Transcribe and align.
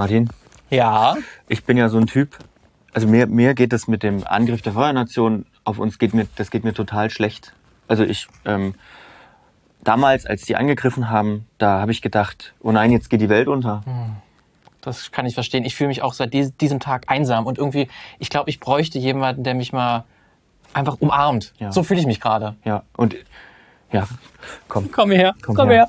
Martin, 0.00 0.30
Ja. 0.70 1.14
ich 1.46 1.64
bin 1.64 1.76
ja 1.76 1.90
so 1.90 1.98
ein 1.98 2.06
Typ, 2.06 2.38
also 2.94 3.06
mir, 3.06 3.26
mir 3.26 3.52
geht 3.52 3.70
es 3.74 3.86
mit 3.86 4.02
dem 4.02 4.26
Angriff 4.26 4.62
der 4.62 4.72
Feuernation 4.72 5.44
auf 5.64 5.78
uns, 5.78 5.98
geht 5.98 6.14
mir, 6.14 6.26
das 6.36 6.50
geht 6.50 6.64
mir 6.64 6.72
total 6.72 7.10
schlecht. 7.10 7.52
Also 7.86 8.04
ich, 8.04 8.26
ähm, 8.46 8.74
damals, 9.84 10.24
als 10.24 10.40
die 10.46 10.56
angegriffen 10.56 11.10
haben, 11.10 11.44
da 11.58 11.80
habe 11.82 11.92
ich 11.92 12.00
gedacht, 12.00 12.54
oh 12.60 12.72
nein, 12.72 12.92
jetzt 12.92 13.10
geht 13.10 13.20
die 13.20 13.28
Welt 13.28 13.46
unter. 13.46 13.82
Das 14.80 15.10
kann 15.12 15.26
ich 15.26 15.34
verstehen. 15.34 15.66
Ich 15.66 15.74
fühle 15.76 15.88
mich 15.88 16.00
auch 16.00 16.14
seit 16.14 16.32
dies- 16.32 16.56
diesem 16.56 16.80
Tag 16.80 17.04
einsam 17.08 17.44
und 17.44 17.58
irgendwie, 17.58 17.88
ich 18.18 18.30
glaube, 18.30 18.48
ich 18.48 18.58
bräuchte 18.58 18.98
jemanden, 18.98 19.44
der 19.44 19.52
mich 19.54 19.74
mal 19.74 20.04
einfach 20.72 20.96
umarmt. 21.00 21.52
Ja. 21.58 21.72
So 21.72 21.82
fühle 21.82 22.00
ich 22.00 22.06
mich 22.06 22.20
gerade. 22.20 22.56
Ja, 22.64 22.84
und 22.96 23.16
ja, 23.92 24.08
komm. 24.66 24.90
Komm 24.90 25.10
her, 25.10 25.34
Komm 25.42 25.68
her. 25.68 25.88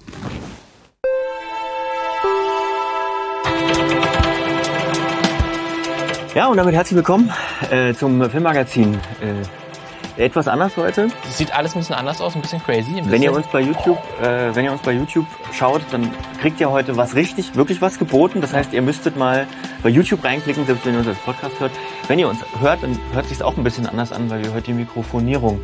Ja, 6.34 6.48
und 6.48 6.58
damit 6.58 6.73
herzlich 6.73 6.95
willkommen 6.95 7.31
äh, 7.70 7.94
zum 7.94 8.30
Filmmagazin. 8.30 8.95
Äh, 9.21 10.23
etwas 10.26 10.48
anders 10.48 10.76
heute. 10.77 11.07
Sieht 11.30 11.54
alles 11.55 11.76
ein 11.76 11.80
bisschen 11.80 11.95
anders 11.95 12.21
aus, 12.21 12.35
ein 12.35 12.41
bisschen 12.41 12.62
crazy. 12.63 12.98
Ein 12.98 13.09
Wenn 13.12 13.21
ihr 13.21 13.31
bisschen- 13.31 13.35
uns 13.44 13.48
bei 13.48 13.62
YouTube, 13.62 13.98
äh, 14.21 14.54
wenn 14.54 14.66
ihr 14.66 14.71
uns 14.71 14.81
bei 14.81 14.91
YouTube 14.91 15.26
schaut, 15.54 15.81
dann 15.91 16.09
kriegt 16.41 16.59
ihr 16.59 16.70
heute 16.70 16.95
was 16.95 17.16
richtig, 17.16 17.55
wirklich 17.55 17.81
was 17.81 17.98
geboten. 17.98 18.40
Das 18.41 18.54
heißt, 18.54 18.71
ihr 18.73 18.81
müsstet 18.81 19.17
mal 19.17 19.48
bei 19.84 19.90
YouTube 19.90 20.23
reinklicken, 20.23 20.66
selbst 20.66 20.85
wenn 20.85 20.94
ihr 20.94 20.99
uns 20.99 21.07
als 21.07 21.17
Podcast 21.20 21.59
hört. 21.59 21.71
Wenn 22.07 22.20
ihr 22.20 22.30
uns 22.30 22.40
hört, 22.59 22.84
dann 22.84 22.98
hört 23.13 23.26
sich 23.27 23.41
auch 23.41 23.57
ein 23.57 23.63
bisschen 23.63 23.88
anders 23.88 24.12
an, 24.12 24.29
weil 24.29 24.43
wir 24.43 24.52
heute 24.54 24.68
die 24.68 24.73
Mikrofonierung 24.73 25.59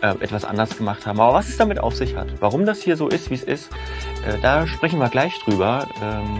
äh, 0.00 0.08
etwas 0.20 0.44
anders 0.44 0.76
gemacht 0.76 1.06
haben. 1.06 1.20
Aber 1.20 1.34
was 1.34 1.48
es 1.48 1.56
damit 1.56 1.78
auf 1.80 1.94
sich 1.94 2.16
hat, 2.16 2.28
warum 2.40 2.66
das 2.66 2.80
hier 2.80 2.96
so 2.96 3.08
ist, 3.08 3.30
wie 3.30 3.34
es 3.34 3.42
ist, 3.42 3.68
äh, 4.26 4.38
da 4.40 4.66
sprechen 4.66 4.98
wir 5.00 5.08
gleich 5.10 5.38
drüber. 5.44 5.86
Ähm, 6.02 6.38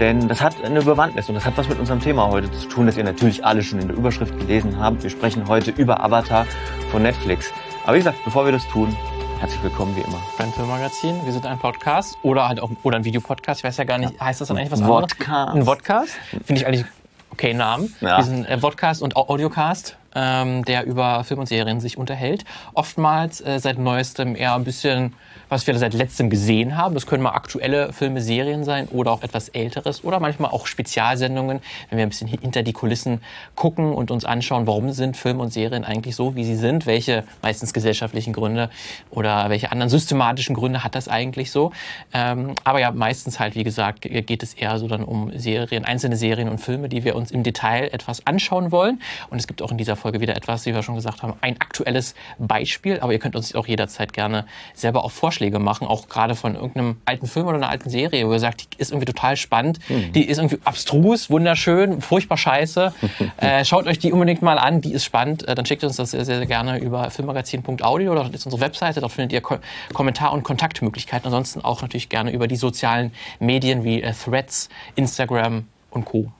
denn 0.00 0.28
das 0.28 0.40
hat 0.40 0.62
eine 0.64 0.82
Bewandtnis 0.82 1.28
und 1.28 1.34
das 1.34 1.44
hat 1.44 1.56
was 1.56 1.68
mit 1.68 1.78
unserem 1.78 2.00
Thema 2.00 2.28
heute 2.28 2.50
zu 2.52 2.66
tun, 2.68 2.86
das 2.86 2.96
ihr 2.96 3.04
natürlich 3.04 3.44
alle 3.44 3.62
schon 3.62 3.78
in 3.80 3.88
der 3.88 3.96
Überschrift 3.96 4.36
gelesen 4.38 4.78
habt. 4.78 5.02
Wir 5.02 5.10
sprechen 5.10 5.48
heute 5.48 5.70
über 5.72 6.02
Avatar 6.02 6.46
von 6.90 7.02
Netflix. 7.02 7.52
Aber 7.84 7.94
wie 7.94 7.98
gesagt, 7.98 8.18
bevor 8.24 8.44
wir 8.44 8.52
das 8.52 8.66
tun, 8.68 8.94
herzlich 9.40 9.62
willkommen 9.62 9.96
wie 9.96 10.00
immer. 10.00 10.18
beim 10.36 10.52
Filmmagazin. 10.52 11.24
Wir 11.24 11.32
sind 11.32 11.46
ein 11.46 11.58
Podcast 11.58 12.16
oder 12.22 12.48
halt 12.48 12.60
auch 12.60 12.70
oder 12.82 12.96
ein 12.96 13.04
Videopodcast. 13.04 13.60
Ich 13.60 13.64
weiß 13.64 13.76
ja 13.76 13.84
gar 13.84 13.98
nicht, 13.98 14.20
heißt 14.20 14.40
das 14.40 14.48
dann 14.48 14.58
eigentlich 14.58 14.70
was 14.72 14.82
anderes? 14.82 15.12
Vodcast. 15.12 15.54
Ein 15.54 15.64
Vodcast. 15.64 16.10
Finde 16.44 16.60
ich 16.60 16.66
eigentlich 16.66 16.84
okay 17.32 17.54
Namen. 17.54 17.94
Ja. 18.00 18.18
Wir 18.18 18.24
sind 18.24 18.44
äh, 18.46 18.58
Vodcast 18.58 19.02
und 19.02 19.16
Au- 19.16 19.28
Audiocast, 19.28 19.96
ähm, 20.18 20.64
der 20.64 20.84
über 20.84 21.22
Film 21.22 21.40
und 21.40 21.46
Serien 21.46 21.80
sich 21.80 21.96
unterhält. 21.96 22.44
Oftmals 22.74 23.40
äh, 23.40 23.60
seit 23.60 23.78
neuestem 23.78 24.34
eher 24.34 24.54
ein 24.54 24.64
bisschen, 24.64 25.14
was 25.48 25.66
wir 25.66 25.78
seit 25.78 25.94
letztem 25.94 26.28
gesehen 26.28 26.76
haben. 26.76 26.94
Das 26.94 27.06
können 27.06 27.22
mal 27.22 27.30
aktuelle 27.30 27.92
Filme, 27.92 28.20
Serien 28.20 28.64
sein 28.64 28.88
oder 28.88 29.12
auch 29.12 29.22
etwas 29.22 29.48
älteres 29.50 30.02
oder 30.02 30.18
manchmal 30.18 30.50
auch 30.50 30.66
Spezialsendungen, 30.66 31.60
wenn 31.88 31.98
wir 31.98 32.04
ein 32.04 32.08
bisschen 32.08 32.28
hinter 32.28 32.62
die 32.62 32.72
Kulissen 32.72 33.20
gucken 33.54 33.92
und 33.92 34.10
uns 34.10 34.24
anschauen, 34.24 34.66
warum 34.66 34.90
sind 34.92 35.16
Filme 35.16 35.42
und 35.42 35.52
Serien 35.52 35.84
eigentlich 35.84 36.16
so, 36.16 36.34
wie 36.34 36.44
sie 36.44 36.56
sind, 36.56 36.86
welche 36.86 37.24
meistens 37.42 37.72
gesellschaftlichen 37.72 38.32
Gründe 38.32 38.70
oder 39.10 39.48
welche 39.50 39.70
anderen 39.70 39.90
systematischen 39.90 40.56
Gründe 40.56 40.82
hat 40.82 40.94
das 40.94 41.06
eigentlich 41.08 41.50
so. 41.52 41.70
Ähm, 42.12 42.54
aber 42.64 42.80
ja, 42.80 42.90
meistens 42.90 43.38
halt, 43.38 43.54
wie 43.54 43.64
gesagt, 43.64 44.00
ge- 44.00 44.22
geht 44.22 44.42
es 44.42 44.54
eher 44.54 44.78
so 44.78 44.88
dann 44.88 45.04
um 45.04 45.30
Serien, 45.38 45.84
einzelne 45.84 46.16
Serien 46.16 46.48
und 46.48 46.58
Filme, 46.58 46.88
die 46.88 47.04
wir 47.04 47.14
uns 47.14 47.30
im 47.30 47.42
Detail 47.42 47.88
etwas 47.92 48.26
anschauen 48.26 48.72
wollen. 48.72 49.00
Und 49.30 49.38
es 49.38 49.46
gibt 49.46 49.62
auch 49.62 49.70
in 49.70 49.78
dieser 49.78 49.94
Folge 49.96 50.07
wieder 50.12 50.36
etwas, 50.36 50.66
wie 50.66 50.74
wir 50.74 50.82
schon 50.82 50.94
gesagt 50.94 51.22
haben, 51.22 51.34
ein 51.40 51.60
aktuelles 51.60 52.14
Beispiel. 52.38 53.00
Aber 53.00 53.12
ihr 53.12 53.18
könnt 53.18 53.36
uns 53.36 53.54
auch 53.54 53.66
jederzeit 53.66 54.12
gerne 54.12 54.46
selber 54.74 55.04
auch 55.04 55.10
Vorschläge 55.10 55.58
machen, 55.58 55.86
auch 55.86 56.08
gerade 56.08 56.34
von 56.34 56.54
irgendeinem 56.54 56.96
alten 57.04 57.26
Film 57.26 57.46
oder 57.46 57.56
einer 57.56 57.68
alten 57.68 57.90
Serie, 57.90 58.26
wo 58.26 58.32
ihr 58.32 58.40
sagt, 58.40 58.74
die 58.74 58.80
ist 58.80 58.90
irgendwie 58.90 59.06
total 59.06 59.36
spannend, 59.36 59.78
die 59.88 60.28
ist 60.28 60.38
irgendwie 60.38 60.58
abstrus, 60.64 61.30
wunderschön, 61.30 62.00
furchtbar 62.00 62.36
scheiße. 62.36 62.92
äh, 63.38 63.64
schaut 63.64 63.86
euch 63.86 63.98
die 63.98 64.12
unbedingt 64.12 64.42
mal 64.42 64.58
an, 64.58 64.80
die 64.80 64.92
ist 64.92 65.04
spannend. 65.04 65.46
Äh, 65.46 65.54
dann 65.54 65.66
schickt 65.66 65.84
uns 65.84 65.96
das 65.96 66.10
sehr, 66.10 66.24
sehr 66.24 66.44
gerne 66.46 66.78
über 66.78 67.10
filmmagazin.audio, 67.10 68.14
dort 68.14 68.34
ist 68.34 68.46
unsere 68.46 68.62
Webseite, 68.62 69.00
dort 69.00 69.12
findet 69.12 69.32
ihr 69.32 69.40
Ko 69.40 69.58
Kommentar- 69.92 70.32
und 70.32 70.42
Kontaktmöglichkeiten. 70.42 71.26
Ansonsten 71.26 71.62
auch 71.62 71.82
natürlich 71.82 72.08
gerne 72.08 72.32
über 72.32 72.46
die 72.46 72.56
sozialen 72.56 73.12
Medien 73.38 73.84
wie 73.84 74.02
äh, 74.02 74.12
Threads, 74.12 74.68
Instagram 74.94 75.66
und 75.90 76.04
Co. 76.04 76.30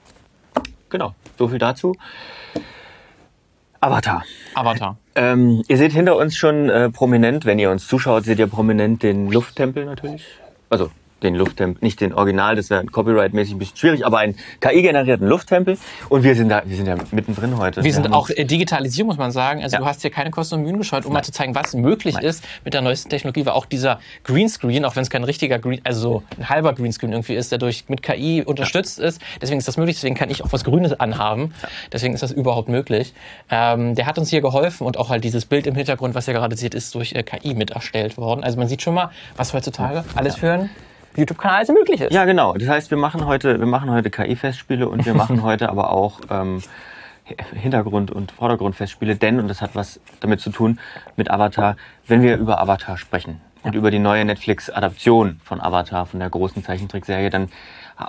Genau, 0.89 1.13
so 1.37 1.47
viel 1.47 1.59
dazu. 1.59 1.95
Avatar. 3.81 4.23
Avatar. 4.55 4.97
Ähm, 5.15 5.63
ihr 5.67 5.77
seht 5.77 5.93
hinter 5.93 6.17
uns 6.17 6.35
schon 6.35 6.69
äh, 6.69 6.89
prominent, 6.89 7.45
wenn 7.45 7.59
ihr 7.59 7.71
uns 7.71 7.87
zuschaut, 7.87 8.25
seht 8.25 8.39
ihr 8.39 8.47
prominent 8.47 9.03
den 9.03 9.31
Lufttempel 9.31 9.85
natürlich. 9.85 10.25
Also 10.69 10.91
den 11.23 11.35
Lufttempel, 11.35 11.83
nicht 11.83 12.01
den 12.01 12.13
Original, 12.13 12.55
das 12.55 12.69
wäre 12.69 12.83
copyright-mäßig 12.85 13.53
ein 13.55 13.59
bisschen 13.59 13.77
schwierig, 13.77 14.05
aber 14.05 14.19
einen 14.19 14.35
KI-generierten 14.61 15.27
Lufttempel. 15.27 15.77
Und 16.09 16.23
wir 16.23 16.35
sind 16.35 16.49
da, 16.49 16.61
wir 16.65 16.75
sind 16.75 16.87
ja 16.87 16.95
mittendrin 17.11 17.57
heute. 17.57 17.83
Wir 17.83 17.93
sind 17.93 18.05
haben 18.05 18.13
auch 18.13 18.29
äh, 18.29 18.45
digitalisiert, 18.45 19.07
muss 19.07 19.17
man 19.17 19.31
sagen. 19.31 19.61
Also 19.63 19.75
Ja. 19.75 19.79
du 19.81 19.85
hast 19.85 20.01
hier 20.01 20.11
keine 20.11 20.31
Kosten 20.31 20.55
und 20.55 20.63
Mühen 20.63 20.77
gescheut, 20.77 21.05
um 21.05 21.13
mal 21.13 21.23
zu 21.23 21.31
zeigen, 21.31 21.55
was 21.55 21.73
möglich 21.73 22.15
Nein. 22.15 22.23
ist 22.25 22.43
mit 22.63 22.73
der 22.73 22.81
neuesten 22.81 23.09
Technologie, 23.09 23.45
weil 23.45 23.53
auch 23.53 23.65
dieser 23.65 23.99
Greenscreen, 24.23 24.85
auch 24.85 24.95
wenn 24.95 25.03
es 25.03 25.09
kein 25.09 25.23
richtiger 25.23 25.59
Green, 25.59 25.81
also 25.83 25.99
so 25.99 26.23
ein 26.37 26.49
halber 26.49 26.73
Greenscreen 26.73 27.11
irgendwie 27.11 27.35
ist, 27.35 27.51
der 27.51 27.59
durch 27.59 27.85
mit 27.87 28.01
KI 28.01 28.43
unterstützt 28.45 28.99
ist, 28.99 29.21
deswegen 29.41 29.59
ist 29.59 29.67
das 29.67 29.77
möglich, 29.77 29.97
deswegen 29.97 30.15
kann 30.15 30.29
ich 30.29 30.43
auch 30.43 30.51
was 30.51 30.63
Grünes 30.63 30.99
anhaben. 30.99 31.53
Deswegen 31.91 32.13
ist 32.13 32.23
das 32.23 32.31
überhaupt 32.31 32.69
möglich. 32.69 33.13
Ähm, 33.49 33.95
der 33.95 34.05
hat 34.05 34.17
uns 34.17 34.29
hier 34.29 34.41
geholfen 34.41 34.85
und 34.85 34.97
auch 34.97 35.09
halt 35.09 35.23
dieses 35.23 35.45
Bild 35.45 35.67
im 35.67 35.75
Hintergrund, 35.75 36.15
was 36.15 36.27
ihr 36.27 36.33
gerade 36.33 36.55
seht, 36.55 36.73
ist 36.75 36.95
durch 36.95 37.13
äh, 37.13 37.23
KI 37.23 37.53
mit 37.53 37.71
erstellt 37.71 38.17
worden. 38.17 38.43
Also 38.43 38.57
man 38.57 38.67
sieht 38.67 38.81
schon 38.81 38.93
mal, 38.93 39.11
was 39.35 39.53
heutzutage 39.53 40.03
alles 40.15 40.35
für 40.35 40.51
einen 40.53 40.69
YouTube-Kanal 41.15 41.57
alles 41.57 41.69
möglich 41.69 42.01
ist. 42.01 42.13
Ja, 42.13 42.25
genau. 42.25 42.53
Das 42.53 42.67
heißt, 42.67 42.91
wir 42.91 42.97
machen 42.97 43.25
heute, 43.25 43.59
wir 43.59 43.65
machen 43.65 43.91
heute 43.91 44.09
KI-Festspiele 44.09 44.87
und 44.87 45.05
wir 45.05 45.13
machen 45.13 45.43
heute 45.43 45.69
aber 45.69 45.91
auch 45.91 46.21
ähm, 46.29 46.61
Hintergrund- 47.53 48.11
und 48.11 48.31
Vordergrundfestspiele, 48.31 49.15
denn, 49.15 49.39
und 49.39 49.47
das 49.47 49.61
hat 49.61 49.71
was 49.75 49.99
damit 50.19 50.39
zu 50.39 50.49
tun 50.49 50.79
mit 51.15 51.29
Avatar, 51.29 51.75
wenn 52.07 52.21
wir 52.21 52.37
über 52.37 52.59
Avatar 52.59 52.97
sprechen 52.97 53.41
und 53.63 53.75
über 53.75 53.91
die 53.91 53.99
neue 53.99 54.25
Netflix-Adaption 54.25 55.39
von 55.43 55.61
Avatar, 55.61 56.05
von 56.05 56.19
der 56.19 56.29
großen 56.29 56.63
Zeichentrickserie, 56.63 57.29
dann 57.29 57.49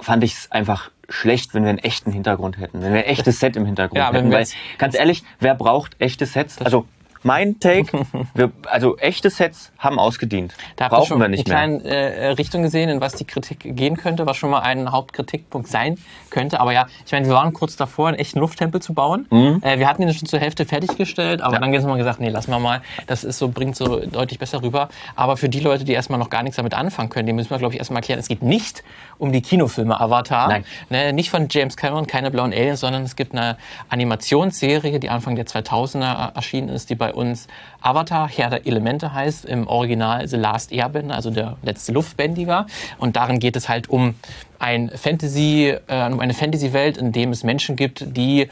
fand 0.01 0.23
ich 0.25 0.35
es 0.35 0.53
einfach 0.53 0.91
schlecht, 1.09 1.55
wenn 1.55 1.65
wir 1.65 1.71
einen 1.71 1.79
echten 1.79 2.13
Hintergrund 2.13 2.59
hätten, 2.59 2.83
wenn 2.83 2.93
wir 2.93 3.01
ein 3.01 3.07
echtes 3.07 3.41
Set 3.41 3.57
im 3.57 3.67
Hintergrund 3.67 3.99
Ja, 3.99 4.13
hätten. 4.13 4.31
Weil, 4.31 4.47
ganz 4.79 4.95
ehrlich, 4.95 5.25
wer 5.41 5.55
braucht 5.55 5.97
echte 6.01 6.27
Sets? 6.27 6.63
Also 6.63 6.87
mein 7.23 7.61
Take, 7.61 8.07
wir, 8.35 8.51
also 8.67 8.97
echte 8.99 9.31
Sets 9.31 9.73
haben 9.79 9.99
ausgedient. 9.99 10.55
Da 10.77 10.89
Brauchen 10.89 11.07
schon 11.07 11.19
wir 11.21 11.29
nicht 11.29 11.51
eine 11.51 11.79
mehr. 11.79 11.81
kleine 11.81 11.97
äh, 12.17 12.27
Richtung 12.33 12.63
gesehen, 12.63 12.89
in 12.89 13.01
was 13.01 13.15
die 13.15 13.25
Kritik 13.25 13.61
gehen 13.77 13.97
könnte, 13.97 14.27
was 14.27 14.37
schon 14.37 14.51
mal 14.51 14.61
ein 14.61 14.91
Hauptkritikpunkt 14.91 15.69
sein 15.69 15.99
könnte. 16.31 16.61
Aber 16.61 16.73
ja, 16.73 16.87
ich 17.05 17.13
meine, 17.13 17.27
wir 17.27 17.35
waren 17.35 17.53
kurz 17.53 17.77
davor, 17.77 18.09
einen 18.09 18.19
echten 18.19 18.39
Lufttempel 18.41 18.81
zu 18.81 18.95
bauen. 18.95 19.27
Äh, 19.63 19.79
wir 19.79 19.89
hatten 19.89 20.03
ihn 20.03 20.13
schon 20.15 20.27
zur 20.29 20.39
Hälfte 20.41 20.65
fertiggestellt, 20.65 21.41
aber 21.41 21.51
Mhm. 21.51 21.55
Ja. 21.55 21.71
dann 21.71 21.83
haben 21.83 21.89
wir 21.91 21.97
gesagt, 21.99 22.21
nee, 22.21 22.29
lassen 22.29 22.51
wir 22.51 22.59
mal. 22.59 22.81
Das 23.07 23.25
ist 23.25 23.39
so, 23.39 23.49
bringt 23.49 23.77
so 23.77 24.01
deutlich 24.07 24.39
besser 24.39 24.63
rüber. 24.63 24.89
Aber 25.17 25.37
für 25.37 25.49
die 25.49 25.61
Leute, 25.61 25.85
die 25.85 25.93
erstmal 25.93 26.19
noch 26.19 26.31
gar 26.31 26.43
nichts 26.43 26.57
damit 26.57 26.75
anfangen 26.75 27.11
können, 27.11 27.27
die 27.27 27.33
müssen 27.33 27.51
wir, 27.51 27.59
glaube 27.59 27.75
ich, 27.75 27.79
erstmal 27.79 27.99
erklären, 27.99 28.19
es 28.21 28.29
geht 28.29 28.43
nicht 28.43 28.83
um 29.19 29.33
die 29.33 29.43
Kinofilme 29.43 30.01
Avatar. 30.01 30.49
Nein. 30.49 30.65
Ne, 30.89 31.13
nicht 31.13 31.31
von 31.31 31.49
James 31.51 31.77
Cameron, 31.77 32.07
keine 32.07 32.31
blauen 32.31 32.53
Aliens, 32.53 32.81
sondern 32.81 33.03
es 33.03 33.17
gibt 33.17 33.33
eine 33.33 33.57
Animationsserie, 34.11 34.99
die 35.01 35.11
Anfang 35.11 35.37
der 35.37 35.47
2000er 35.47 36.35
erschienen 36.35 36.69
ist, 36.69 36.91
die 36.91 36.95
bei 36.95 37.10
uns 37.13 37.49
Avatar, 37.81 38.29
Herr 38.29 38.51
der 38.51 38.67
Elemente 38.67 39.13
heißt, 39.13 39.45
im 39.45 39.67
Original 39.67 40.27
The 40.27 40.37
Last 40.37 40.73
Airbender, 40.73 41.15
also 41.15 41.31
der 41.31 41.57
letzte 41.63 41.93
Luftbändiger. 41.93 42.67
Und 42.99 43.17
darin 43.17 43.39
geht 43.39 43.57
es 43.57 43.69
halt 43.69 43.89
um 43.89 44.15
ein 44.59 44.91
Fantasy, 44.91 45.75
äh, 45.87 46.11
um 46.11 46.21
eine 46.21 46.35
Fantasy-Welt, 46.35 46.99
in 46.99 47.13
dem 47.13 47.31
es 47.31 47.45
Menschen 47.45 47.77
gibt, 47.77 48.17
die 48.17 48.49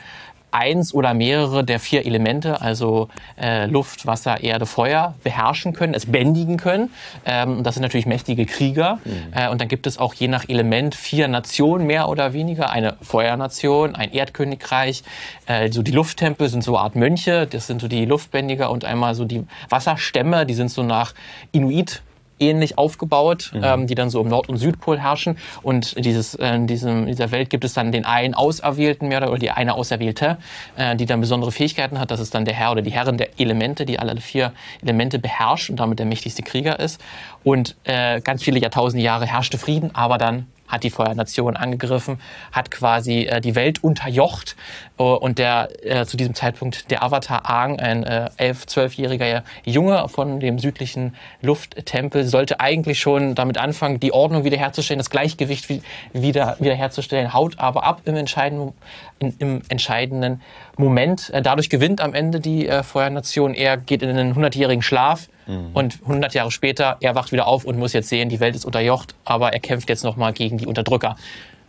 eins 0.51 0.95
oder 0.95 1.15
mehrere 1.15 1.65
der 1.65 1.81
vier 1.81 2.07
Elemente, 2.07 2.61
also 2.61 3.09
äh, 3.41 3.67
Luft, 3.67 4.07
Wasser, 4.07 4.43
Erde, 4.43 4.67
Feuer, 4.67 5.15
beherrschen 5.23 5.73
können, 5.73 5.95
es 5.95 6.07
bändigen 6.07 6.57
können. 6.57 6.91
Ähm, 7.25 7.63
das 7.63 7.75
sind 7.75 7.83
natürlich 7.83 8.07
mächtige 8.07 8.47
Krieger. 8.47 8.99
Äh, 9.33 9.49
und 9.49 9.61
dann 9.61 9.69
gibt 9.69 9.87
es 9.87 9.99
auch 9.99 10.15
je 10.15 10.29
nach 10.29 10.49
Element 10.49 10.95
vier 10.95 11.29
Nationen 11.29 11.87
mehr 11.87 12.09
oder 12.09 12.33
weniger. 12.33 12.71
Eine 12.71 12.97
Feuernation, 13.03 13.95
ein 13.95 14.13
Erdkönigreich, 14.13 15.03
äh, 15.47 15.71
so 15.71 15.83
die 15.83 15.93
Lufttempel 15.93 16.49
sind 16.49 16.65
so 16.65 16.77
eine 16.77 16.85
Art 16.85 16.97
Mönche, 16.97 17.47
das 17.47 17.67
sind 17.67 17.81
so 17.81 17.89
die 17.89 18.05
Luftbändiger 18.05 18.71
und 18.71 18.85
einmal 18.85 19.15
so 19.15 19.25
die 19.25 19.45
Wasserstämme, 19.69 20.47
die 20.47 20.55
sind 20.55 20.71
so 20.71 20.83
nach 20.83 21.15
Inuit 21.53 22.03
ähnlich 22.41 22.79
aufgebaut, 22.79 23.53
ähm, 23.55 23.87
die 23.87 23.95
dann 23.95 24.11
so 24.11 24.21
im 24.21 24.29
Nord- 24.29 24.49
und 24.49 24.57
Südpol 24.59 24.99
herrschen. 24.99 25.39
Und 25.63 26.03
dieses, 26.05 26.35
äh, 26.35 26.55
in 26.55 26.67
diesem, 26.67 27.07
dieser 27.07 27.31
Welt 27.31 27.51
gibt 27.51 27.65
es 27.65 27.75
dann 27.75 27.93
den 27.93 28.05
einen 28.05 28.35
Auserwählten 28.35 29.09
mehr 29.09 29.29
oder, 29.29 29.39
die 29.39 29.51
eine 29.51 29.75
Auserwählte, 29.75 30.39
äh, 30.77 30.97
die 30.97 31.07
dann 31.07 31.21
besondere 31.21 31.53
Fähigkeiten 31.53 31.99
hat. 31.99 32.11
Das 32.11 32.21
ist 32.21 32.35
dann 32.35 32.45
der 32.45 32.55
Herr 32.55 32.73
oder 32.73 32.83
die 32.83 32.91
Herrin 32.91 33.19
der 33.19 33.39
Elemente, 33.39 33.85
die 33.85 33.99
alle 33.99 34.17
vier 34.21 34.53
Elemente 34.83 35.19
beherrscht 35.19 35.71
und 35.71 35.81
damit 35.81 35.99
der 35.99 36.07
mächtigste 36.07 36.43
Krieger 36.43 36.79
ist. 36.79 37.01
Und 37.45 37.77
äh, 37.85 38.21
ganz 38.21 38.43
viele 38.43 38.59
Jahrtausende 38.59 39.05
Jahre 39.05 39.27
herrschte 39.27 39.59
Frieden, 39.59 39.95
aber 39.95 40.19
dann 40.19 40.47
hat 40.69 40.85
die 40.85 40.91
Feuernation 40.91 41.57
angegriffen, 41.57 42.21
hat 42.53 42.71
quasi 42.71 43.23
äh, 43.23 43.41
die 43.41 43.55
Welt 43.55 43.83
unterjocht 43.83 44.55
und 45.05 45.39
der 45.39 45.69
äh, 45.83 46.05
zu 46.07 46.17
diesem 46.17 46.35
Zeitpunkt 46.35 46.91
der 46.91 47.03
Avatar 47.03 47.49
Aang, 47.49 47.79
ein 47.79 48.03
äh, 48.05 48.31
elf, 48.37 48.67
zwölfjähriger 48.67 49.45
Junge 49.65 50.09
von 50.09 50.41
dem 50.41 50.59
südlichen 50.59 51.15
Lufttempel, 51.41 52.25
sollte 52.25 52.61
eigentlich 52.61 52.99
schon 52.99 53.35
damit 53.35 53.59
anfangen, 53.59 54.01
die 54.01 54.13
Ordnung 54.13 54.45
wiederherzustellen, 54.45 54.99
das 54.99 55.11
Gleichgewicht 55.11 55.69
wieder 56.13 56.57
wiederherzustellen, 56.59 57.33
haut 57.33 57.59
aber 57.59 57.85
ab 57.85 58.03
im 58.05 58.17
entscheidenden, 58.17 58.73
in, 59.21 59.35
im 59.39 59.63
entscheidenden 59.69 60.41
Moment. 60.77 61.31
Äh, 61.31 61.43
dadurch 61.43 61.71
gewinnt 61.71 62.01
am 62.01 62.15
Ende 62.15 62.41
die 62.41 62.67
äh, 62.67 62.83
Feuernation. 62.83 63.55
Er 63.55 63.77
geht 63.77 64.03
in 64.03 64.11
einen 64.11 64.35
hundertjährigen 64.35 64.83
Schlaf 64.83 65.29
mhm. 65.47 65.71
und 65.75 66.01
100 66.03 66.35
Jahre 66.35 66.51
später, 66.51 66.97
er 67.01 67.15
wacht 67.15 67.31
wieder 67.31 67.47
auf 67.47 67.65
und 67.65 67.79
muss 67.79 67.93
jetzt 67.93 68.09
sehen, 68.09 68.29
die 68.29 68.41
Welt 68.41 68.57
ist 68.57 68.65
unterjocht, 68.65 69.15
aber 69.25 69.53
er 69.53 69.61
kämpft 69.61 69.89
jetzt 69.89 70.03
nochmal 70.03 70.33
gegen 70.33 70.59
die 70.59 70.67
Unterdrücker. 70.67 71.17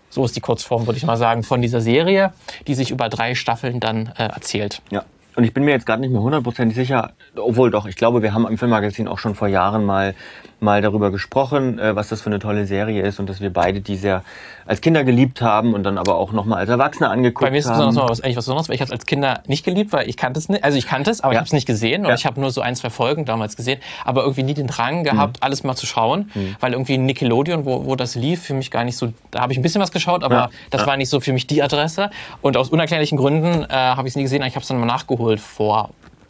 So 0.09 0.25
ist 0.25 0.35
die 0.35 0.41
Kurzform, 0.41 0.87
würde 0.87 0.97
ich 0.97 1.05
mal 1.05 1.17
sagen, 1.17 1.43
von 1.43 1.61
dieser 1.61 1.81
Serie, 1.81 2.33
die 2.67 2.73
sich 2.73 2.91
über 2.91 3.09
drei 3.09 3.35
Staffeln 3.35 3.79
dann 3.79 4.11
äh, 4.17 4.23
erzählt. 4.23 4.81
Ja. 4.89 5.03
Und 5.35 5.43
ich 5.43 5.53
bin 5.53 5.63
mir 5.63 5.71
jetzt 5.71 5.85
gerade 5.85 6.01
nicht 6.01 6.11
mehr 6.11 6.21
hundertprozentig 6.21 6.75
sicher, 6.75 7.11
obwohl 7.35 7.71
doch, 7.71 7.85
ich 7.85 7.95
glaube, 7.95 8.21
wir 8.21 8.33
haben 8.33 8.45
im 8.47 8.57
Filmmagazin 8.57 9.07
auch 9.07 9.19
schon 9.19 9.35
vor 9.35 9.47
Jahren 9.47 9.85
mal 9.85 10.13
mal 10.61 10.81
darüber 10.81 11.11
gesprochen, 11.11 11.79
äh, 11.79 11.95
was 11.95 12.09
das 12.09 12.21
für 12.21 12.29
eine 12.29 12.39
tolle 12.39 12.65
Serie 12.65 13.03
ist 13.03 13.19
und 13.19 13.29
dass 13.29 13.41
wir 13.41 13.51
beide 13.51 13.81
die 13.81 13.95
sehr 13.95 14.23
als 14.65 14.81
Kinder 14.81 15.03
geliebt 15.03 15.41
haben 15.41 15.73
und 15.73 15.83
dann 15.83 15.97
aber 15.97 16.15
auch 16.15 16.31
nochmal 16.31 16.59
als 16.59 16.69
Erwachsene 16.69 17.09
angeguckt 17.09 17.43
haben. 17.43 17.47
Bei 17.47 17.51
mir 17.51 17.57
ist 17.57 17.65
es 17.65 17.71
besonders 17.71 17.95
mal 17.95 18.09
was, 18.09 18.21
eigentlich 18.21 18.37
was 18.37 18.45
Besonderes, 18.45 18.69
weil 18.69 18.75
ich 18.75 18.81
habe 18.81 18.89
es 18.89 18.91
als 18.91 19.05
Kinder 19.05 19.41
nicht 19.47 19.65
geliebt, 19.65 19.91
weil 19.93 20.07
ich 20.07 20.15
kannte 20.15 20.39
es 20.39 20.47
nicht. 20.47 20.63
Also 20.63 20.77
ich 20.77 20.85
kannte 20.85 21.09
es, 21.09 21.21
aber 21.21 21.33
ja. 21.33 21.37
ich 21.37 21.39
habe 21.39 21.47
es 21.47 21.53
nicht 21.53 21.65
gesehen 21.65 22.03
und 22.03 22.09
ja. 22.09 22.15
ich 22.15 22.25
habe 22.25 22.39
nur 22.39 22.51
so 22.51 22.61
ein, 22.61 22.75
zwei 22.75 22.89
Folgen 22.89 23.25
damals 23.25 23.55
gesehen, 23.55 23.79
aber 24.05 24.21
irgendwie 24.21 24.43
nie 24.43 24.53
den 24.53 24.67
Drang 24.67 25.03
gehabt, 25.03 25.37
mhm. 25.37 25.43
alles 25.43 25.63
mal 25.63 25.75
zu 25.75 25.85
schauen, 25.85 26.29
mhm. 26.33 26.55
weil 26.59 26.73
irgendwie 26.73 26.97
Nickelodeon, 26.97 27.65
wo, 27.65 27.85
wo 27.85 27.95
das 27.95 28.15
lief, 28.15 28.43
für 28.43 28.53
mich 28.53 28.69
gar 28.69 28.83
nicht 28.83 28.97
so, 28.97 29.11
da 29.31 29.41
habe 29.41 29.53
ich 29.53 29.59
ein 29.59 29.63
bisschen 29.63 29.81
was 29.81 29.91
geschaut, 29.91 30.23
aber 30.23 30.35
ja. 30.35 30.49
das 30.69 30.85
war 30.85 30.97
nicht 30.97 31.09
so 31.09 31.19
für 31.19 31.33
mich 31.33 31.47
die 31.47 31.63
Adresse 31.63 32.11
und 32.41 32.57
aus 32.57 32.69
unerklärlichen 32.69 33.17
Gründen 33.17 33.63
äh, 33.63 33.73
habe 33.73 34.07
ich 34.07 34.11
es 34.11 34.15
nie 34.15 34.23
gesehen, 34.23 34.43
ich 34.43 34.55
habe 34.55 34.61
es 34.61 34.67
dann 34.67 34.79
mal 34.79 34.85
nachgeholt 34.85 35.39
vor 35.39 35.89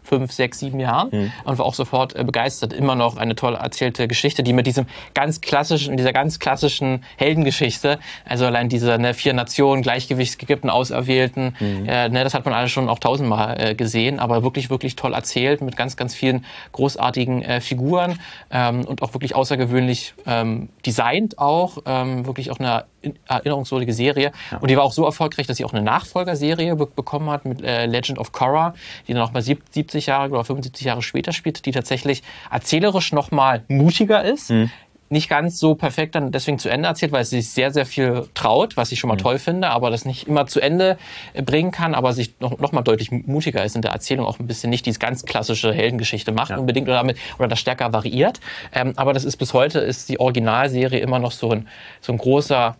fünf, 0.10 0.32
sechs, 0.32 0.60
sieben 0.60 0.80
Jahren 0.80 1.10
mhm. 1.12 1.32
und 1.46 1.58
war 1.60 1.66
auch 1.66 1.76
sofort 1.76 2.16
äh, 2.16 2.24
begeistert. 2.24 2.74
Immer 2.74 2.96
noch 2.96 3.18
eine 3.18 3.36
toll 3.36 3.54
erzählte 3.54 4.08
Geschichte, 4.08 4.42
die 4.42 4.54
mit 4.54 4.66
diesem 4.66 4.88
ganz 5.14 5.40
klassischen, 5.40 5.98
dieser 5.98 6.14
ganz 6.14 6.40
klassischen 6.40 7.04
Heldengeschichte, 7.18 8.00
also 8.26 8.46
allein 8.46 8.70
diese 8.70 8.98
ne, 8.98 9.14
vier 9.14 9.34
Nationen, 9.34 9.84
Gleichgewichtsgegeben, 9.84 10.70
Auserwählten, 10.70 11.56
mhm. 11.60 11.88
äh, 11.88 12.10
ne, 12.10 12.24
das 12.24 12.34
hat 12.34 12.46
man 12.46 12.56
alles 12.56 12.72
schon 12.72 12.90
auch 12.90 13.00
tausendmal 13.00 13.56
äh, 13.60 13.76
gesehen, 13.76 14.20
aber 14.20 14.44
wirklich, 14.44 14.72
wirklich 14.72 14.96
toll 14.96 15.14
erzählt 15.14 15.62
mit 15.62 15.78
ganz, 15.78 15.96
ganz 15.96 16.16
vielen 16.16 16.44
großartigen 16.72 17.44
äh, 17.44 17.62
Figuren 17.62 18.20
ähm, 18.50 18.86
und 18.86 19.04
auch 19.04 19.14
wirklich 19.14 19.36
außergewöhnlich 19.36 20.16
ähm, 20.26 20.70
designt 20.86 21.38
auch, 21.38 21.78
ähm, 21.86 22.26
wirklich 22.26 22.50
auch 22.50 22.60
eine 22.60 22.86
erinnerungswürdige 23.28 23.94
Serie. 23.94 24.32
Ja. 24.52 24.58
Und 24.58 24.70
die 24.70 24.78
war 24.78 24.84
auch 24.84 24.92
so 24.92 25.06
erfolgreich, 25.06 25.48
dass 25.48 25.58
sie 25.58 25.66
auch 25.66 25.74
eine 25.74 25.82
Nachfolgerserie 25.82 26.76
be 26.76 26.90
bekommen 26.90 27.30
hat 27.30 27.46
mit 27.46 27.62
äh, 27.62 27.86
Legend 27.86 28.20
of 28.20 28.32
Korra, 28.32 28.74
die 29.08 29.14
dann 29.14 29.22
noch 29.22 29.32
mal 29.32 29.42
70 29.42 30.08
Jahre 30.08 30.30
oder 30.32 30.44
75 30.44 30.86
Jahre 30.86 31.02
später 31.02 31.32
spielt, 31.32 31.66
die 31.66 31.72
tatsächlich 31.72 32.24
erzählerisch 32.52 33.14
noch 33.14 33.32
mal 33.32 33.64
mutiger 33.68 34.24
ist. 34.24 34.50
Mhm 34.50 34.70
nicht 35.10 35.30
ganz 35.30 35.60
so 35.60 35.76
perfekt 35.76 36.16
dann 36.16 36.32
deswegen 36.32 36.60
zu 36.60 36.70
Ende 36.70 36.88
erzählt, 36.88 37.12
weil 37.12 37.26
sie 37.26 37.42
sich 37.42 37.52
sehr, 37.52 37.72
sehr 37.72 37.86
viel 37.86 38.28
traut, 38.34 38.78
was 38.78 38.92
ich 38.92 39.00
schon 39.00 39.08
mal 39.08 39.16
mhm. 39.16 39.20
toll 39.20 39.40
finde, 39.40 39.70
aber 39.70 39.90
das 39.90 40.06
nicht 40.06 40.28
immer 40.28 40.46
zu 40.46 40.60
Ende 40.60 40.98
bringen 41.34 41.72
kann, 41.72 41.96
aber 41.96 42.14
sich 42.14 42.40
noch, 42.40 42.60
noch 42.60 42.72
mal 42.72 42.82
deutlich 42.82 43.12
mutiger 43.12 43.64
ist 43.64 43.76
in 43.76 43.82
der 43.82 43.92
Erzählung, 43.92 44.26
auch 44.26 44.40
ein 44.40 44.48
bisschen 44.48 44.70
nicht 44.70 44.86
diese 44.86 45.00
ganz 45.00 45.26
klassische 45.26 45.74
Heldengeschichte 45.74 46.32
macht 46.32 46.52
ja. 46.52 46.58
unbedingt 46.58 46.88
oder, 46.88 46.98
damit, 46.98 47.18
oder 47.38 47.48
das 47.48 47.60
stärker 47.60 47.92
variiert. 47.92 48.40
Ähm, 48.74 48.94
aber 48.96 49.14
das 49.14 49.26
ist 49.26 49.38
bis 49.38 49.54
heute, 49.54 49.80
ist 49.80 50.10
die 50.10 50.20
Originalserie 50.20 51.00
immer 51.00 51.20
noch 51.20 51.32
so 51.32 51.52
ein, 51.52 51.68
so 52.02 52.12
ein 52.12 52.18
großer 52.18 52.76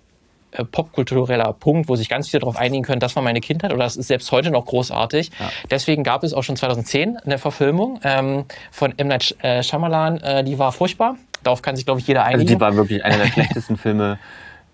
äh, 0.52 0.64
popkultureller 0.64 1.54
Punkt, 1.54 1.90
wo 1.90 1.96
sich 1.96 2.10
ganz 2.10 2.30
viele 2.30 2.42
darauf 2.42 2.58
einigen 2.58 2.84
können, 2.84 3.00
das 3.00 3.16
war 3.16 3.24
meine 3.24 3.40
Kindheit 3.42 3.72
oder 3.72 3.84
das 3.84 3.96
ist 3.96 4.08
selbst 4.08 4.32
heute 4.32 4.52
noch 4.52 4.66
großartig. 4.66 5.32
Ja. 5.40 5.52
Deswegen 5.70 6.04
gab 6.04 6.24
es 6.24 6.34
auch 6.34 6.44
schon 6.44 6.56
2010 6.56 7.18
eine 7.18 7.38
Verfilmung 7.38 8.00
ähm, 8.04 8.46
von 8.72 8.98
M. 8.98 9.08
Night 9.08 9.36
äh, 9.42 9.62
Shyamalan, 9.64 10.18
äh, 10.18 10.44
die 10.44 10.58
war 10.58 10.72
furchtbar. 10.72 11.16
Darauf 11.44 11.62
kann 11.62 11.76
sich, 11.76 11.86
glaube 11.86 12.00
ich, 12.00 12.08
jeder 12.08 12.24
einigen. 12.24 12.42
Also 12.42 12.54
die 12.56 12.60
war 12.60 12.76
wirklich 12.76 13.06
einer 13.06 13.18
der 13.18 13.28
schlechtesten 13.28 13.78
Filme, 13.78 14.20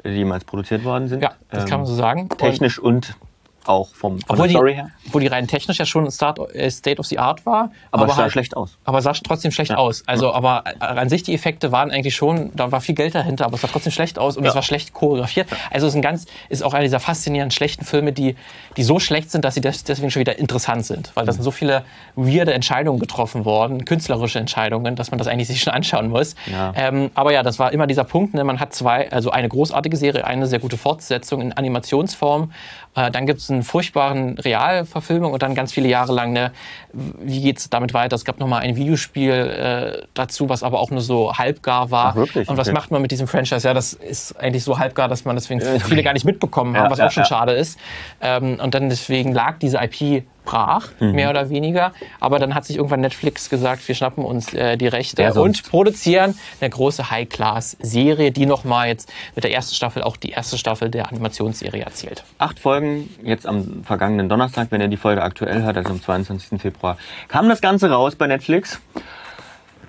die 0.04 0.10
jemals 0.10 0.46
produziert 0.46 0.84
worden 0.84 1.08
sind. 1.08 1.22
Ja, 1.22 1.34
das 1.50 1.64
ähm, 1.64 1.70
kann 1.70 1.80
man 1.82 1.88
so 1.88 1.96
sagen. 1.96 2.30
Technisch 2.30 2.80
und 2.80 3.16
auch 3.68 3.94
vom, 3.94 4.20
von 4.20 4.24
obwohl 4.28 4.48
der 4.48 4.56
Story 4.56 4.72
die, 4.72 4.78
her. 4.78 4.90
Obwohl 5.08 5.22
die 5.22 5.28
rein 5.28 5.48
technisch 5.48 5.78
ja 5.78 5.86
schon 5.86 6.10
Start, 6.12 6.40
äh, 6.56 6.70
State 6.70 7.00
of 7.00 7.06
the 7.06 7.20
Art 7.20 7.46
war. 7.46 7.72
Aber, 7.92 8.04
aber 8.04 8.14
sah 8.14 8.22
halt, 8.24 8.32
schlecht 8.32 8.56
aus. 8.56 8.78
Aber 8.84 9.02
sah 9.02 9.14
trotzdem 9.14 9.52
schlecht 9.52 9.72
ja. 9.72 9.78
aus. 9.78 10.04
Also, 10.08 10.34
aber 10.34 10.64
an 10.80 11.10
sich 11.10 11.24
die 11.24 11.34
Effekte 11.34 11.72
waren 11.72 11.92
eigentlich 11.92 12.16
schon, 12.16 12.52
da 12.56 12.72
war 12.72 12.82
viel 12.82 12.96
Geld 12.96 13.16
dahinter, 13.16 13.46
aber 13.46 13.56
es 13.56 13.62
sah 13.62 13.68
trotzdem 13.68 13.92
schlecht 13.92 14.20
aus 14.20 14.38
und 14.38 14.44
ja. 14.44 14.50
es 14.50 14.56
war 14.56 14.64
schlecht 14.64 14.94
choreografiert. 14.94 15.48
Also 15.72 15.88
es 15.88 15.94
ist 15.94 15.98
ein 15.98 16.02
ganz, 16.02 16.26
ist 16.50 16.64
auch 16.64 16.74
einer 16.74 16.84
dieser 16.84 17.00
faszinierenden 17.00 17.52
schlechten 17.52 17.86
Filme, 17.86 18.14
die, 18.14 18.36
die 18.78 18.84
so 18.84 19.00
schlecht 19.00 19.32
sind, 19.32 19.46
dass 19.46 19.56
sie 19.56 19.62
deswegen 19.62 20.12
schon 20.12 20.20
wieder 20.20 20.38
interessant 20.38 20.86
sind. 20.86 21.12
Weil 21.16 21.26
da 21.26 21.32
sind 21.32 21.44
so 21.44 21.52
viele 21.52 21.84
weirde 22.16 22.54
Entscheidungen 22.54 23.00
getroffen 23.00 23.46
worden, 23.46 23.86
künstlerische 23.86 24.40
Entscheidungen, 24.40 24.96
dass 24.96 25.12
man 25.12 25.18
das 25.18 25.28
eigentlich 25.28 25.48
sich 25.48 25.62
schon 25.62 25.74
anschauen 25.74 26.10
muss. 26.10 26.36
Ja. 26.52 26.74
Ähm, 26.76 27.12
aber 27.16 27.32
ja, 27.32 27.44
das 27.44 27.60
war 27.60 27.72
immer 27.72 27.88
dieser 27.88 28.04
Punkt, 28.04 28.34
ne? 28.34 28.44
man 28.44 28.60
hat 28.60 28.74
zwei, 28.74 29.12
also 29.12 29.32
eine 29.32 29.50
großartige 29.50 29.98
Serie, 29.98 30.26
eine 30.26 30.48
sehr 30.48 30.60
gute 30.60 30.78
Fortsetzung 30.78 31.42
in 31.42 31.54
Animationsform 31.54 32.52
äh, 32.96 33.12
dann 33.12 33.26
gibt 33.26 33.42
es 33.42 33.50
einen 33.50 33.64
furchtbaren 33.64 34.38
Realverfilmung 34.38 35.34
und 35.34 35.44
dann 35.44 35.54
ganz 35.56 35.74
viele 35.74 35.88
Jahre 35.88 36.14
lang, 36.14 36.34
ne, 36.34 36.52
wie 36.94 37.42
geht 37.42 37.60
es 37.60 37.70
damit 37.70 37.94
weiter? 37.94 38.16
Es 38.16 38.26
gab 38.26 38.40
noch 38.40 38.48
mal 38.48 38.60
ein 38.60 38.76
Videospiel 38.76 39.32
äh, 39.32 40.08
dazu, 40.14 40.50
was 40.50 40.64
aber 40.64 40.80
auch 40.80 40.92
nur 40.92 41.02
so 41.02 41.34
halbgar 41.34 41.92
war. 41.92 42.12
Ach, 42.12 42.16
wirklich? 42.16 42.48
Und 42.48 42.58
was 42.58 42.68
okay. 42.68 42.76
macht 42.76 42.92
man 42.92 43.02
mit 43.02 43.12
diesem 43.12 43.28
Franchise? 43.28 43.68
Ja, 43.68 43.74
das 43.74 43.94
ist 43.94 44.40
eigentlich 44.40 44.64
so 44.64 44.80
halbgar, 44.80 45.08
dass 45.08 45.26
man 45.26 45.36
deswegen 45.36 45.62
viele 45.82 46.04
gar 46.04 46.14
nicht 46.14 46.26
mitbekommen 46.26 46.76
haben, 46.76 46.86
ja, 46.86 46.92
was 46.92 47.00
ja, 47.00 47.08
auch 47.08 47.12
schon 47.12 47.24
ja. 47.24 47.28
schade 47.28 47.54
ist. 47.54 47.80
Ähm, 48.22 48.60
und 48.62 48.74
dann 48.74 48.90
deswegen 48.90 49.34
lag 49.34 49.60
diese 49.60 49.78
IP 49.78 50.24
brach, 50.46 50.90
mhm. 51.00 51.12
mehr 51.12 51.30
oder 51.30 51.50
weniger. 51.50 51.92
Aber 52.20 52.40
dann 52.40 52.56
hat 52.56 52.66
sich 52.66 52.78
irgendwann 52.78 53.02
Netflix 53.02 53.50
gesagt, 53.50 53.88
wir 53.88 53.96
schnappen 53.96 54.24
uns 54.24 54.54
äh, 54.54 54.78
die 54.78 54.88
Rechte 54.88 55.34
und 55.34 55.64
produzieren 55.70 56.38
eine 56.62 56.70
große 56.70 57.10
High-Class-Serie, 57.10 58.32
die 58.32 58.46
nochmal 58.46 58.88
jetzt 58.88 59.12
mit 59.36 59.44
der 59.44 59.52
ersten 59.52 59.76
Staffel 59.76 60.04
auch 60.04 60.18
die 60.18 60.30
erste 60.30 60.58
Staffel 60.58 60.90
der 60.90 61.10
Animationsserie 61.10 61.84
erzählt. 61.84 62.24
Acht 62.38 62.60
Folgen, 62.60 63.10
jetzt 63.24 63.48
am 63.48 63.84
vergangenen 63.84 64.30
Donnerstag, 64.30 64.68
wenn 64.70 64.82
ihr 64.82 64.88
die 64.88 64.98
Folge 64.98 65.24
aktuell 65.24 65.64
hört, 65.64 65.78
also 65.78 65.90
am 65.90 66.02
22. 66.02 66.62
Februar, 66.62 66.98
kam 67.28 67.50
das 67.50 67.62
Ganze 67.62 67.90
raus 67.90 68.16
bei 68.16 68.28
Netflix. 68.28 68.80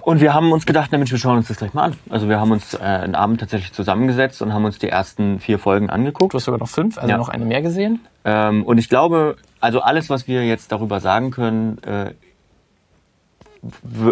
Und 0.06 0.20
wir 0.20 0.34
haben 0.34 0.52
uns 0.52 0.66
gedacht, 0.66 0.90
na 0.92 0.98
Mensch, 0.98 1.10
wir 1.10 1.18
schauen 1.18 1.38
uns 1.38 1.48
das 1.48 1.56
gleich 1.56 1.74
mal 1.74 1.82
an. 1.82 1.96
Also 2.10 2.28
wir 2.28 2.38
haben 2.38 2.52
uns 2.52 2.74
äh, 2.74 2.78
einen 2.78 3.16
Abend 3.16 3.40
tatsächlich 3.40 3.72
zusammengesetzt 3.72 4.40
und 4.40 4.54
haben 4.54 4.64
uns 4.64 4.78
die 4.78 4.88
ersten 4.88 5.40
vier 5.40 5.58
Folgen 5.58 5.90
angeguckt. 5.90 6.32
Du 6.32 6.36
hast 6.36 6.44
sogar 6.44 6.60
noch 6.60 6.68
fünf, 6.68 6.96
also 6.96 7.10
ja. 7.10 7.16
noch 7.16 7.28
eine 7.28 7.44
mehr 7.44 7.60
gesehen. 7.60 8.06
Ähm, 8.24 8.62
und 8.62 8.78
ich 8.78 8.88
glaube, 8.88 9.34
also 9.60 9.80
alles, 9.80 10.10
was 10.10 10.28
wir 10.28 10.44
jetzt 10.46 10.72
darüber 10.72 11.00
sagen 11.00 11.30
können, 11.30 11.78
äh, 11.82 12.12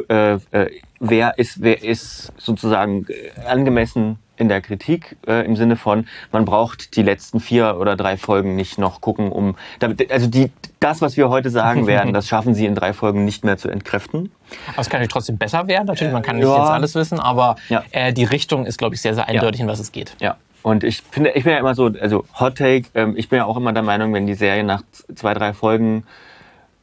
äh, 0.08 0.38
äh, 0.50 0.70
wer 1.00 1.38
ist, 1.38 1.62
wer 1.62 1.82
ist 1.82 2.32
sozusagen 2.38 3.06
angemessen 3.46 4.18
in 4.36 4.48
der 4.48 4.60
Kritik 4.60 5.16
äh, 5.26 5.44
im 5.46 5.56
Sinne 5.56 5.76
von, 5.76 6.06
man 6.32 6.44
braucht 6.44 6.96
die 6.96 7.02
letzten 7.02 7.40
vier 7.40 7.76
oder 7.78 7.96
drei 7.96 8.16
Folgen 8.16 8.56
nicht 8.56 8.78
noch 8.78 9.00
gucken, 9.00 9.30
um 9.30 9.56
damit, 9.78 10.10
also 10.10 10.26
die, 10.26 10.50
das, 10.80 11.00
was 11.00 11.16
wir 11.16 11.28
heute 11.28 11.50
sagen 11.50 11.86
werden, 11.86 12.12
das 12.12 12.26
schaffen 12.26 12.54
sie 12.54 12.66
in 12.66 12.74
drei 12.74 12.92
Folgen 12.92 13.24
nicht 13.24 13.44
mehr 13.44 13.56
zu 13.56 13.68
entkräften. 13.68 14.32
Aber 14.72 14.80
es 14.80 14.90
kann 14.90 14.98
natürlich 14.98 15.12
trotzdem 15.12 15.38
besser 15.38 15.68
werden. 15.68 15.86
Natürlich, 15.86 16.12
man 16.12 16.22
kann 16.22 16.36
nicht 16.36 16.46
ja. 16.46 16.58
jetzt 16.58 16.70
alles 16.70 16.94
wissen, 16.94 17.20
aber 17.20 17.56
ja. 17.68 17.84
äh, 17.92 18.12
die 18.12 18.24
Richtung 18.24 18.66
ist, 18.66 18.78
glaube 18.78 18.94
ich, 18.94 19.02
sehr, 19.02 19.14
sehr 19.14 19.28
eindeutig, 19.28 19.60
ja. 19.60 19.66
in 19.66 19.70
was 19.70 19.78
es 19.78 19.92
geht. 19.92 20.16
Ja. 20.20 20.36
Und 20.64 20.82
ich 20.82 21.02
finde, 21.02 21.32
ich 21.32 21.44
bin 21.44 21.52
ja 21.52 21.58
immer 21.58 21.74
so, 21.74 21.90
also 22.00 22.24
Hot 22.40 22.56
Take, 22.56 22.88
ähm, 22.94 23.18
ich 23.18 23.28
bin 23.28 23.36
ja 23.36 23.44
auch 23.44 23.58
immer 23.58 23.74
der 23.74 23.82
Meinung, 23.82 24.14
wenn 24.14 24.26
die 24.26 24.32
Serie 24.32 24.64
nach 24.64 24.82
zwei, 25.14 25.34
drei 25.34 25.52
Folgen 25.52 26.04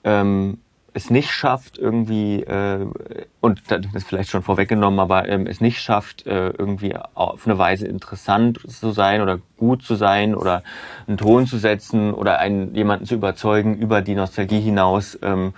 ähm, 0.03 0.59
es 0.93 1.09
nicht 1.09 1.31
schafft, 1.31 1.79
irgendwie, 1.79 2.43
äh, 2.43 2.85
und 3.39 3.63
das 3.69 3.81
ist 3.95 4.07
vielleicht 4.07 4.29
schon 4.29 4.43
vorweggenommen, 4.43 4.99
aber 4.99 5.27
ähm, 5.27 5.47
es 5.47 5.61
nicht 5.61 5.81
schafft, 5.81 6.27
äh, 6.27 6.49
irgendwie 6.49 6.95
auf 7.15 7.47
eine 7.47 7.57
Weise 7.57 7.87
interessant 7.87 8.59
zu 8.69 8.91
sein 8.91 9.19
oder 9.19 9.39
gut 9.57 9.81
zu 9.81 9.95
sein 9.95 10.35
oder 10.35 10.61
einen 11.07 11.17
Ton 11.17 11.47
zu 11.47 11.57
setzen 11.57 12.13
oder 12.13 12.37
einen, 12.37 12.75
jemanden 12.75 13.07
zu 13.07 13.15
überzeugen 13.15 13.79
über 13.79 14.03
die 14.03 14.13
Nostalgie 14.13 14.61
hinaus, 14.61 15.17
ähm, 15.23 15.55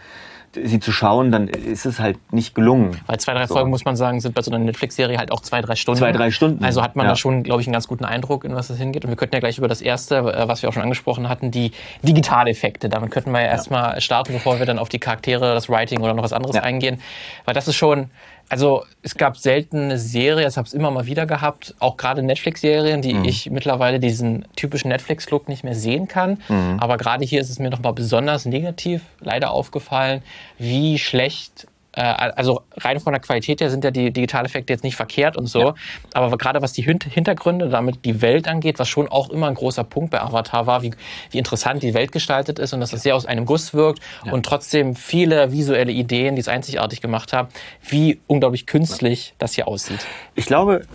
sie 0.55 0.79
zu 0.79 0.91
schauen, 0.91 1.31
dann 1.31 1.48
ist 1.48 1.86
es 1.86 2.00
halt 2.00 2.17
nicht 2.31 2.55
gelungen. 2.55 3.00
Weil 3.07 3.19
zwei, 3.19 3.33
drei 3.33 3.48
so. 3.48 3.55
Folgen, 3.55 3.69
muss 3.69 3.86
man 3.86 3.95
sagen, 3.95 4.19
sind 4.19 4.36
bei 4.36 4.41
so 4.41 4.51
einer 4.51 4.63
Netflix-Serie 4.63 5.17
halt 5.17 5.31
auch 5.31 5.41
zwei, 5.41 5.62
drei 5.62 5.75
Stunden. 5.75 6.00
Zwei, 6.00 6.12
drei 6.12 6.31
Stunden. 6.31 6.63
Also 6.63 6.81
hat 6.81 6.95
man 6.95 7.05
ja. 7.05 7.12
da 7.12 7.15
schon, 7.15 7.43
glaube 7.43 7.62
ich, 7.62 7.67
einen 7.67 7.74
ganz 7.74 7.88
guten 7.88 8.05
Eindruck, 8.05 8.45
in 8.45 8.55
was 8.55 8.69
es 8.69 8.77
hingeht. 8.77 9.03
Und 9.05 9.12
wir 9.12 9.17
könnten 9.17 9.36
ja 9.36 9.39
gleich 9.39 9.57
über 9.57 9.67
das 9.67 9.81
erste, 9.81 10.17
äh, 10.17 10.48
was 10.48 10.62
wir 10.62 10.69
auch 10.69 10.74
schon 10.74 10.83
angesprochen 10.83 11.29
hatten, 11.29 11.51
die 11.51 11.72
Digitaleffekte. 12.03 12.89
Damit 12.89 13.12
könnten 13.12 13.31
wir 13.31 13.39
ja, 13.39 13.45
ja. 13.45 13.51
erstmal 13.51 14.00
starten, 14.01 14.33
bevor 14.33 14.60
wir 14.60 14.65
dann 14.65 14.79
auf 14.79 14.89
die 14.89 15.00
Charaktere, 15.00 15.53
das 15.53 15.69
Writing 15.69 16.01
oder 16.01 16.13
noch 16.13 16.24
was 16.24 16.33
anderes 16.33 16.55
ja. 16.55 16.63
eingehen. 16.63 17.01
Weil 17.45 17.53
das 17.53 17.67
ist 17.67 17.75
schon, 17.75 18.10
also 18.53 18.83
es 19.01 19.15
gab 19.15 19.36
selten 19.36 19.86
eine 19.86 19.98
Serie, 19.98 20.43
das 20.43 20.57
habe 20.57 20.67
es 20.67 20.75
immer 20.75 20.91
mal 20.91 21.07
wieder 21.07 21.25
gehabt, 21.25 21.74
auch 21.79 21.98
gerade 21.98 22.22
Netflix-Serien, 22.22 23.01
die 23.01 23.15
mhm. 23.15 23.25
ich 23.25 23.50
mittlerweile 23.50 24.00
diesen 24.00 24.45
typischen 24.55 24.89
Netflix-Look 24.89 25.50
nicht 25.50 25.63
mehr 25.63 25.74
sehen 25.74 26.07
kann. 26.07 26.38
Mhm. 26.48 26.77
Aber 26.79 26.98
gerade 26.98 27.25
hier 27.25 27.41
ist 27.41 27.50
es 27.50 27.57
mir 27.57 27.72
nochmal 27.72 27.93
besonders 27.93 28.45
negativ 28.45 29.01
leider 29.22 29.50
aufgefallen, 29.50 30.22
wie 30.60 31.00
schlecht 31.00 31.65
also 32.01 32.62
rein 32.77 33.00
von 33.00 33.13
der 33.13 33.21
Qualität 33.21 33.62
her 33.62 33.69
sind 33.69 33.83
ja 33.83 33.91
die 33.91 34.12
Digitaleffekte 34.12 34.73
jetzt 34.73 34.83
nicht 34.83 34.95
verkehrt 34.95 35.38
und 35.38 35.47
so. 35.47 35.59
Ja. 35.59 35.75
Aber 36.13 36.38
gerade 36.38 36.62
was 36.62 36.73
die 36.73 36.81
Hintergründe, 36.81 37.69
damit 37.69 38.03
die 38.05 38.21
Welt 38.21 38.47
angeht, 38.47 38.79
was 38.79 38.89
schon 38.89 39.07
auch 39.07 39.29
immer 39.29 39.47
ein 39.47 39.53
großer 39.53 39.83
Punkt 39.83 40.12
bei 40.12 40.21
Avatar 40.21 40.65
war, 40.65 40.81
wie, 40.81 40.91
wie 41.31 41.38
interessant 41.38 41.83
die 41.83 41.93
Welt 41.93 42.12
gestaltet 42.12 42.57
ist 42.57 42.73
und 42.73 42.79
dass 42.79 42.91
das 42.91 43.03
sehr 43.03 43.15
aus 43.15 43.25
einem 43.25 43.45
Guss 43.45 43.73
wirkt 43.73 44.01
ja. 44.25 44.31
und 44.31 44.45
trotzdem 44.45 44.95
viele 44.95 45.51
visuelle 45.51 45.91
Ideen, 45.91 46.35
die 46.35 46.41
es 46.41 46.47
einzigartig 46.47 47.01
gemacht 47.01 47.31
haben, 47.31 47.50
wie 47.88 48.19
unglaublich 48.27 48.65
künstlich 48.65 49.35
das 49.38 49.53
hier 49.53 49.67
aussieht. 49.67 50.05
Ich 50.35 50.45
glaube, 50.45 50.85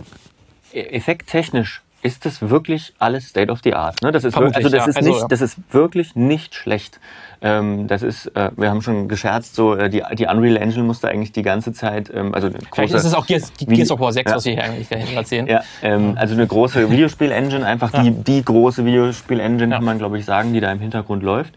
e-, 0.73 0.81
effekttechnisch 0.81 1.81
ist 2.01 2.25
das 2.25 2.49
wirklich 2.49 2.93
alles 2.99 3.29
State 3.29 3.51
of 3.51 3.59
the 3.63 3.73
Art. 3.73 4.01
Ne? 4.01 4.11
Das 4.11 4.23
ist 4.23 4.35
wirklich, 4.35 4.55
also 4.55 4.69
das 4.69 4.85
ja. 4.85 4.89
ist 4.89 4.97
also, 4.97 5.09
nicht, 5.09 5.31
das 5.31 5.41
ist 5.41 5.57
wirklich 5.71 6.15
nicht 6.15 6.55
schlecht. 6.55 6.99
Ähm, 7.41 7.87
das 7.87 8.03
ist, 8.03 8.27
äh, 8.35 8.51
wir 8.57 8.69
haben 8.69 8.81
schon 8.81 9.07
gescherzt, 9.07 9.55
so 9.55 9.75
äh, 9.75 9.89
die, 9.89 10.03
die 10.13 10.25
Unreal 10.25 10.57
Engine 10.57 10.83
musste 10.83 11.07
eigentlich 11.07 11.31
die 11.31 11.41
ganze 11.41 11.71
Zeit, 11.71 12.11
ähm, 12.13 12.33
also 12.33 12.49
Vielleicht 12.73 12.93
ist 12.93 13.05
es 13.05 13.13
auch 13.13 13.25
Gears, 13.25 13.51
Gears 13.57 13.91
of 13.91 13.99
War 13.99 14.11
6, 14.11 14.29
ja. 14.29 14.35
was 14.35 14.45
wir 14.45 14.53
hier 14.53 14.63
eigentlich 14.63 15.15
erzählen. 15.15 15.47
Ja, 15.47 15.61
ähm, 15.81 16.15
also 16.17 16.33
eine 16.33 16.45
große 16.45 16.89
Videospiel-Engine, 16.89 17.65
einfach 17.65 17.91
die, 17.91 18.11
die 18.11 18.43
große 18.43 18.85
Videospiel-Engine, 18.85 19.75
kann 19.75 19.85
man 19.85 19.97
glaube 19.97 20.17
ich 20.17 20.25
sagen, 20.25 20.53
die 20.53 20.59
da 20.59 20.71
im 20.71 20.79
Hintergrund 20.79 21.23
läuft, 21.23 21.53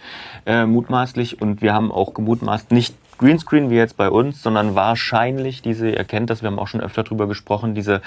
äh, 0.47 0.67
mutmaßlich. 0.67 1.41
Und 1.41 1.63
wir 1.63 1.73
haben 1.75 1.91
auch 1.91 2.15
gemutmaßt, 2.15 2.71
nicht 2.71 2.95
Greenscreen 3.19 3.71
wie 3.71 3.77
jetzt 3.77 3.97
bei 3.97 4.11
uns, 4.11 4.43
sondern 4.43 4.75
wahrscheinlich 4.75 5.63
diese, 5.63 5.91
ihr 5.91 6.05
kennt 6.05 6.31
das, 6.31 6.43
wir 6.43 6.49
haben 6.49 6.59
auch 6.59 6.69
schon 6.69 6.81
öfter 6.81 7.03
drüber 7.03 7.27
gesprochen, 7.27 7.75
diese 7.75 8.03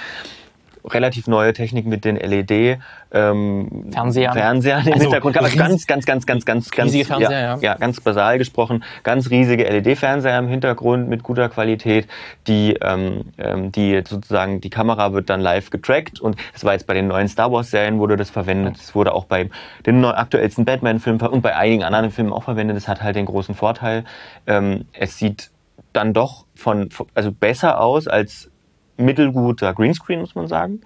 relativ 0.90 1.28
neue 1.28 1.54
Technik 1.54 1.86
mit 1.86 2.06
den 2.06 2.16
LED 2.16 2.80
ähm, 3.12 3.90
Fernsehern. 3.92 4.34
Fernsehern 4.34 4.86
im 4.86 4.94
also 4.94 5.04
Hintergrund. 5.04 5.38
Also 5.38 5.58
ganz, 5.58 5.88
ganz, 5.88 6.06
ganz, 6.06 6.26
ganz, 6.26 6.46
ganz, 6.46 6.72
ganz, 6.72 6.94
ja, 6.94 7.32
ja. 7.32 7.58
ja, 7.58 7.76
ganz 7.76 8.02
basal 8.02 8.38
gesprochen, 8.38 8.84
ganz 9.04 9.30
riesige 9.30 9.64
LED-Fernseher 9.64 10.38
im 10.38 10.48
Hintergrund 10.48 11.08
mit 11.08 11.24
guter 11.24 11.50
Qualität, 11.50 12.08
die, 12.48 12.78
ähm, 12.82 13.26
ähm, 13.38 13.72
die 13.72 14.02
sozusagen 14.06 14.62
die 14.62 14.70
Kamera 14.70 15.14
wird 15.14 15.30
dann 15.30 15.40
live 15.40 15.70
getrackt 15.70 16.20
und 16.20 16.36
es 16.54 16.64
war 16.64 16.74
jetzt 16.74 16.88
bei 16.88 16.94
den 16.94 17.08
neuen 17.08 17.28
Star 17.28 17.52
Wars 17.52 17.72
Serien 17.72 18.00
wurde 18.00 18.18
das 18.18 18.30
verwendet. 18.30 18.78
Es 18.78 18.96
wurde 18.96 19.14
auch 19.14 19.26
bei 19.26 19.50
den 19.86 20.02
neu 20.02 20.12
aktuellsten 20.12 20.66
Batman-Filmen 20.66 21.22
und 21.22 21.42
bei 21.42 21.56
einigen 21.56 21.84
anderen 21.84 22.12
Filmen 22.12 22.34
auch 22.34 22.44
verwendet. 22.44 22.78
Das 22.78 22.88
hat 22.88 23.02
halt 23.02 23.16
den 23.16 23.26
großen 23.26 23.56
Vorteil, 23.56 24.04
ähm, 24.48 24.86
es 24.94 25.18
sieht 25.18 25.52
dann 25.94 26.14
doch 26.14 26.46
von, 26.56 26.90
also 27.14 27.32
besser 27.32 27.80
aus 27.80 28.08
als 28.08 28.52
mittelguter 28.98 29.74
Greenscreen, 29.74 30.20
muss 30.20 30.36
man 30.36 30.48
sagen. 30.48 30.82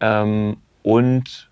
Ähm, 0.00 0.56
und 0.82 1.50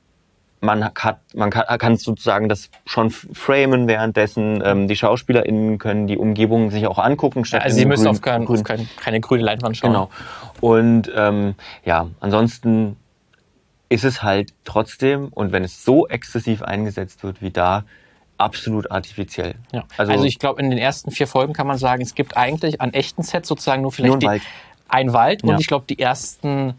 man 0.61 0.85
hat, 0.85 1.21
man 1.35 1.51
kann, 1.51 1.79
kann 1.79 1.97
sozusagen 1.97 2.49
das 2.49 2.71
schon 2.85 3.11
framen 3.11 3.89
währenddessen. 3.89 4.63
Ähm, 4.65 4.89
die 4.89 4.97
SchauspielerInnen 4.97 5.79
können 5.79 6.07
die 6.07 6.19
Umgebung 6.19 6.71
sich 6.71 6.87
auch 6.87 6.99
angucken. 6.99 7.45
Statt 7.45 7.61
ja, 7.61 7.65
also 7.65 7.79
sie 7.79 7.87
müssen 7.87 8.05
grün, 8.05 8.15
auf, 8.15 8.21
kein, 8.21 8.45
grün, 8.45 8.59
auf 8.59 8.65
kein, 8.65 8.89
keine 8.97 9.21
grüne 9.21 9.43
Leinwand 9.43 9.77
schauen. 9.77 9.93
Genau. 9.93 10.11
Und 10.61 11.11
ähm, 11.15 11.55
ja, 11.85 12.09
ansonsten 12.21 12.97
ist 13.89 14.05
es 14.05 14.23
halt 14.23 14.53
trotzdem, 14.65 15.29
und 15.29 15.53
wenn 15.53 15.65
es 15.65 15.85
so 15.85 16.07
exzessiv 16.07 16.63
eingesetzt 16.63 17.25
wird 17.25 17.43
wie 17.43 17.51
da, 17.51 17.85
absolut 18.41 18.91
artifiziell. 18.91 19.55
Ja. 19.73 19.85
Also, 19.97 20.13
also 20.13 20.25
ich 20.25 20.39
glaube, 20.39 20.63
in 20.63 20.71
den 20.71 20.79
ersten 20.79 21.11
vier 21.11 21.27
Folgen 21.27 21.53
kann 21.53 21.67
man 21.67 21.77
sagen, 21.77 22.03
es 22.03 22.15
gibt 22.15 22.37
eigentlich 22.37 22.81
an 22.81 22.93
echten 22.93 23.23
Sets 23.23 23.49
sozusagen 23.49 23.83
nur 23.83 23.93
vielleicht 23.93 24.23
nur 24.23 24.33
die, 24.33 24.41
ein 24.91 25.13
Wald 25.13 25.43
und 25.43 25.51
ja. 25.51 25.59
ich 25.59 25.67
glaube, 25.67 25.87
die 25.89 25.99
ersten 25.99 26.75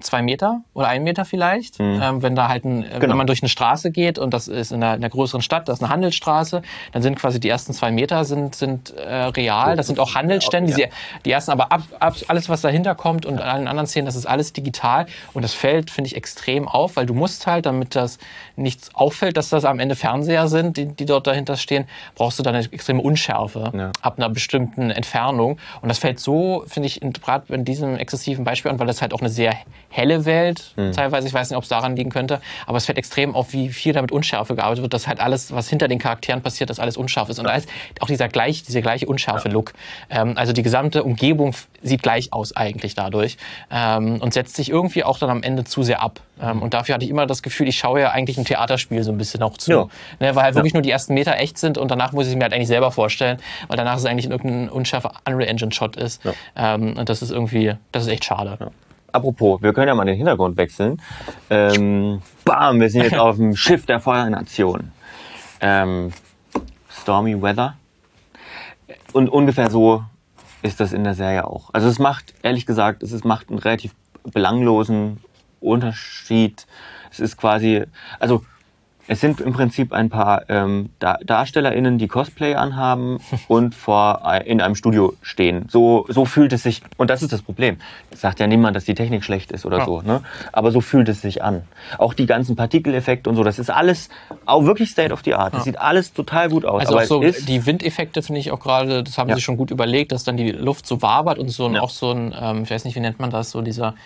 zwei 0.00 0.22
Meter 0.22 0.62
oder 0.74 0.88
ein 0.88 1.02
Meter 1.02 1.24
vielleicht. 1.24 1.78
Mhm. 1.78 2.00
Ähm, 2.02 2.22
wenn 2.22 2.34
da 2.34 2.48
halt 2.48 2.64
ein, 2.64 2.82
genau. 2.82 3.10
wenn 3.10 3.16
man 3.16 3.26
durch 3.26 3.42
eine 3.42 3.48
Straße 3.48 3.90
geht 3.90 4.18
und 4.18 4.32
das 4.32 4.48
ist 4.48 4.72
in 4.72 4.82
einer, 4.82 4.94
in 4.94 5.00
einer, 5.00 5.10
größeren 5.10 5.42
Stadt, 5.42 5.68
das 5.68 5.78
ist 5.78 5.82
eine 5.82 5.92
Handelsstraße, 5.92 6.62
dann 6.92 7.02
sind 7.02 7.18
quasi 7.18 7.40
die 7.40 7.48
ersten 7.48 7.72
zwei 7.72 7.90
Meter 7.90 8.24
sind, 8.24 8.54
sind 8.54 8.90
äh, 8.96 9.24
real. 9.24 9.76
Das 9.76 9.86
sind 9.86 9.98
auch 9.98 10.14
Handelsstände. 10.14 10.74
Die, 10.74 10.86
die 11.24 11.30
ersten 11.30 11.50
aber 11.50 11.72
ab, 11.72 11.82
ab, 11.98 12.16
alles, 12.28 12.48
was 12.48 12.60
dahinter 12.60 12.94
kommt 12.94 13.26
und 13.26 13.40
allen 13.40 13.68
anderen 13.68 13.86
Szenen, 13.86 14.06
das 14.06 14.16
ist 14.16 14.26
alles 14.26 14.52
digital. 14.52 15.06
Und 15.32 15.42
das 15.42 15.54
fällt, 15.54 15.90
finde 15.90 16.08
ich, 16.08 16.16
extrem 16.16 16.68
auf, 16.68 16.96
weil 16.96 17.06
du 17.06 17.14
musst 17.14 17.46
halt, 17.46 17.66
damit 17.66 17.94
das 17.94 18.18
nichts 18.56 18.94
auffällt, 18.94 19.36
dass 19.36 19.48
das 19.48 19.64
am 19.64 19.78
Ende 19.78 19.96
Fernseher 19.96 20.48
sind, 20.48 20.76
die, 20.76 20.86
die 20.86 21.06
dort 21.06 21.26
dahinter 21.26 21.56
stehen, 21.56 21.86
brauchst 22.14 22.38
du 22.38 22.42
dann 22.42 22.54
eine 22.54 22.64
extreme 22.72 23.00
Unschärfe 23.02 23.72
ja. 23.74 23.92
ab 24.02 24.14
einer 24.18 24.28
bestimmten 24.28 24.90
Entfernung. 24.90 25.58
Und 25.80 25.88
das 25.88 25.98
fällt 25.98 26.20
so, 26.20 26.64
finde 26.66 26.86
ich, 26.86 27.00
gerade 27.00 27.52
in 27.54 27.64
diesem 27.64 27.96
exzessiven 27.96 28.44
Beispiel 28.44 28.70
an, 28.70 28.78
weil 28.78 28.86
das 28.86 29.02
halt 29.02 29.12
auch 29.12 29.20
eine 29.20 29.30
sehr 29.30 29.54
helle 29.90 30.24
Welt 30.24 30.72
mhm. 30.76 30.92
teilweise. 30.92 31.26
Ich 31.26 31.34
weiß 31.34 31.50
nicht, 31.50 31.56
ob 31.56 31.64
es 31.64 31.68
daran 31.68 31.96
liegen 31.96 32.10
könnte. 32.10 32.40
Aber 32.66 32.78
es 32.78 32.86
fällt 32.86 32.96
extrem 32.96 33.34
auf, 33.34 33.52
wie 33.52 33.68
viel 33.68 33.92
damit 33.92 34.12
Unschärfe 34.12 34.54
gearbeitet 34.54 34.82
wird, 34.82 34.94
dass 34.94 35.06
halt 35.06 35.20
alles, 35.20 35.52
was 35.52 35.68
hinter 35.68 35.88
den 35.88 35.98
Charakteren 35.98 36.42
passiert, 36.42 36.70
dass 36.70 36.78
alles 36.78 36.96
unscharf 36.96 37.28
ist. 37.28 37.38
Und 37.38 37.46
ist 37.46 37.68
auch 38.00 38.06
dieser 38.06 38.28
gleich, 38.28 38.62
dieser 38.62 38.80
gleiche 38.80 39.06
unscharfe 39.06 39.48
ja. 39.48 39.54
Look. 39.54 39.72
Ähm, 40.08 40.34
also 40.36 40.52
die 40.52 40.62
gesamte 40.62 41.02
Umgebung 41.02 41.54
sieht 41.82 42.02
gleich 42.02 42.32
aus 42.32 42.54
eigentlich 42.54 42.94
dadurch 42.94 43.36
ähm, 43.70 44.20
und 44.20 44.32
setzt 44.32 44.56
sich 44.56 44.70
irgendwie 44.70 45.02
auch 45.04 45.18
dann 45.18 45.30
am 45.30 45.42
Ende 45.42 45.64
zu 45.64 45.82
sehr 45.82 46.02
ab. 46.02 46.20
Ähm, 46.40 46.52
hm. 46.52 46.62
und 46.62 46.74
dafür 46.74 46.94
hatte 46.94 47.04
ich 47.04 47.10
immer 47.10 47.26
das 47.26 47.42
Gefühl, 47.42 47.68
ich 47.68 47.76
schaue 47.76 48.00
ja 48.00 48.10
eigentlich 48.10 48.38
ein 48.38 48.44
Theaterspiel 48.44 49.02
so 49.02 49.12
ein 49.12 49.18
bisschen 49.18 49.42
auch 49.42 49.58
zu. 49.58 49.70
Ja. 49.70 49.88
Ne, 50.20 50.34
weil 50.34 50.44
halt 50.44 50.54
ja. 50.54 50.54
wirklich 50.54 50.72
nur 50.72 50.82
die 50.82 50.90
ersten 50.90 51.14
Meter 51.14 51.36
echt 51.36 51.58
sind 51.58 51.76
und 51.76 51.90
danach 51.90 52.12
muss 52.12 52.26
ich 52.26 52.32
es 52.32 52.36
mir 52.36 52.44
halt 52.44 52.54
eigentlich 52.54 52.68
selber 52.68 52.90
vorstellen, 52.92 53.38
weil 53.68 53.76
danach 53.76 53.96
ist 53.96 54.02
es 54.02 54.06
eigentlich 54.06 54.30
irgendein 54.30 54.68
unscharfer 54.68 55.12
Unreal 55.26 55.48
Engine 55.48 55.72
Shot 55.72 55.96
ist. 55.96 56.24
Ja. 56.24 56.32
Ähm, 56.56 56.96
und 56.96 57.08
das 57.08 57.22
ist 57.22 57.30
irgendwie, 57.30 57.74
das 57.92 58.04
ist 58.04 58.08
echt 58.08 58.24
schade 58.24 58.70
apropos, 59.12 59.62
wir 59.62 59.72
können 59.72 59.88
ja 59.88 59.94
mal 59.94 60.04
den 60.04 60.16
Hintergrund 60.16 60.56
wechseln. 60.56 61.00
Ähm, 61.48 62.22
bam, 62.44 62.80
wir 62.80 62.90
sind 62.90 63.02
jetzt 63.02 63.18
auf 63.18 63.36
dem 63.36 63.56
Schiff 63.56 63.86
der 63.86 64.00
Feuernation. 64.00 64.92
Ähm, 65.60 66.12
stormy 66.90 67.40
Weather. 67.40 67.76
Und 69.12 69.28
ungefähr 69.28 69.70
so 69.70 70.04
ist 70.62 70.80
das 70.80 70.92
in 70.92 71.04
der 71.04 71.14
Serie 71.14 71.46
auch. 71.46 71.70
Also 71.72 71.88
es 71.88 71.98
macht, 71.98 72.34
ehrlich 72.42 72.66
gesagt, 72.66 73.02
es 73.02 73.24
macht 73.24 73.50
einen 73.50 73.58
relativ 73.58 73.94
belanglosen 74.24 75.18
Unterschied. 75.60 76.66
Es 77.10 77.20
ist 77.20 77.36
quasi, 77.36 77.84
also 78.18 78.44
es 79.10 79.20
sind 79.20 79.40
im 79.40 79.52
Prinzip 79.52 79.92
ein 79.92 80.08
paar 80.08 80.48
ähm, 80.48 80.90
Dar 81.00 81.18
DarstellerInnen, 81.24 81.98
die 81.98 82.06
Cosplay 82.06 82.54
anhaben 82.54 83.18
und 83.48 83.74
vor 83.74 84.22
in 84.44 84.60
einem 84.60 84.76
Studio 84.76 85.14
stehen. 85.20 85.66
So, 85.68 86.06
so 86.08 86.24
fühlt 86.24 86.52
es 86.52 86.62
sich, 86.62 86.80
und 86.96 87.10
das 87.10 87.20
ist 87.20 87.32
das 87.32 87.42
Problem. 87.42 87.78
Sagt 88.12 88.38
ja 88.38 88.46
niemand, 88.46 88.76
dass 88.76 88.84
die 88.84 88.94
Technik 88.94 89.24
schlecht 89.24 89.50
ist 89.50 89.66
oder 89.66 89.78
ja. 89.78 89.84
so, 89.84 90.00
ne? 90.02 90.22
Aber 90.52 90.70
so 90.70 90.80
fühlt 90.80 91.08
es 91.08 91.22
sich 91.22 91.42
an. 91.42 91.62
Auch 91.98 92.14
die 92.14 92.26
ganzen 92.26 92.54
Partikeleffekte 92.54 93.28
und 93.28 93.34
so, 93.34 93.42
das 93.42 93.58
ist 93.58 93.68
alles 93.68 94.10
auch 94.46 94.64
wirklich 94.64 94.90
State 94.90 95.12
of 95.12 95.22
the 95.24 95.34
Art. 95.34 95.54
Das 95.54 95.62
ja. 95.62 95.64
sieht 95.72 95.80
alles 95.80 96.12
total 96.12 96.48
gut 96.48 96.64
aus. 96.64 96.82
Also 96.82 96.94
aber 96.94 97.06
so 97.06 97.20
die 97.20 97.66
Windeffekte 97.66 98.22
finde 98.22 98.38
ich 98.38 98.52
auch 98.52 98.60
gerade, 98.60 99.02
das 99.02 99.18
haben 99.18 99.28
ja. 99.28 99.34
sie 99.34 99.42
schon 99.42 99.56
gut 99.56 99.72
überlegt, 99.72 100.12
dass 100.12 100.22
dann 100.22 100.36
die 100.36 100.52
Luft 100.52 100.86
so 100.86 101.02
wabert 101.02 101.40
und 101.40 101.48
so 101.48 101.66
ein, 101.66 101.76
auch 101.78 101.90
so 101.90 102.12
ein, 102.12 102.32
ähm, 102.40 102.62
ich 102.62 102.70
weiß 102.70 102.84
nicht, 102.84 102.94
wie 102.94 103.00
nennt 103.00 103.18
man 103.18 103.30
das, 103.30 103.50
so 103.50 103.60
dieser 103.60 103.96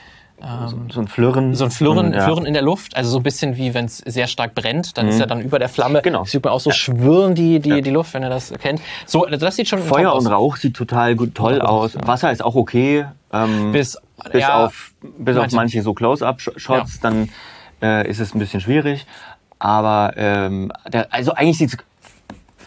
ähm, 0.43 0.91
so 0.91 1.01
ein 1.01 1.09
Flirren. 1.09 1.55
So 1.55 1.65
ein 1.65 1.71
Flirren, 1.71 2.13
ja. 2.13 2.25
Flirren 2.25 2.45
in 2.45 2.55
der 2.55 2.63
Luft, 2.63 2.97
also 2.97 3.11
so 3.11 3.19
ein 3.19 3.23
bisschen 3.23 3.57
wie 3.57 3.73
wenn 3.73 3.87
es 3.87 3.99
sehr 3.99 4.27
stark 4.27 4.55
brennt, 4.55 4.99
dann 4.99 5.07
mhm. 5.07 5.13
ist 5.13 5.21
ja 5.21 5.27
dann 5.27 5.41
über 5.41 5.59
der 5.59 5.69
Flamme. 5.69 6.03
Genau. 6.03 6.25
Sieht 6.25 6.45
man 6.45 6.53
auch 6.53 6.61
so 6.61 6.71
ja. 6.71 6.77
schwirren 6.77 7.35
die, 7.35 7.61
die, 7.61 7.71
ja. 7.71 7.81
die 7.81 7.91
Luft, 7.91 8.15
wenn 8.15 8.23
ihr 8.23 8.31
das 8.31 8.53
kennt. 8.61 8.81
So, 9.07 9.27
das 9.27 9.57
sieht 9.57 9.69
schon 9.69 9.81
Feuer 9.81 10.15
und 10.15 10.27
Rauch 10.27 10.57
sieht 10.57 10.75
total 10.75 11.15
gut, 11.17 11.35
toll 11.35 11.61
aus. 11.61 11.97
Wasser 12.05 12.33
ist 12.33 12.45
auch 12.45 12.55
okay. 12.55 13.07
Ähm, 13.33 13.73
bis 13.73 13.99
bis 14.33 14.45
auf 14.45 14.93
bis 15.03 15.35
manche. 15.35 15.41
auf 15.41 15.53
manche 15.53 15.83
so 15.83 15.95
Close-up-Shots, 15.95 17.01
dann 17.01 17.29
äh, 17.83 18.09
ist 18.09 18.21
es 18.21 18.35
ein 18.35 18.39
bisschen 18.39 18.61
schwierig. 18.61 19.07
Aber 19.59 20.13
ähm, 20.17 20.73
der, 20.89 21.13
also 21.13 21.33
eigentlich 21.33 21.59
sieht's 21.59 21.77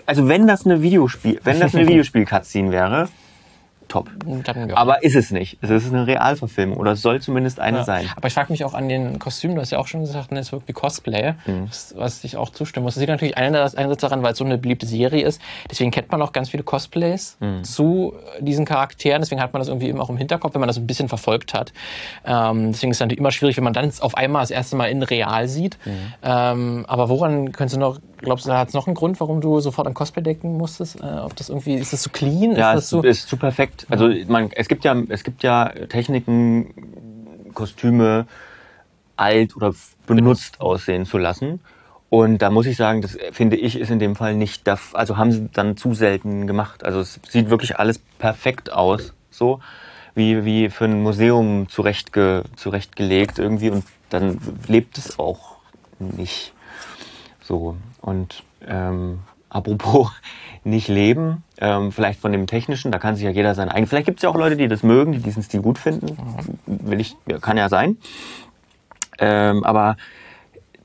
also 0.05 0.27
wenn 0.27 0.47
das 0.47 0.65
eine 0.65 0.81
Videospiel, 0.81 1.39
wenn 1.43 1.59
das 1.59 1.75
eine 1.75 1.88
Videospiel-Cutscene 1.88 2.71
wäre, 2.71 3.09
top. 3.88 4.10
Dann, 4.44 4.70
ja. 4.70 4.77
Aber 4.77 5.03
ist 5.03 5.15
es 5.15 5.32
nicht. 5.32 5.58
Es 5.62 5.70
ist 5.70 5.94
eine 5.94 6.08
Realverfilmung 6.08 6.77
oder 6.77 6.91
es 6.91 7.01
soll 7.01 7.22
zumindest 7.22 7.60
eine 7.60 7.79
ja. 7.79 7.84
sein. 7.84 8.10
Aber 8.15 8.27
ich 8.27 8.34
frage 8.34 8.51
mich 8.51 8.63
auch 8.63 8.74
an 8.74 8.89
den 8.89 9.20
Kostümen, 9.20 9.56
du 9.56 9.62
hast 9.62 9.72
ja 9.72 9.79
auch 9.79 9.88
schon 9.88 10.01
gesagt, 10.01 10.32
ne, 10.32 10.39
es 10.39 10.51
wirkt 10.51 10.67
wie 10.67 10.74
Cosplay, 10.74 11.34
mhm. 11.46 11.70
was 11.96 12.24
ich 12.24 12.38
auch 12.38 12.50
zustimmen 12.50 12.84
muss. 12.84 12.96
Das 12.96 13.01
liegt 13.01 13.10
natürlich 13.10 13.38
einerseits 13.38 14.01
daran, 14.01 14.24
weil 14.24 14.34
es 14.34 14.38
so 14.38 14.46
eine 14.46 14.58
beliebte 14.58 14.86
Serie 14.86 15.25
ist. 15.25 15.41
Deswegen 15.70 15.91
kennt 15.91 16.12
man 16.12 16.22
auch 16.22 16.34
ganz 16.34 16.50
viele 16.50 16.63
Cosplays 16.63 17.38
mhm. 17.39 17.63
zu 17.63 18.13
diesen 18.39 18.65
Charakteren. 18.65 19.22
Deswegen 19.22 19.41
hat 19.41 19.53
man 19.53 19.62
das 19.62 19.67
irgendwie 19.67 19.89
immer 19.89 20.03
auch 20.03 20.10
im 20.10 20.17
Hinterkopf, 20.17 20.53
wenn 20.53 20.62
man 20.62 20.67
das 20.67 20.77
ein 20.77 20.88
bisschen 20.88 21.10
verfolgt 21.10 21.53
hat. 21.53 21.74
Ähm, 22.25 22.72
deswegen 22.72 22.91
ist 22.91 22.98
es 22.98 23.01
natürlich 23.01 23.20
immer 23.20 23.32
schwierig, 23.32 23.58
wenn 23.58 23.63
man 23.63 23.74
dann 23.74 23.91
auf 24.00 24.15
einmal 24.15 24.41
das 24.44 24.51
erste 24.51 24.75
Mal 24.75 24.89
in 24.89 25.03
real 25.03 25.48
sieht. 25.48 25.77
Mhm. 25.86 25.91
Ähm, 26.24 26.86
aber 26.88 27.10
woran 27.10 27.51
könntest 27.51 27.75
du 27.75 27.79
noch, 27.79 28.00
glaubst 28.17 28.45
du, 28.45 28.50
da 28.50 28.59
hat 28.59 28.69
es 28.69 28.74
noch 28.74 28.88
einen 28.88 28.95
Grund, 28.95 29.19
warum 29.19 29.41
du 29.41 29.59
sofort 29.59 29.88
an 29.88 29.93
Cosplay 29.93 30.21
denken 30.24 30.57
musstest? 30.57 31.01
Äh, 31.01 31.19
ob 31.24 31.36
das 31.36 31.50
irgendwie, 31.50 31.75
ist 31.75 31.93
das 31.93 32.01
zu 32.01 32.09
clean? 32.09 32.55
Ja, 32.55 32.74
ist 32.74 32.86
es 32.86 32.89
so 32.89 33.01
ist 33.01 33.27
zu 33.27 33.38
perfekt 33.38 33.86
also 33.89 34.09
man, 34.27 34.51
es 34.51 34.67
gibt 34.67 34.83
ja, 34.83 34.95
es 35.09 35.24
gibt 35.24 35.43
ja 35.43 35.69
Techniken, 35.89 36.74
Kostüme 37.53 38.27
alt 39.15 39.55
oder 39.55 39.74
benutzt 40.05 40.62
aussehen 40.62 41.05
zu 41.05 41.17
lassen. 41.17 41.59
Und 42.09 42.41
da 42.41 42.50
muss 42.51 42.67
ich 42.67 42.77
sagen, 42.77 43.01
das 43.01 43.17
finde 43.31 43.57
ich 43.57 43.77
ist 43.77 43.91
in 43.91 44.00
dem 44.00 44.15
Fall 44.15 44.36
nicht, 44.36 44.69
also 44.93 45.17
haben 45.17 45.31
sie 45.31 45.50
dann 45.51 45.75
zu 45.75 45.93
selten 45.93 46.47
gemacht. 46.47 46.86
Also 46.86 47.01
es 47.01 47.19
sieht 47.27 47.50
wirklich 47.50 47.79
alles 47.79 48.00
perfekt 48.00 48.71
aus, 48.71 49.13
so 49.29 49.59
wie, 50.15 50.45
wie 50.45 50.69
für 50.69 50.86
ein 50.86 51.01
Museum 51.01 51.67
zurechtge, 51.67 52.43
zurechtgelegt 52.55 53.39
irgendwie 53.39 53.69
und 53.69 53.86
dann 54.09 54.39
lebt 54.67 54.97
es 54.97 55.19
auch 55.19 55.57
nicht 56.00 56.53
so. 57.48 57.77
Und 58.01 58.44
ähm, 58.68 59.20
apropos 59.50 60.12
nicht 60.63 60.88
leben. 60.88 61.44
Ähm, 61.60 61.92
vielleicht 61.92 62.20
von 62.20 62.32
dem 62.32 62.46
Technischen, 62.46 62.92
da 62.92 63.00
kann 63.00 63.16
sich 63.16 63.24
ja 63.24 63.32
jeder 63.32 63.56
sein 63.56 63.70
eigen. 63.70 63.88
Vielleicht 63.88 64.06
gibt 64.06 64.20
es 64.20 64.24
ja 64.24 64.30
auch 64.30 64.36
Leute, 64.36 64.58
die 64.58 64.68
das 64.68 64.84
mögen, 64.84 65.13
die 65.13 65.20
diesen 65.20 65.42
Stil 65.42 65.62
gut 65.62 65.80
finden. 65.80 66.18
Will 66.66 67.00
ich, 67.00 67.16
kann 67.42 67.58
ja 67.58 67.70
sein. 67.70 67.98
Ähm, 69.20 69.63
aber 69.63 69.98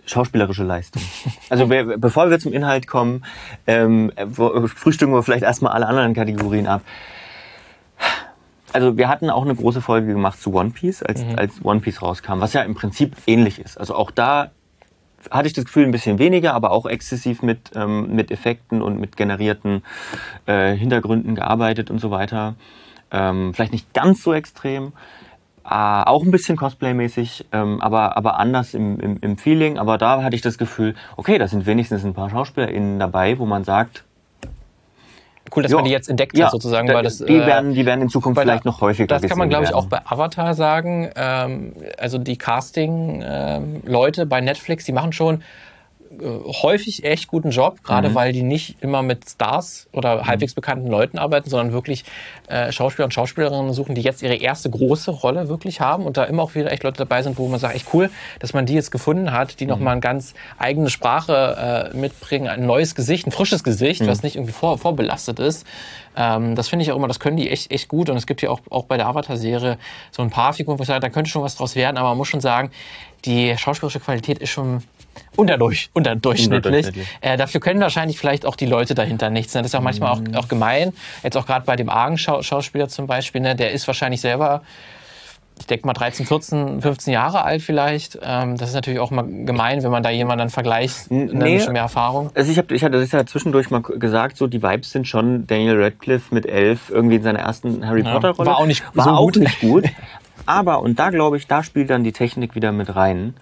schauspielerische 0.07 0.64
Leistung. 0.64 1.02
Also 1.50 1.69
wir, 1.69 1.99
bevor 1.99 2.31
wir 2.31 2.38
zum 2.38 2.52
Inhalt 2.52 2.87
kommen, 2.87 3.25
ähm, 3.66 4.11
frühstücken 4.75 5.12
wir 5.12 5.23
vielleicht 5.23 5.45
erstmal 5.45 5.73
alle 5.73 5.87
anderen 5.87 6.14
Kategorien 6.14 6.66
ab. 6.66 6.83
Also 8.73 8.97
wir 8.97 9.09
hatten 9.09 9.28
auch 9.28 9.45
eine 9.45 9.54
große 9.54 9.83
Folge 9.83 10.12
gemacht 10.12 10.40
zu 10.40 10.54
One 10.54 10.71
Piece, 10.71 11.02
als, 11.02 11.23
als 11.37 11.62
One 11.62 11.81
Piece 11.81 12.00
rauskam, 12.00 12.40
was 12.40 12.54
ja 12.54 12.62
im 12.62 12.75
Prinzip 12.75 13.14
ähnlich 13.26 13.59
ist. 13.59 13.76
Also 13.78 13.95
auch 13.95 14.11
da 14.11 14.50
hatte 15.31 15.47
ich 15.47 15.52
das 15.52 15.64
Gefühl, 15.64 15.85
ein 15.85 15.91
bisschen 15.91 16.19
weniger, 16.19 16.55
aber 16.55 16.71
auch 16.71 16.87
exzessiv 16.87 17.43
mit, 17.43 17.71
ähm, 17.75 18.14
mit 18.14 18.31
Effekten 18.31 18.83
und 18.83 18.99
mit 18.99 19.17
generierten 19.17 19.83
äh, 20.47 20.75
Hintergründen 20.75 21.35
gearbeitet 21.35 21.91
und 21.91 21.99
so 21.99 22.11
weiter. 22.11 22.55
Ähm, 23.11 23.52
vielleicht 23.55 23.73
nicht 23.73 23.93
ganz 23.93 24.23
so 24.23 24.33
extrem, 24.33 24.93
äh, 25.64 25.69
auch 25.69 26.25
ein 26.25 26.31
bisschen 26.31 26.57
Cosplay-mäßig, 26.57 27.47
ähm, 27.52 27.81
aber, 27.81 28.17
aber 28.17 28.38
anders 28.38 28.75
im, 28.75 28.99
im, 28.99 29.19
im 29.21 29.37
Feeling. 29.38 29.79
Aber 29.79 29.99
da 29.99 30.23
hatte 30.23 30.35
ich 30.35 30.43
das 30.43 30.59
Gefühl, 30.59 30.95
okay, 31.17 31.38
da 31.38 31.47
sind 31.47 31.67
wenigstens 31.67 32.05
ein 32.05 32.14
paar 32.14 32.31
SchauspielerInnen 32.31 32.99
dabei, 32.99 33.38
wo 33.38 33.47
man 33.47 33.64
sagt, 33.64 34.05
Cool, 35.54 35.62
dass 35.64 35.72
Ja. 35.72 35.76
man 35.78 35.84
die 35.84 35.90
jetzt 35.90 36.08
entdeckt 36.08 36.37
ja, 36.38 36.46
hat, 36.46 36.52
sozusagen, 36.52 36.87
da- 36.88 36.94
weil 36.94 37.02
das. 37.02 37.18
die, 37.18 37.25
äh, 37.37 37.46
werden, 37.46 37.75
die 37.75 37.84
werden 37.84 38.02
in 38.02 38.08
Zukunft 38.08 38.37
weil 38.38 38.46
da- 38.46 38.52
vielleicht 38.52 38.64
noch 38.64 38.80
häufiger 38.80 39.06
Das 39.08 39.22
kann 39.22 39.37
man, 39.38 39.49
glaube 39.50 39.64
ich, 39.64 39.75
auch 39.75 39.87
bei 39.87 39.99
Avatar 40.04 40.54
sagen. 40.54 41.11
Ähm, 41.16 41.72
also 41.99 42.18
die 42.18 42.38
Casting-Leute 42.38 44.26
bei 44.26 44.40
Netflix, 44.40 44.84
die 44.84 44.92
machen 44.92 45.12
schon 45.12 45.42
häufig 46.21 47.04
echt 47.04 47.28
guten 47.28 47.50
Job, 47.50 47.83
gerade 47.83 48.11
Mhm. 48.11 48.14
weil 48.14 48.33
die 48.33 48.42
nicht 48.42 48.76
immer 48.83 49.02
mit 49.02 49.28
Stars 49.28 49.88
oder 49.92 50.26
halbwegs 50.26 50.54
bekannten 50.54 50.87
Leuten 50.88 51.19
arbeiten, 51.19 51.49
sondern 51.49 51.73
wirklich 51.73 52.04
äh, 52.49 52.71
Schauspieler 52.71 53.04
und 53.07 53.14
Schauspielerinnen 53.14 53.73
suchen, 53.73 53.95
die 53.95 54.02
jetzt 54.02 54.23
ihre 54.23 54.35
erste 54.35 54.69
große 54.69 55.11
Rolle 55.11 55.49
wirklich 55.49 55.81
haben 55.81 56.04
und 56.04 56.16
da 56.16 56.25
immer 56.25 56.42
auch 56.42 56.54
wieder 56.54 56.71
echt 56.71 56.83
Leute 56.83 56.99
dabei 56.99 57.23
sind, 57.23 57.38
wo 57.38 57.49
man 57.49 57.59
sagt, 57.59 57.75
echt 57.75 57.87
cool, 57.95 58.11
dass 58.40 58.52
man 58.52 58.66
die 58.66 58.75
jetzt 58.75 58.90
gefunden 58.90 59.33
hat, 59.33 59.59
die 59.61 59.66
nochmal 59.66 59.92
eine 59.92 60.00
ganz 60.00 60.35
eigene 60.59 60.90
Sprache 60.90 61.90
äh, 61.92 61.97
mitbringen, 61.97 62.49
ein 62.49 62.66
neues 62.66 62.95
Gesicht, 62.95 63.26
ein 63.26 63.33
frisches 63.33 63.64
Gesicht, 63.64 64.07
was 64.07 64.23
nicht 64.23 64.37
irgendwie 64.37 64.52
vor, 64.52 64.76
vorbelastet 64.78 65.38
ist. 65.38 65.66
Ähm, 66.16 66.54
das 66.57 66.69
finde 66.69 66.83
ich 66.85 66.92
auch 66.92 66.97
immer, 66.97 67.09
das 67.09 67.21
können 67.21 67.38
die 67.38 67.49
echt, 67.49 67.71
echt 67.71 67.88
gut 67.88 68.11
und 68.11 68.16
es 68.19 68.26
gibt 68.26 68.42
ja 68.42 68.50
auch, 68.50 68.61
auch 68.69 68.85
bei 68.85 68.99
der 68.99 69.07
Avatar-Serie 69.07 69.78
so 70.11 70.21
ein 70.23 70.28
paar 70.31 70.52
Figuren, 70.52 70.78
wo 70.78 70.83
ich 70.83 70.88
sage, 70.88 71.00
da 71.00 71.09
könnte 71.09 71.31
schon 71.31 71.42
was 71.42 71.57
draus 71.57 71.75
werden, 71.75 71.97
aber 71.97 72.11
man 72.11 72.19
muss 72.19 72.28
schon 72.28 72.40
sagen, 72.42 72.71
die 73.25 73.57
schauspielerische 73.57 74.00
Qualität 74.00 74.38
ist 74.38 74.50
schon 74.50 74.83
unterdurch, 75.37 75.90
unterdurchschnittlich. 75.92 76.57
Unterdurchschnittlich. 76.66 77.09
Äh, 77.21 77.37
dafür 77.37 77.61
können 77.61 77.81
wahrscheinlich 77.81 78.19
vielleicht 78.19 78.47
auch 78.47 78.57
die 78.57 78.66
Leute 78.66 78.95
dahinter 78.95 79.31
nichts. 79.31 79.54
Ne? 79.54 79.62
Das 79.62 79.71
ist 79.71 79.75
auch 79.75 79.81
manchmal 79.83 80.16
Mhm. 80.21 80.35
auch, 80.35 80.45
auch 80.45 80.49
gemein. 80.49 80.92
Jetzt 81.23 81.37
auch 81.37 81.47
gerade 81.47 81.64
bei 81.66 81.76
dem 81.76 81.88
Argen-Schauspieler 81.88 82.88
zum 82.88 83.07
Beispiel, 83.07 83.40
ne? 83.40 83.54
der 83.57 83.73
ist 83.73 83.87
wahrscheinlich 83.87 84.21
selber, 84.21 84.62
ich 85.59 85.66
denke 85.66 85.87
mal 85.87 85.92
13, 85.92 86.26
14, 86.26 86.81
15 86.83 87.12
Jahre 87.12 87.45
alt 87.45 87.62
vielleicht. 87.62 88.19
Ähm, 88.23 88.57
das 88.57 88.71
ist 88.71 88.75
natürlich 88.75 88.99
auch 89.00 89.11
mal 89.11 89.23
gemein, 89.23 89.83
wenn 89.83 89.90
man 89.90 90.02
da 90.02 90.11
jemanden 90.11 90.38
dann 90.40 90.50
vergleicht, 90.50 91.11
ne, 91.11 91.26
nee. 91.33 91.54
mit 91.54 91.62
schon 91.62 91.75
mehr 91.75 91.83
Erfahrung. 91.83 92.31
Also 92.35 92.50
ich, 92.50 92.59
hab, 92.59 92.71
ich 92.73 92.83
hatte 92.83 92.99
das 92.99 93.12
ja 93.12 93.25
zwischendurch 93.26 93.71
mal 93.71 93.81
gesagt, 93.83 94.37
so 94.38 94.47
die 94.47 94.62
Vibes 94.62 94.90
sind 94.90 95.07
schon 95.07 95.47
Daniel 95.47 95.81
Radcliffe 95.83 96.35
mit 96.35 96.47
elf 96.47 96.90
irgendwie 96.90 97.16
in 97.16 97.23
seiner 97.23 97.40
ersten 97.40 97.87
Harry 97.87 98.02
Potter 98.02 98.31
Rolle. 98.31 98.49
war 98.50 98.57
auch 98.59 98.66
nicht 98.66 98.83
war 98.95 99.04
so 99.04 99.11
auch 99.11 99.25
gut. 99.26 99.37
nicht 99.37 99.61
gut. 99.61 99.85
Aber 100.47 100.81
und 100.81 100.99
da 100.99 101.11
glaube 101.11 101.37
ich, 101.37 101.47
da 101.47 101.62
spielt 101.62 101.90
dann 101.90 102.02
die 102.02 102.12
Technik 102.12 102.54
wieder 102.57 102.73
mit 102.73 102.97
rein. 102.97 103.35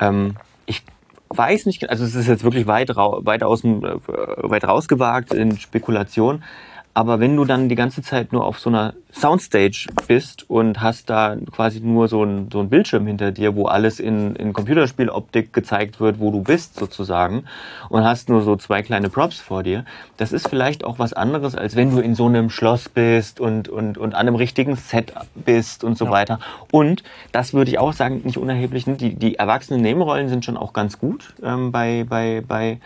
Ähm, 0.00 0.34
ich 0.66 0.82
weiß 1.30 1.66
nicht, 1.66 1.88
also 1.88 2.04
es 2.04 2.14
ist 2.14 2.26
jetzt 2.26 2.44
wirklich 2.44 2.66
weit, 2.66 2.90
weit, 2.90 3.42
aus 3.42 3.62
dem, 3.62 3.84
äh, 3.84 3.96
weit 4.06 4.64
rausgewagt 4.64 5.32
in 5.32 5.58
Spekulation. 5.58 6.42
Aber 6.92 7.20
wenn 7.20 7.36
du 7.36 7.44
dann 7.44 7.68
die 7.68 7.76
ganze 7.76 8.02
Zeit 8.02 8.32
nur 8.32 8.44
auf 8.44 8.58
so 8.58 8.68
einer 8.68 8.94
Soundstage 9.12 9.86
bist 10.08 10.48
und 10.50 10.80
hast 10.80 11.08
da 11.08 11.36
quasi 11.52 11.80
nur 11.80 12.08
so 12.08 12.24
ein, 12.24 12.48
so 12.52 12.58
ein 12.60 12.68
Bildschirm 12.68 13.06
hinter 13.06 13.30
dir, 13.30 13.54
wo 13.54 13.66
alles 13.66 14.00
in, 14.00 14.34
in 14.34 14.52
Computerspieloptik 14.52 15.52
gezeigt 15.52 16.00
wird, 16.00 16.18
wo 16.18 16.32
du 16.32 16.42
bist 16.42 16.74
sozusagen, 16.76 17.44
und 17.90 18.04
hast 18.04 18.28
nur 18.28 18.42
so 18.42 18.56
zwei 18.56 18.82
kleine 18.82 19.08
Props 19.08 19.38
vor 19.40 19.62
dir, 19.62 19.84
das 20.16 20.32
ist 20.32 20.48
vielleicht 20.48 20.82
auch 20.84 20.98
was 20.98 21.12
anderes, 21.12 21.54
als 21.54 21.76
wenn 21.76 21.90
du 21.92 22.00
in 22.00 22.14
so 22.16 22.26
einem 22.26 22.50
Schloss 22.50 22.88
bist 22.88 23.38
und, 23.38 23.68
und, 23.68 23.96
und 23.96 24.14
an 24.14 24.20
einem 24.26 24.34
richtigen 24.34 24.74
Set 24.74 25.12
bist 25.36 25.84
und 25.84 25.96
so 25.96 26.06
Ja. 26.06 26.10
weiter. 26.10 26.38
Und 26.72 27.04
das 27.30 27.54
würde 27.54 27.70
ich 27.70 27.78
auch 27.78 27.92
sagen, 27.92 28.22
nicht 28.24 28.36
unerheblich, 28.36 28.86
ne? 28.88 28.96
die, 28.96 29.14
die 29.14 29.36
erwachsenen 29.36 29.80
Nebenrollen 29.80 30.28
sind 30.28 30.44
schon 30.44 30.56
auch 30.56 30.72
ganz 30.72 30.98
gut 30.98 31.34
ähm, 31.42 31.70
bei, 31.70 32.04
bei, 32.08 32.42
bei 32.46 32.78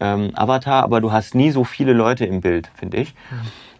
ähm, 0.00 0.30
Avatar, 0.34 0.82
aber 0.82 1.00
du 1.00 1.12
hast 1.12 1.34
nie 1.34 1.50
so 1.50 1.64
viele 1.64 1.92
Leute 1.92 2.24
im 2.24 2.40
Bild, 2.40 2.70
finde 2.74 2.98
ich. 2.98 3.14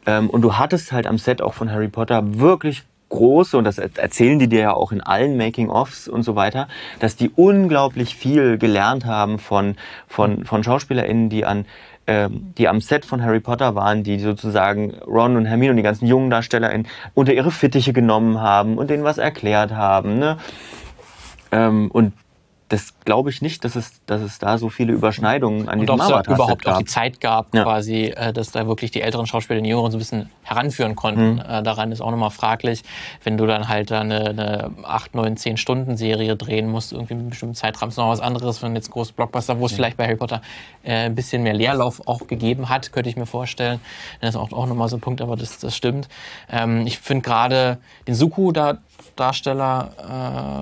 Ähm, 0.07 0.31
und 0.31 0.43
du 0.43 0.57
hattest 0.57 0.93
halt 0.93 1.07
am 1.07 1.19
Set 1.19 1.43
auch 1.43 1.55
von 1.55 1.71
Harry 1.71 1.89
Potter 1.89 2.39
wirklich 2.39 2.85
große, 3.11 3.57
und 3.57 3.65
das 3.65 3.79
er- 3.79 3.91
erzählen 3.97 4.39
die 4.39 4.49
dir 4.49 4.61
ja 4.61 4.73
auch 4.75 4.93
in 4.93 5.01
allen 5.01 5.37
Making-ofs 5.37 6.09
und 6.09 6.23
so 6.25 6.37
weiter, 6.37 6.69
dass 7.01 7.17
die 7.17 7.31
unglaublich 7.31 8.15
viel 8.17 8.59
gelernt 8.59 9.07
haben 9.07 9.39
von, 9.39 9.77
von, 10.07 10.45
von 10.45 10.63
SchauspielerInnen, 10.63 11.29
die 11.29 11.45
an 11.45 11.65
ähm, 12.07 12.55
die 12.57 12.69
am 12.69 12.81
Set 12.81 13.05
von 13.05 13.23
Harry 13.23 13.41
Potter 13.41 13.75
waren, 13.75 14.03
die 14.03 14.19
sozusagen 14.19 14.95
Ron 15.07 15.37
und 15.37 15.45
Hermine 15.45 15.73
und 15.73 15.77
die 15.77 15.83
ganzen 15.83 16.07
jungen 16.07 16.31
DarstellerInnen 16.31 16.87
unter 17.13 17.35
ihre 17.35 17.51
Fittiche 17.51 17.93
genommen 17.93 18.41
haben 18.41 18.79
und 18.79 18.89
denen 18.89 19.05
was 19.05 19.19
erklärt 19.19 19.73
haben. 19.73 20.19
Ne? 20.19 20.39
Ähm, 21.53 21.91
und 21.91 22.15
das 22.69 22.93
glaube 23.05 23.31
ich 23.31 23.41
nicht, 23.41 23.65
dass 23.65 23.77
es, 23.77 24.05
dass 24.05 24.21
es 24.21 24.39
da 24.39 24.59
so 24.59 24.69
viele 24.69 24.93
Überschneidungen 24.93 25.69
an 25.71 25.81
es 25.81 25.87
da 25.87 25.95
Avatar-Set 25.95 26.27
überhaupt 26.35 26.67
auch 26.67 26.71
gab. 26.73 26.79
die 26.81 26.85
Zeit 26.85 27.21
gab, 27.21 27.55
Ja. 27.55 27.63
quasi, 27.63 28.05
äh, 28.15 28.33
dass 28.33 28.51
da 28.51 28.67
wirklich 28.67 28.91
die 28.91 29.01
älteren 29.01 29.27
Schauspieler 29.27 29.59
den 29.61 29.65
Jüngeren 29.65 29.91
so 29.91 29.97
ein 29.97 30.01
bisschen 30.01 30.29
heranführen 30.43 30.95
konnten. 30.95 31.39
Äh, 31.39 31.63
daran 31.63 31.93
ist 31.93 32.03
auch 32.03 32.11
nochmal 32.11 32.31
fraglich, 32.31 32.83
wenn 33.25 33.39
du 33.39 33.47
dann 33.47 33.69
halt 33.69 33.91
da 33.91 34.01
eine, 34.01 34.29
eine 34.29 34.71
8, 34.83 35.15
9, 35.15 35.37
10 35.39 35.57
Stunden 35.57 35.97
Serie 35.97 36.37
drehen 36.37 36.69
musst, 36.69 36.93
irgendwie 36.93 37.15
mit 37.15 37.21
einem 37.23 37.31
bestimmten 37.31 37.55
Zeitraum, 37.55 37.89
ist 37.89 37.97
noch 37.97 38.09
was 38.11 38.21
anderes, 38.21 38.63
wenn 38.63 38.75
jetzt 38.75 38.91
große 38.91 39.15
Blockbuster, 39.15 39.59
wo 39.59 39.67
es 39.67 39.73
vielleicht 39.73 39.97
bei 39.97 40.05
Harry 40.05 40.17
Potter 40.17 40.43
äh, 40.83 41.07
ein 41.07 41.15
bisschen 41.15 41.43
mehr 41.43 41.55
Leerlauf 41.55 42.07
auch 42.07 42.27
gegeben 42.27 42.69
hat, 42.69 42.93
könnte 42.93 43.09
ich 43.09 43.17
mir 43.17 43.27
vorstellen. 43.27 43.81
Das 44.21 44.31
ist 44.31 44.37
auch, 44.37 44.53
auch 44.53 44.67
nochmal 44.67 44.89
so 44.89 44.97
ein 44.99 45.01
Punkt, 45.01 45.23
aber 45.23 45.37
das, 45.37 45.59
das 45.59 45.75
stimmt. 45.75 46.09
Ähm, 46.51 46.87
ich 46.87 46.99
finde 46.99 47.23
gerade 47.23 47.79
den 48.07 48.15
Suku 48.15 48.53
da, 48.53 48.79
Darsteller 49.19 49.91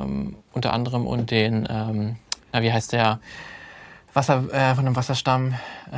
ähm, 0.05 0.37
unter 0.53 0.73
anderem 0.73 1.07
und 1.07 1.31
den, 1.31 1.67
ähm, 1.71 2.17
na, 2.53 2.63
wie 2.63 2.73
heißt 2.73 2.93
der? 2.93 3.21
Wasser, 4.15 4.45
äh, 4.51 4.75
von 4.75 4.87
dem 4.87 4.97
Wasserstamm, 4.97 5.53
äh, 5.93 5.95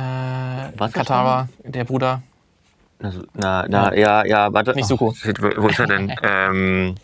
Wasserstamm? 0.77 0.91
Katara, 0.91 1.47
der 1.63 1.85
Bruder. 1.85 2.21
Na, 3.33 3.65
na, 3.69 3.95
ja, 3.95 4.25
ja, 4.25 4.51
warte. 4.51 4.73
Nicht 4.75 4.87
Suko. 4.87 5.13
shit, 5.13 5.41
wo 5.41 5.67
ist 5.69 5.79
er 5.79 5.87
denn? 5.87 6.13
ähm, 6.23 6.95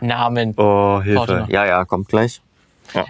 Namen. 0.00 0.54
oh, 0.56 1.00
Hilfe. 1.02 1.46
Ja, 1.48 1.64
ja, 1.64 1.84
kommt 1.84 2.08
gleich. 2.08 2.40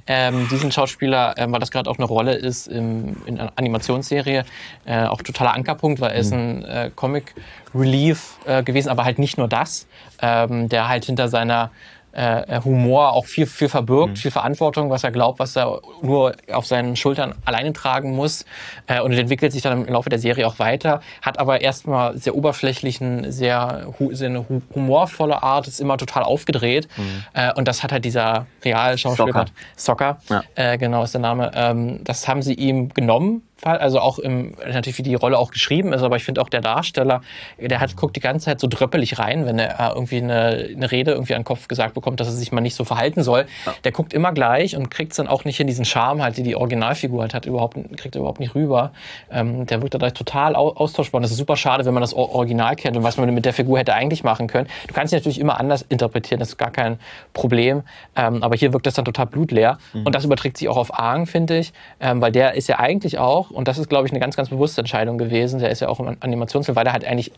Ähm, 0.07 0.49
diesen 0.51 0.73
Schauspieler, 0.73 1.35
ähm, 1.37 1.53
weil 1.53 1.61
das 1.61 1.71
gerade 1.71 1.91
auch 1.91 1.99
eine 1.99 2.07
Rolle 2.07 2.35
ist 2.35 2.67
im, 2.67 3.17
in 3.27 3.39
einer 3.39 3.53
Animationsserie, 3.57 4.45
äh, 4.85 5.05
auch 5.05 5.23
totaler 5.23 5.55
Ankerpunkt, 5.55 6.01
weil 6.01 6.11
er 6.11 6.17
ist 6.19 6.33
ein 6.33 6.65
äh, 6.65 6.91
Comic 6.95 7.35
Relief 7.75 8.39
äh, 8.47 8.63
gewesen, 8.63 8.89
aber 8.89 9.05
halt 9.05 9.19
nicht 9.19 9.39
nur 9.39 9.49
das, 9.49 9.87
ähm, 10.21 10.69
der 10.69 10.89
halt 10.89 11.05
hinter 11.05 11.29
seiner 11.29 11.71
äh, 12.13 12.61
Humor 12.65 13.13
auch 13.13 13.27
viel, 13.27 13.47
viel 13.47 13.69
verbirgt, 13.69 14.19
viel 14.19 14.31
Verantwortung, 14.31 14.91
was 14.91 15.05
er 15.05 15.11
glaubt, 15.11 15.39
was 15.39 15.57
er 15.57 15.81
nur 16.03 16.35
auf 16.53 16.67
seinen 16.67 16.97
Schultern 16.97 17.35
alleine 17.45 17.73
tragen 17.73 18.13
muss. 18.17 18.45
Äh, 18.87 19.01
und 19.01 19.13
entwickelt 19.13 19.53
sich 19.53 19.63
dann 19.63 19.87
im 19.87 19.93
Laufe 19.93 20.09
der 20.09 20.19
Serie 20.19 20.47
auch 20.47 20.59
weiter, 20.59 21.01
hat 21.23 21.39
aber 21.39 21.61
erstmal 21.61 22.17
sehr 22.17 22.35
oberflächlichen, 22.35 23.31
sehr, 23.31 23.87
sehr 24.11 24.29
eine 24.29 24.49
hu 24.49 24.63
humorvolle 24.75 25.43
Art, 25.43 25.69
ist 25.69 25.81
immer 25.81 25.97
total 25.97 26.23
aufgedreht. 26.23 26.89
Äh, 27.35 27.53
und 27.55 27.69
das 27.69 27.83
hat 27.83 27.93
halt 27.93 28.05
dieser 28.05 28.47
Realschauspieler 28.65 29.47
Soccer. 29.77 30.19
Soccer, 30.19 30.19
Ja. 30.29 30.43
äh, 30.55 30.79
genau 30.79 31.03
ist 31.05 31.15
der 31.15 31.21
Name. 31.21 31.51
Ähm, 31.55 32.03
das 32.05 32.27
haben 32.29 32.43
sie 32.43 32.55
ihm 32.55 32.89
genommen, 32.91 33.43
also 33.63 34.01
auch 34.01 34.19
im, 34.19 34.55
natürlich 34.59 34.99
wie 34.99 35.03
die 35.03 35.15
Rolle 35.15 35.39
auch 35.39 35.51
geschrieben 35.51 35.93
ist, 35.93 36.03
aber 36.03 36.17
ich 36.17 36.25
finde 36.25 36.41
auch 36.41 36.49
der 36.49 36.61
Darsteller, 36.61 37.23
der 37.59 37.81
hat, 37.81 37.97
guckt 37.97 38.15
die 38.17 38.21
ganze 38.21 38.47
Zeit 38.47 38.61
so 38.61 38.69
dröppelig 38.69 39.19
rein, 39.19 39.47
wenn 39.47 39.59
er 39.59 39.79
äh, 39.81 39.95
irgendwie 39.95 40.19
eine, 40.19 40.69
eine 40.75 40.91
Rede 40.91 41.13
irgendwie 41.13 41.35
an 41.35 41.41
den 41.41 41.45
Kopf 41.45 41.69
gesagt 41.69 41.95
bekommt, 41.95 42.21
dass 42.21 42.29
er 42.29 42.35
sich 42.35 42.53
mal 42.53 42.61
nicht 42.61 42.75
so 42.75 42.85
verhalten 42.85 43.23
soll. 43.23 43.47
Der 43.85 43.93
guckt 43.93 44.13
immer 44.13 44.33
gleich 44.33 44.77
und 44.77 44.91
kriegt 44.91 45.13
es 45.13 45.17
dann 45.17 45.29
auch 45.29 45.45
nicht 45.45 45.59
in 45.59 45.67
diesen 45.67 45.85
Charme 45.85 46.23
halt, 46.23 46.37
die 46.37 46.43
die 46.43 46.57
Originalfigur 46.57 47.23
halt 47.23 47.35
hat, 47.35 47.47
überhaupt, 47.47 47.77
kriegt 47.97 48.15
er 48.15 48.21
überhaupt 48.21 48.41
nicht 48.41 48.55
rüber. 48.55 48.93
Ähm, 49.31 49.67
der 49.67 49.83
wirkt 49.83 49.95
dadurch 49.95 50.13
total 50.13 50.55
au 50.55 50.69
austauschbar 50.69 51.19
und 51.19 51.23
das 51.23 51.33
ist 51.33 51.39
super 51.39 51.57
schade, 51.57 51.85
wenn 51.85 51.95
man 51.95 52.03
das 52.03 52.15
Original 52.15 52.77
kennt 52.77 52.97
und 52.97 53.03
was 53.03 53.17
man 53.17 53.33
mit 53.35 53.45
der 53.45 53.53
Figur 53.53 53.79
hätte 53.79 53.95
eigentlich 53.95 54.23
machen 54.23 54.47
können. 54.47 54.69
Du 54.87 54.95
kannst 54.95 55.11
sie 55.11 55.17
natürlich 55.17 55.41
immer 55.41 55.59
anders 55.59 55.83
interpretieren, 55.89 56.39
das 56.39 56.51
ist 56.51 56.59
gar 56.59 56.71
kein 56.71 56.99
Problem, 57.33 57.83
ähm, 58.17 58.43
aber 58.43 58.57
hier 58.57 58.73
wirkt 58.73 58.87
das 58.87 58.95
dann 58.95 59.05
total 59.05 59.27
blutleer 59.27 59.79
und 60.05 60.15
das 60.15 60.25
überträgt 60.25 60.59
sich 60.59 60.69
auch 60.69 60.77
auf 60.77 60.99
Aang, 60.99 61.27
finde 61.27 61.59
ich, 61.59 61.73
ähm, 62.01 62.21
weil 62.21 62.33
der 62.33 62.55
ist 62.55 62.69
ja 62.69 62.79
eigentlich 62.79 63.19
auch, 63.19 63.48
und 63.51 63.69
das 63.69 63.79
ist, 63.79 63.89
glaube 63.89 64.07
ich, 64.07 64.13
eine 64.13 64.21
ganz, 64.21 64.37
ganz 64.37 64.49
bewusste 64.49 64.81
Entscheidung 64.81 65.19
gewesen, 65.19 65.61
der 65.61 65.71
ist 65.71 65.81
ja 65.81 65.89
auch 65.89 66.01
im 66.01 66.17
Animationsfilm, 66.21 66.77
weil 66.77 66.85
der 66.85 66.93
halt 66.93 67.05
eigentlich 67.05 67.33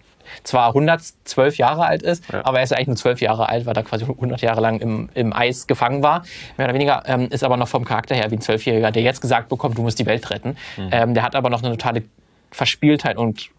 zwar 0.45 0.69
112 0.69 1.57
Jahre 1.57 1.85
alt 1.85 2.03
ist, 2.03 2.33
aber 2.33 2.59
er 2.59 2.65
ist 2.65 2.71
ja 2.71 2.77
eigentlich 2.77 2.89
nur 2.89 2.97
12 2.97 3.21
Jahre 3.21 3.49
alt, 3.49 3.67
weil 3.67 3.77
er 3.77 3.83
quasi 3.83 4.05
100 4.05 4.41
Jahre 4.41 4.61
lang 4.61 4.81
im, 4.81 5.09
im 5.15 5.33
Eis 5.33 5.67
gefangen 5.67 6.03
war, 6.03 6.25
mehr 6.57 6.67
oder 6.67 6.75
weniger, 6.75 7.03
ähm, 7.07 7.29
ist 7.31 7.45
aber 7.45 7.57
noch 7.57 7.69
vom 7.69 7.85
Charakter 7.85 8.15
her 8.15 8.31
wie 8.31 8.37
ein 8.37 8.41
Zwölfjähriger, 8.41 8.91
der 8.91 9.03
jetzt 9.03 9.21
gesagt 9.21 9.49
bekommt, 9.49 9.79
du 9.79 9.83
musst 9.83 9.99
die 9.99 10.07
Welt 10.07 10.31
retten. 10.31 10.57
Ähm, 10.93 11.15
der 11.15 11.23
hat 11.23 11.35
aber 11.35 11.51
noch 11.51 11.63
eine 11.63 11.73
totale 11.73 12.03
Verspieltheit 12.51 13.17
und 13.17 13.51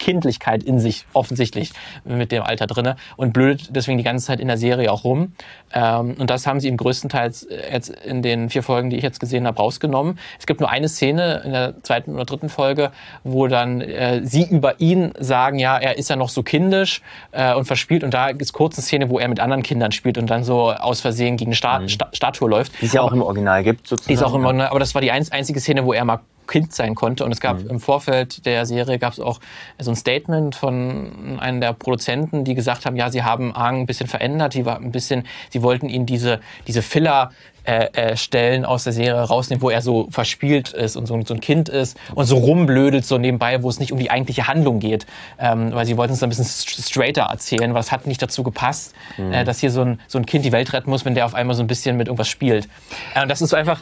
Kindlichkeit 0.00 0.64
in 0.64 0.80
sich 0.80 1.06
offensichtlich 1.12 1.70
mit 2.04 2.32
dem 2.32 2.42
Alter 2.42 2.66
drinne 2.66 2.96
und 3.16 3.32
blödet 3.32 3.68
deswegen 3.76 3.98
die 3.98 4.04
ganze 4.04 4.26
Zeit 4.26 4.40
in 4.40 4.48
der 4.48 4.56
Serie 4.56 4.90
auch 4.90 5.04
rum. 5.04 5.32
Ähm, 5.72 6.16
und 6.18 6.28
das 6.30 6.46
haben 6.48 6.58
sie 6.58 6.66
im 6.66 6.76
größtenteils 6.76 7.46
jetzt 7.72 7.90
in 7.90 8.22
den 8.22 8.50
vier 8.50 8.64
Folgen, 8.64 8.90
die 8.90 8.96
ich 8.96 9.04
jetzt 9.04 9.20
gesehen 9.20 9.46
habe, 9.46 9.58
rausgenommen. 9.58 10.18
Es 10.40 10.46
gibt 10.46 10.58
nur 10.60 10.68
eine 10.70 10.88
Szene 10.88 11.42
in 11.44 11.52
der 11.52 11.74
zweiten 11.84 12.14
oder 12.14 12.24
dritten 12.24 12.48
Folge, 12.48 12.90
wo 13.22 13.46
dann 13.46 13.80
äh, 13.80 14.20
sie 14.24 14.42
über 14.44 14.80
ihn 14.80 15.12
sagen, 15.20 15.58
ja, 15.60 15.78
er 15.78 15.96
ist 15.98 16.10
ja 16.10 16.16
noch 16.16 16.30
so 16.30 16.42
kindisch 16.42 17.02
äh, 17.30 17.54
und 17.54 17.66
verspielt. 17.66 18.02
Und 18.02 18.12
da 18.14 18.28
ist 18.28 18.52
kurz 18.52 18.76
eine 18.76 18.82
Szene, 18.82 19.10
wo 19.10 19.18
er 19.20 19.28
mit 19.28 19.38
anderen 19.38 19.62
Kindern 19.62 19.92
spielt 19.92 20.18
und 20.18 20.28
dann 20.28 20.42
so 20.42 20.72
aus 20.72 21.00
Versehen 21.00 21.36
gegen 21.36 21.50
eine 21.50 21.56
Sta 21.56 21.78
Mhm. 21.78 21.88
Sta 21.88 22.08
Statue 22.12 22.48
läuft. 22.48 22.72
Die 22.80 22.86
es 22.86 22.92
ja 22.94 23.02
auch 23.02 23.12
im 23.12 23.22
Original 23.22 23.62
gibt, 23.62 23.86
sozusagen. 23.86 24.08
Die 24.08 24.14
ist 24.14 24.22
auch 24.24 24.34
immer, 24.34 24.70
aber 24.70 24.80
das 24.80 24.94
war 24.94 25.02
die 25.02 25.12
einz- 25.12 25.30
einzige 25.30 25.60
Szene, 25.60 25.84
wo 25.84 25.92
er 25.92 26.04
mal 26.04 26.20
Kind 26.50 26.74
sein 26.74 26.94
konnte. 26.94 27.24
Und 27.24 27.32
es 27.32 27.40
gab 27.40 27.58
im 27.70 27.80
Vorfeld 27.80 28.44
der 28.44 28.66
Serie 28.66 28.98
gab 28.98 29.14
es 29.14 29.20
auch 29.20 29.40
so 29.78 29.90
ein 29.90 29.96
Statement 29.96 30.54
von 30.54 31.38
einem 31.40 31.60
der 31.62 31.72
Produzenten, 31.72 32.44
die 32.44 32.54
gesagt 32.54 32.84
haben, 32.84 32.96
ja, 32.96 33.10
sie 33.10 33.22
haben 33.22 33.54
Aang 33.56 33.80
ein 33.80 33.86
bisschen 33.86 34.06
verändert, 34.08 34.52
die 34.54 34.66
war 34.66 34.76
ein 34.76 34.92
bisschen, 34.92 35.24
sie 35.50 35.62
wollten 35.62 35.88
ihn 35.88 36.04
diese, 36.04 36.40
diese 36.66 36.82
Filler 36.82 37.30
äh, 37.64 37.86
äh, 37.92 38.16
Stellen 38.16 38.64
aus 38.64 38.84
der 38.84 38.92
Serie 38.94 39.20
rausnehmen, 39.20 39.60
wo 39.62 39.68
er 39.70 39.82
so 39.82 40.08
verspielt 40.10 40.72
ist 40.72 40.96
und 40.96 41.06
so, 41.06 41.20
so 41.24 41.34
ein 41.34 41.40
Kind 41.40 41.68
ist 41.68 41.96
und 42.14 42.24
so 42.24 42.38
rumblödelt 42.38 43.04
so 43.04 43.18
nebenbei, 43.18 43.62
wo 43.62 43.68
es 43.68 43.78
nicht 43.78 43.92
um 43.92 43.98
die 43.98 44.10
eigentliche 44.10 44.48
Handlung 44.48 44.80
geht, 44.80 45.04
ähm, 45.38 45.72
weil 45.74 45.84
sie 45.84 45.96
wollten 45.98 46.14
es 46.14 46.22
ein 46.22 46.30
bisschen 46.30 46.46
st- 46.46 46.88
straighter 46.88 47.24
erzählen, 47.24 47.74
weil 47.74 47.80
es 47.80 47.92
hat 47.92 48.06
nicht 48.06 48.22
dazu 48.22 48.42
gepasst, 48.42 48.94
äh, 49.18 49.44
dass 49.44 49.60
hier 49.60 49.70
so 49.70 49.82
ein, 49.82 50.00
so 50.08 50.18
ein 50.18 50.24
Kind 50.24 50.44
die 50.46 50.52
Welt 50.52 50.72
retten 50.72 50.88
muss, 50.88 51.04
wenn 51.04 51.14
der 51.14 51.26
auf 51.26 51.34
einmal 51.34 51.54
so 51.54 51.62
ein 51.62 51.66
bisschen 51.66 51.98
mit 51.98 52.08
irgendwas 52.08 52.28
spielt. 52.28 52.66
Äh, 53.14 53.22
und 53.22 53.28
das 53.28 53.42
ist 53.42 53.50
so 53.50 53.56
einfach, 53.56 53.78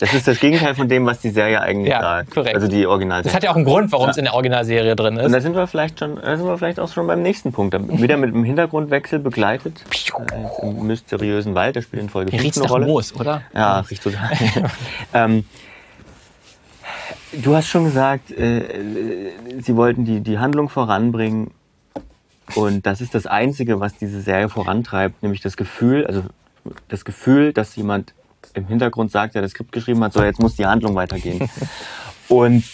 Das 0.00 0.12
ist 0.12 0.26
das 0.26 0.40
Gegenteil 0.40 0.74
von 0.74 0.88
dem, 0.88 1.06
was 1.06 1.20
die 1.20 1.30
Serie 1.30 1.60
eigentlich 1.60 1.90
Ja, 1.92 2.00
sagt. 2.00 2.30
korrekt. 2.32 2.54
Also 2.54 2.66
die 2.68 2.86
Original. 2.86 3.22
das 3.22 3.34
hat 3.34 3.42
ja 3.44 3.50
auch 3.50 3.56
einen 3.56 3.64
Grund, 3.64 3.92
warum 3.92 4.08
es 4.08 4.16
in 4.16 4.24
der 4.24 4.34
Originalserie 4.34 4.96
drin 4.96 5.18
Und 5.18 5.24
ist. 5.26 5.32
da 5.32 5.40
sind 5.40 5.54
wir 5.54 5.66
vielleicht 5.66 5.98
schon, 6.00 6.16
da 6.16 6.36
sind 6.36 6.46
wir 6.46 6.58
vielleicht 6.58 6.80
auch 6.80 6.92
schon 6.92 7.06
beim 7.06 7.22
nächsten 7.22 7.52
Punkt. 7.52 7.74
Wieder 8.00 8.16
mit 8.16 8.34
dem 8.34 8.44
Hintergrundwechsel 8.44 9.18
begleitet. 9.20 9.84
Äh, 10.32 10.66
Im 10.66 10.86
mysteriösen 10.86 11.54
Wald, 11.54 11.76
der 11.76 11.82
spielt 11.82 12.02
in 12.02 12.08
Folge 12.08 12.30
Hier 12.32 12.40
5 12.40 12.44
riecht's 12.46 12.58
eine 12.60 12.68
Rolle. 12.68 12.86
Moos, 12.86 13.14
oder? 13.14 13.42
Ja, 13.54 13.80
riecht 13.80 14.02
total. 14.02 14.30
ähm, 15.14 15.44
du 17.32 17.54
hast 17.54 17.68
schon 17.68 17.84
gesagt, 17.84 18.30
äh, 18.30 18.58
äh, 18.58 19.32
sie 19.60 19.76
wollten 19.76 20.04
die, 20.04 20.20
die 20.20 20.38
Handlung 20.38 20.68
voranbringen. 20.68 21.50
Und 22.54 22.84
das 22.84 23.00
ist 23.00 23.14
das 23.14 23.26
Einzige, 23.26 23.80
was 23.80 23.96
diese 23.96 24.20
Serie 24.20 24.48
vorantreibt, 24.48 25.22
nämlich 25.22 25.40
das 25.40 25.56
Gefühl, 25.56 26.06
also 26.06 26.22
das 26.88 27.04
Gefühl, 27.04 27.52
dass 27.52 27.74
jemand 27.76 28.12
im 28.54 28.66
Hintergrund 28.66 29.10
sagt, 29.10 29.34
der 29.34 29.42
das 29.42 29.52
Skript 29.52 29.72
geschrieben 29.72 30.02
hat, 30.04 30.12
so 30.12 30.22
jetzt 30.22 30.40
muss 30.40 30.56
die 30.56 30.66
Handlung 30.66 30.94
weitergehen. 30.94 31.48
Und 32.28 32.64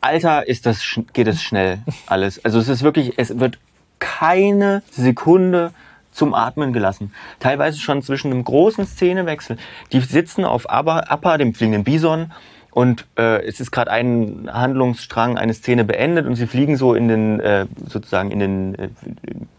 Alter, 0.00 0.46
ist 0.46 0.66
das, 0.66 0.82
geht 1.12 1.26
es 1.26 1.42
schnell 1.42 1.78
alles. 2.06 2.44
Also 2.44 2.58
es 2.58 2.68
ist 2.68 2.82
wirklich, 2.82 3.14
es 3.16 3.38
wird 3.38 3.58
keine 3.98 4.82
Sekunde 4.90 5.72
zum 6.12 6.34
Atmen 6.34 6.72
gelassen. 6.72 7.12
Teilweise 7.40 7.78
schon 7.80 8.02
zwischen 8.02 8.30
einem 8.30 8.44
großen 8.44 8.86
Szenewechsel. 8.86 9.56
Die 9.92 10.00
sitzen 10.00 10.44
auf 10.44 10.68
Abba, 10.70 11.00
Appa, 11.00 11.38
dem 11.38 11.54
fliegenden 11.54 11.84
Bison, 11.84 12.32
und 12.74 13.06
äh, 13.16 13.40
es 13.46 13.60
ist 13.60 13.70
gerade 13.70 13.92
ein 13.92 14.50
Handlungsstrang, 14.52 15.38
eine 15.38 15.54
Szene 15.54 15.84
beendet 15.84 16.26
und 16.26 16.34
sie 16.34 16.48
fliegen 16.48 16.76
so 16.76 16.94
in 16.94 17.06
den, 17.06 17.38
äh, 17.38 17.66
sozusagen 17.86 18.32
in 18.32 18.40
den, 18.40 18.74
äh, 18.74 18.88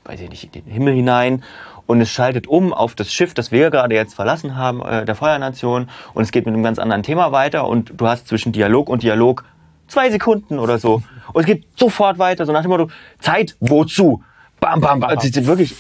weiß 0.04 0.20
ich 0.20 0.30
nicht, 0.30 0.44
in 0.44 0.66
den 0.66 0.72
Himmel 0.74 0.94
hinein 0.94 1.42
und 1.88 2.02
es 2.02 2.10
schaltet 2.10 2.48
um 2.48 2.74
auf 2.74 2.96
das 2.96 3.14
Schiff, 3.14 3.34
das 3.34 3.52
wir 3.52 3.70
gerade 3.70 3.96
jetzt 3.96 4.14
verlassen 4.14 4.56
haben, 4.56 4.82
äh, 4.82 5.06
der 5.06 5.16
Feuernation 5.16 5.90
und 6.14 6.24
es 6.24 6.32
geht 6.32 6.46
mit 6.46 6.54
einem 6.54 6.64
ganz 6.64 6.80
anderen 6.80 7.04
Thema 7.04 7.32
weiter 7.32 7.68
und 7.68 7.94
du 7.98 8.08
hast 8.08 8.28
zwischen 8.28 8.52
Dialog 8.52 8.90
und 8.90 9.04
Dialog 9.04 9.44
zwei 9.88 10.10
Sekunden 10.10 10.60
oder 10.60 10.78
so 10.78 11.04
und 11.34 11.42
es 11.42 11.46
geht 11.46 11.66
sofort 11.76 12.18
weiter, 12.20 12.46
so 12.46 12.52
nach 12.52 12.62
dem 12.62 12.70
Motto, 12.70 12.90
Zeit, 13.20 13.56
wozu? 13.60 14.24
Bam, 14.60 14.80
bam, 14.80 15.00
bam. 15.00 15.10
Also, 15.10 15.28
ist 15.28 15.46
wirklich, 15.46 15.76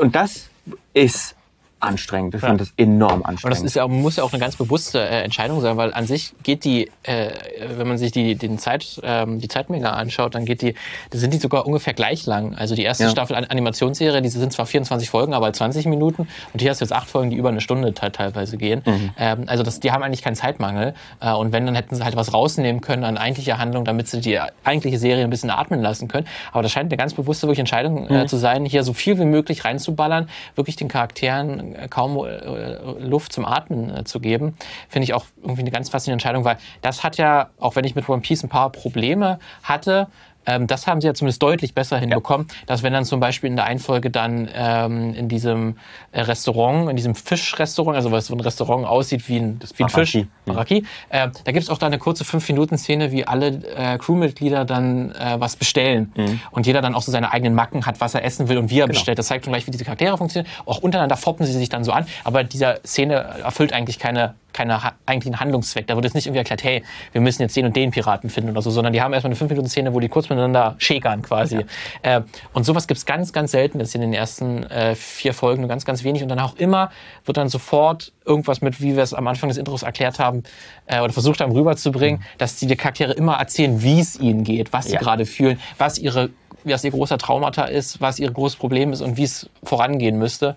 und 0.00 0.14
das 0.14 0.50
ist 0.92 1.35
anstrengend. 1.80 2.34
Ich 2.34 2.40
finde 2.40 2.56
das 2.58 2.72
enorm 2.76 3.20
Und 3.20 3.26
anstrengend. 3.26 3.58
das 3.58 3.64
ist 3.64 3.74
ja, 3.76 3.86
muss 3.86 4.16
ja 4.16 4.24
auch 4.24 4.32
eine 4.32 4.40
ganz 4.40 4.56
bewusste 4.56 4.98
äh, 5.00 5.22
Entscheidung 5.22 5.60
sein, 5.60 5.76
weil 5.76 5.92
an 5.92 6.06
sich 6.06 6.32
geht 6.42 6.64
die, 6.64 6.90
äh, 7.02 7.30
wenn 7.76 7.86
man 7.86 7.98
sich 7.98 8.12
die, 8.12 8.34
den 8.34 8.58
Zeit, 8.58 8.98
ähm, 9.02 9.40
die 9.40 9.48
Zeitmenge 9.48 9.92
anschaut, 9.92 10.34
dann 10.34 10.44
geht 10.46 10.62
die, 10.62 10.74
da 11.10 11.18
sind 11.18 11.34
die 11.34 11.38
sogar 11.38 11.66
ungefähr 11.66 11.92
gleich 11.92 12.24
lang. 12.26 12.54
Also 12.54 12.74
die 12.74 12.82
erste 12.82 13.04
Ja. 13.04 13.10
Staffel 13.10 13.36
An 13.36 13.44
Animationsserie, 13.44 14.22
diese 14.22 14.38
sind 14.40 14.52
zwar 14.52 14.66
24 14.66 15.10
Folgen, 15.10 15.34
aber 15.34 15.52
20 15.52 15.86
Minuten. 15.86 16.28
Und 16.52 16.60
hier 16.60 16.70
hast 16.70 16.80
du 16.80 16.84
jetzt 16.84 16.92
acht 16.92 17.08
Folgen, 17.10 17.30
die 17.30 17.36
über 17.36 17.50
eine 17.50 17.60
Stunde 17.60 17.92
te 17.92 18.10
teilweise 18.10 18.56
gehen. 18.56 18.82
Mhm. 18.84 19.10
Ähm, 19.18 19.44
also 19.46 19.62
das, 19.62 19.78
die 19.80 19.92
haben 19.92 20.02
eigentlich 20.02 20.22
keinen 20.22 20.36
Zeitmangel. 20.36 20.94
Äh, 21.20 21.32
und 21.34 21.52
wenn, 21.52 21.66
dann 21.66 21.74
hätten 21.74 21.94
sie 21.94 22.02
halt 22.04 22.16
was 22.16 22.32
rausnehmen 22.32 22.80
können 22.80 23.04
an 23.04 23.18
eigentlicher 23.18 23.58
Handlung, 23.58 23.84
damit 23.84 24.08
sie 24.08 24.20
die 24.20 24.38
eigentliche 24.64 24.98
Serie 24.98 25.24
ein 25.24 25.30
bisschen 25.30 25.50
atmen 25.50 25.82
lassen 25.82 26.08
können. 26.08 26.26
Aber 26.52 26.62
das 26.62 26.72
scheint 26.72 26.90
eine 26.90 26.96
ganz 26.96 27.12
bewusste 27.14 27.46
wirklich 27.46 27.58
Entscheidung 27.60 28.06
äh, 28.08 28.22
Mhm. 28.22 28.28
zu 28.28 28.36
sein, 28.38 28.64
hier 28.64 28.82
so 28.82 28.92
viel 28.94 29.18
wie 29.18 29.24
möglich 29.26 29.64
reinzuballern, 29.66 30.28
wirklich 30.54 30.76
den 30.76 30.88
Charakteren 30.88 31.65
kaum 31.88 32.16
äh, 32.24 32.76
Luft 32.98 33.32
zum 33.32 33.44
Atmen 33.44 33.94
äh, 33.94 34.04
zu 34.04 34.20
geben. 34.20 34.56
Finde 34.88 35.04
ich 35.04 35.14
auch 35.14 35.24
irgendwie 35.42 35.62
eine 35.62 35.70
ganz 35.70 35.88
faszinierende 35.88 36.24
Entscheidung, 36.24 36.44
weil 36.44 36.58
das 36.82 37.02
hat 37.02 37.16
ja, 37.16 37.50
auch 37.58 37.76
wenn 37.76 37.84
ich 37.84 37.94
mit 37.94 38.08
One 38.08 38.22
Piece 38.22 38.42
ein 38.42 38.48
paar 38.48 38.70
Probleme 38.70 39.38
hatte, 39.62 40.08
ähm, 40.46 40.66
das 40.66 40.86
haben 40.86 41.00
sie 41.00 41.06
ja 41.06 41.14
zumindest 41.14 41.42
deutlich 41.42 41.74
besser 41.74 41.98
hinbekommen, 41.98 42.46
dass 42.66 42.82
wenn 42.82 42.92
dann 42.92 43.04
zum 43.04 43.20
Beispiel 43.20 43.50
in 43.50 43.56
der 43.56 43.64
Einfolge 43.64 44.10
dann 44.10 44.48
ähm, 44.54 45.14
in 45.14 45.28
diesem 45.28 45.76
äh, 46.12 46.22
Restaurant, 46.22 46.90
in 46.90 46.96
diesem 46.96 47.14
Fischrestaurant, 47.14 47.96
also 47.96 48.12
was 48.12 48.26
so 48.26 48.34
ein 48.34 48.40
Restaurant 48.40 48.86
aussieht 48.86 49.28
wie 49.28 49.38
ein, 49.38 49.60
wie 49.76 49.84
ein 49.84 49.88
Fisch, 49.88 50.12
Baraki. 50.12 50.28
Baraki, 50.44 50.86
äh, 51.10 51.28
da 51.44 51.52
gibt 51.52 51.64
es 51.64 51.70
auch 51.70 51.78
da 51.78 51.86
eine 51.86 51.98
kurze 51.98 52.24
5-Minuten-Szene, 52.24 53.10
wie 53.12 53.26
alle 53.26 53.62
äh, 53.76 53.98
Crewmitglieder 53.98 54.64
dann 54.64 55.12
äh, 55.12 55.36
was 55.38 55.56
bestellen 55.56 56.12
und 56.50 56.66
jeder 56.66 56.82
dann 56.82 56.94
auch 56.94 57.02
so 57.02 57.12
seine 57.12 57.32
eigenen 57.32 57.54
Macken 57.54 57.86
hat, 57.86 58.00
was 58.00 58.14
er 58.14 58.24
essen 58.24 58.48
will 58.48 58.58
und 58.58 58.70
wie 58.70 58.80
er 58.80 58.86
bestellt. 58.86 59.18
Das 59.18 59.26
zeigt 59.26 59.44
schon 59.44 59.52
gleich, 59.52 59.66
wie 59.66 59.70
diese 59.70 59.84
Charaktere 59.84 60.16
funktionieren. 60.16 60.50
Auch 60.64 60.78
untereinander 60.78 61.16
foppen 61.16 61.46
sie 61.46 61.52
sich 61.52 61.68
dann 61.68 61.84
so 61.84 61.92
an, 61.92 62.06
aber 62.24 62.44
dieser 62.44 62.78
Szene 62.84 63.14
erfüllt 63.14 63.72
eigentlich 63.72 63.98
keine 63.98 64.34
keine 64.56 64.82
ha 64.82 64.94
eigentlichen 65.04 65.38
Handlungszweck. 65.38 65.86
Da 65.86 65.94
wird 65.94 66.04
jetzt 66.04 66.14
nicht 66.14 66.26
irgendwie 66.26 66.38
erklärt, 66.38 66.64
hey, 66.64 66.82
wir 67.12 67.20
müssen 67.20 67.42
jetzt 67.42 67.54
den 67.56 67.66
und 67.66 67.76
den 67.76 67.90
Piraten 67.90 68.30
finden 68.30 68.50
oder 68.50 68.62
so, 68.62 68.70
sondern 68.70 68.92
die 68.92 69.02
haben 69.02 69.12
erstmal 69.12 69.32
eine 69.32 69.38
5-Minuten-Szene, 69.38 69.92
wo 69.92 70.00
die 70.00 70.08
kurz 70.08 70.26
miteinander 70.36 70.76
schäkern 70.78 71.22
quasi. 71.22 71.64
Äh, 72.02 72.20
und 72.52 72.64
sowas 72.64 72.86
gibt's 72.86 73.06
ganz, 73.06 73.32
ganz 73.32 73.50
selten. 73.50 73.78
Das 73.78 73.88
ist 73.88 73.94
in 73.94 74.00
den 74.02 74.12
ersten 74.12 74.62
äh, 74.64 74.94
vier 74.94 75.34
Folgen 75.34 75.62
nur 75.62 75.68
ganz, 75.68 75.84
ganz 75.84 76.04
wenig. 76.04 76.22
Und 76.22 76.28
dann 76.28 76.38
auch 76.38 76.56
immer 76.56 76.90
wird 77.24 77.36
dann 77.36 77.48
sofort 77.48 78.12
irgendwas 78.24 78.60
mit, 78.60 78.80
wie 78.80 78.96
wir 78.96 79.02
es 79.02 79.14
am 79.14 79.26
Anfang 79.26 79.48
des 79.48 79.58
Intros 79.58 79.82
erklärt 79.82 80.18
haben 80.18 80.42
äh, 80.86 81.00
oder 81.00 81.12
versucht 81.12 81.40
haben 81.40 81.52
rüberzubringen, 81.52 82.22
dass 82.38 82.56
die, 82.56 82.66
die 82.66 82.76
Charaktere 82.76 83.12
immer 83.12 83.34
erzählen, 83.34 83.82
wie 83.82 84.00
es 84.00 84.18
ihnen 84.20 84.44
geht, 84.44 84.72
was 84.72 84.86
sie 84.86 84.94
Ja. 84.94 85.00
gerade 85.00 85.26
fühlen, 85.26 85.58
was 85.78 85.98
ihre 85.98 86.30
was 86.68 86.82
ihr 86.82 86.90
großer 86.90 87.16
Traumata 87.16 87.66
ist, 87.66 88.00
was 88.00 88.18
ihr 88.18 88.28
großes 88.28 88.58
Problem 88.58 88.92
ist 88.92 89.00
und 89.00 89.16
wie 89.16 89.22
es 89.22 89.48
vorangehen 89.62 90.18
müsste. 90.18 90.56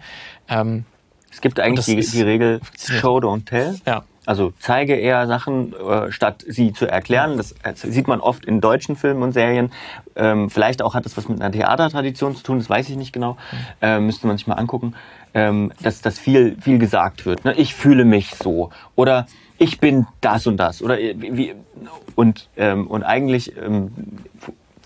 Ähm, 0.50 0.86
Es 1.30 1.40
gibt 1.40 1.60
eigentlich 1.60 1.86
die, 1.86 2.00
die 2.00 2.22
Regel 2.24 2.62
Show, 2.80 3.18
don't 3.20 3.46
tell. 3.46 3.78
ja. 3.86 4.04
Also 4.30 4.54
zeige 4.60 4.94
eher 4.94 5.26
Sachen, 5.26 5.74
äh, 5.74 6.12
statt 6.12 6.46
sie 6.48 6.72
zu 6.72 6.86
erklären. 6.86 7.36
Das 7.38 7.56
äh, 7.64 7.74
sieht 7.74 8.08
man 8.08 8.22
oft 8.22 8.46
in 8.46 8.62
deutschen 8.62 8.96
Filmen 8.96 9.24
und 9.24 9.32
Serien. 9.32 9.72
Ähm, 10.16 10.52
vielleicht 10.52 10.84
auch 10.84 10.94
hat 10.94 11.06
das 11.06 11.18
was 11.18 11.28
mit 11.28 11.42
einer 11.42 11.52
Theatertradition 11.52 12.36
zu 12.36 12.44
tun, 12.44 12.60
das 12.60 12.70
weiß 12.70 12.90
ich 12.90 12.96
nicht 12.96 13.12
genau. 13.12 13.38
Äh, 13.82 14.00
müsste 14.00 14.28
man 14.28 14.38
sich 14.38 14.46
mal 14.46 14.54
angucken. 14.54 14.94
Ähm, 15.34 15.72
dass, 15.82 16.02
dass 16.02 16.20
viel, 16.20 16.58
viel 16.62 16.78
gesagt 16.78 17.26
wird. 17.26 17.44
Ne? 17.44 17.56
Ich 17.56 17.74
fühle 17.74 18.06
mich 18.06 18.36
so. 18.36 18.70
Oder 18.96 19.26
ich 19.58 19.80
bin 19.80 20.06
das 20.22 20.46
und 20.46 20.58
das. 20.58 20.84
Oder 20.84 21.02
äh, 21.02 21.16
wie, 21.18 21.56
und, 22.14 22.50
ähm, 22.56 22.86
und 22.86 23.02
eigentlich 23.02 23.58
ähm, 23.58 23.92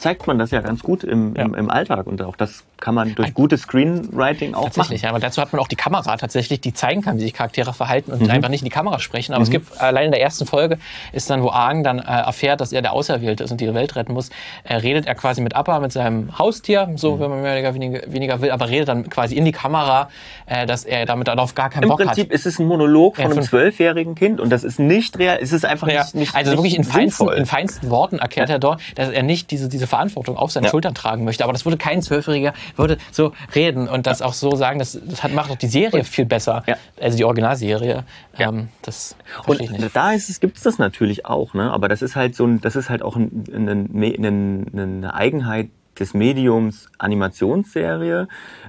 zeigt 0.04 0.28
man 0.28 0.38
das 0.38 0.52
ja 0.52 0.60
ganz 0.62 0.84
gut 0.84 1.04
im, 1.04 1.36
im, 1.36 1.54
Ja. 1.54 1.58
im 1.58 1.70
Alltag. 1.70 2.08
Und 2.08 2.22
auch 2.22 2.36
das 2.36 2.64
kann 2.80 2.94
man 2.94 3.16
durch 3.16 3.34
gutes 3.34 3.62
Screenwriting 3.62 4.54
auch 4.54 4.66
Tatsächlich, 4.66 5.02
machen. 5.02 5.06
ja, 5.06 5.10
aber 5.12 5.20
dazu 5.20 5.42
hat 5.42 5.54
man 5.54 5.62
auch 5.62 5.68
die 5.70 5.78
Kamera 5.78 6.18
tatsächlich, 6.18 6.60
die 6.62 6.74
zeigen 6.74 7.02
kann, 7.02 7.18
wie 7.18 7.22
sich 7.22 7.34
Charaktere 7.34 7.74
verhalten 7.74 8.12
Mhm. 8.14 8.22
und 8.24 8.30
einfach 8.30 8.50
nicht 8.50 8.60
in 8.62 8.66
die 8.66 8.72
Kamera 8.72 9.00
sprechen. 9.00 9.34
Aber 9.34 9.44
es 9.44 9.50
gibt 9.50 9.80
allein 9.82 10.06
in 10.08 10.12
der 10.12 10.22
ersten 10.22 10.46
Folge 10.46 10.78
ist 11.14 11.30
dann, 11.30 11.42
wo 11.42 11.50
Aang 11.50 11.84
dann 11.84 12.00
äh, 12.00 12.02
erfährt, 12.04 12.60
dass 12.62 12.74
er 12.74 12.82
der 12.82 12.92
Auserwählte 12.94 13.46
ist 13.46 13.52
und 13.52 13.62
die 13.62 13.74
Welt 13.74 13.96
retten 13.96 14.14
muss, 14.14 14.30
äh, 14.66 14.76
redet 14.76 15.06
er 15.06 15.16
quasi 15.16 15.42
mit 15.42 15.56
Appa, 15.56 15.80
mit 15.80 15.94
seinem 15.94 16.38
Haustier, 16.38 16.86
Mhm. 16.88 16.98
so 16.98 17.20
wenn 17.22 17.30
man 17.30 17.42
mehr 17.42 17.60
oder 17.60 17.74
weniger, 17.74 18.02
weniger 18.12 18.42
will, 18.42 18.52
aber 18.52 18.68
redet 18.70 18.90
dann 18.90 19.10
quasi 19.10 19.36
in 19.36 19.46
die 19.46 19.52
Kamera, 19.54 20.10
äh, 20.46 20.66
dass 20.66 20.84
er 20.84 21.06
damit 21.06 21.28
darauf 21.30 21.56
gar 21.56 21.70
keinen 21.70 21.84
Im 21.84 21.90
Bock 21.90 22.00
Prinzip 22.00 22.26
hat. 22.28 22.34
ist 22.34 22.46
es 22.46 22.60
ein 22.60 22.68
Monolog 22.68 23.16
von 23.16 23.26
Ja, 23.26 23.32
einem 23.32 23.44
zwölfjährigen 23.44 24.16
Kind 24.16 24.42
und 24.42 24.50
das 24.50 24.64
ist 24.66 24.80
nicht 24.80 25.18
real, 25.20 25.38
es 25.42 25.54
ist 25.54 25.66
einfach 25.66 25.88
Ja, 25.88 26.02
nicht, 26.04 26.16
nicht 26.16 26.36
also 26.36 26.52
wirklich 26.52 26.76
in 26.76 26.84
feinsten, 26.84 27.30
in 27.32 27.46
feinsten 27.46 27.90
Worten 27.90 28.20
erklärt 28.20 28.50
er 28.50 28.60
dort, 28.60 28.82
dass 28.96 29.08
er 29.10 29.24
nicht 29.24 29.50
diese, 29.52 29.70
diese 29.70 29.88
Verantwortung 29.94 30.38
auf 30.38 30.52
seinen 30.52 30.64
Ja. 30.64 30.70
Schultern 30.72 30.96
tragen 30.96 31.24
möchte. 31.24 31.44
Aber 31.44 31.54
das 31.54 31.66
würde 31.66 31.78
kein 31.78 32.02
Zwölfjähriger 32.02 32.54
würde 32.76 32.98
so 33.12 33.34
reden 33.54 33.88
und 33.88 34.08
das 34.08 34.22
auch 34.24 34.34
so 34.34 34.56
sagen. 34.56 34.80
Das, 34.80 35.00
das 35.06 35.22
hat, 35.22 35.34
macht 35.34 35.52
auch 35.52 35.56
die 35.56 35.68
Serie 35.68 36.04
viel 36.04 36.26
besser. 36.26 36.64
Ja. 36.66 36.78
Also 37.00 37.18
die 37.18 37.26
Originalserie. 37.26 38.04
Ja. 38.38 38.50
Ähm, 38.50 38.70
das 38.82 39.16
Und 39.46 39.62
ich 39.62 39.70
nicht. 39.70 39.96
da 39.96 40.14
ist 40.14 40.30
es, 40.30 40.40
das 40.40 40.80
natürlich 40.80 41.26
auch, 41.26 41.54
ne? 41.54 41.72
Aber 41.72 41.88
das 41.88 42.02
ist 42.02 42.16
halt 42.16 42.36
so 42.36 42.46
ein, 42.46 42.60
das 42.62 42.76
ist 42.76 42.90
halt 42.90 43.04
auch 43.04 43.16
ein, 43.16 43.44
ein, 43.54 43.68
ein, 44.02 44.72
eine 44.74 45.14
Eigenheit 45.14 45.70
des 46.00 46.16
Mediums 46.16 46.90
Animationsserie, 46.98 48.28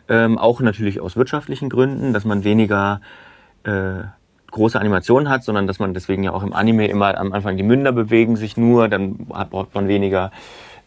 ähm, 0.08 0.36
auch 0.36 0.60
natürlich 0.60 1.00
aus 1.00 1.16
wirtschaftlichen 1.16 1.70
Gründen, 1.70 2.12
dass 2.12 2.26
man 2.26 2.44
weniger 2.44 3.00
äh, 3.64 4.02
große 4.50 4.78
Animationen 4.78 5.28
hat, 5.28 5.42
sondern 5.42 5.66
dass 5.66 5.78
man 5.78 5.94
deswegen 5.94 6.22
ja 6.22 6.32
auch 6.32 6.42
im 6.42 6.52
Anime 6.52 6.86
immer 6.86 7.18
am 7.18 7.32
Anfang 7.32 7.56
die 7.56 7.62
Münder 7.62 7.92
bewegen 7.92 8.36
sich 8.36 8.56
nur, 8.56 8.88
dann 8.88 9.16
braucht 9.16 9.74
man 9.74 9.88
weniger 9.88 10.30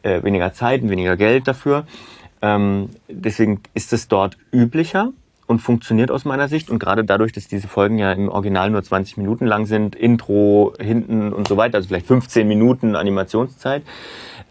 äh, 0.07 0.23
weniger 0.23 0.53
Zeit 0.53 0.81
und 0.81 0.89
weniger 0.89 1.17
Geld 1.17 1.47
dafür. 1.47 1.85
Ähm, 2.41 2.89
deswegen 3.09 3.61
ist 3.73 3.93
es 3.93 4.07
dort 4.07 4.37
üblicher 4.53 5.11
und 5.47 5.59
funktioniert 5.59 6.11
aus 6.11 6.25
meiner 6.25 6.47
Sicht. 6.47 6.69
Und 6.69 6.79
gerade 6.79 7.03
dadurch, 7.03 7.33
dass 7.33 7.47
diese 7.47 7.67
Folgen 7.67 7.97
ja 7.97 8.11
im 8.11 8.29
Original 8.29 8.69
nur 8.69 8.83
20 8.83 9.17
Minuten 9.17 9.45
lang 9.45 9.65
sind, 9.65 9.95
Intro, 9.95 10.73
hinten 10.79 11.33
und 11.33 11.47
so 11.47 11.57
weiter, 11.57 11.77
also 11.77 11.87
vielleicht 11.87 12.07
15 12.07 12.47
Minuten 12.47 12.95
Animationszeit, 12.95 13.83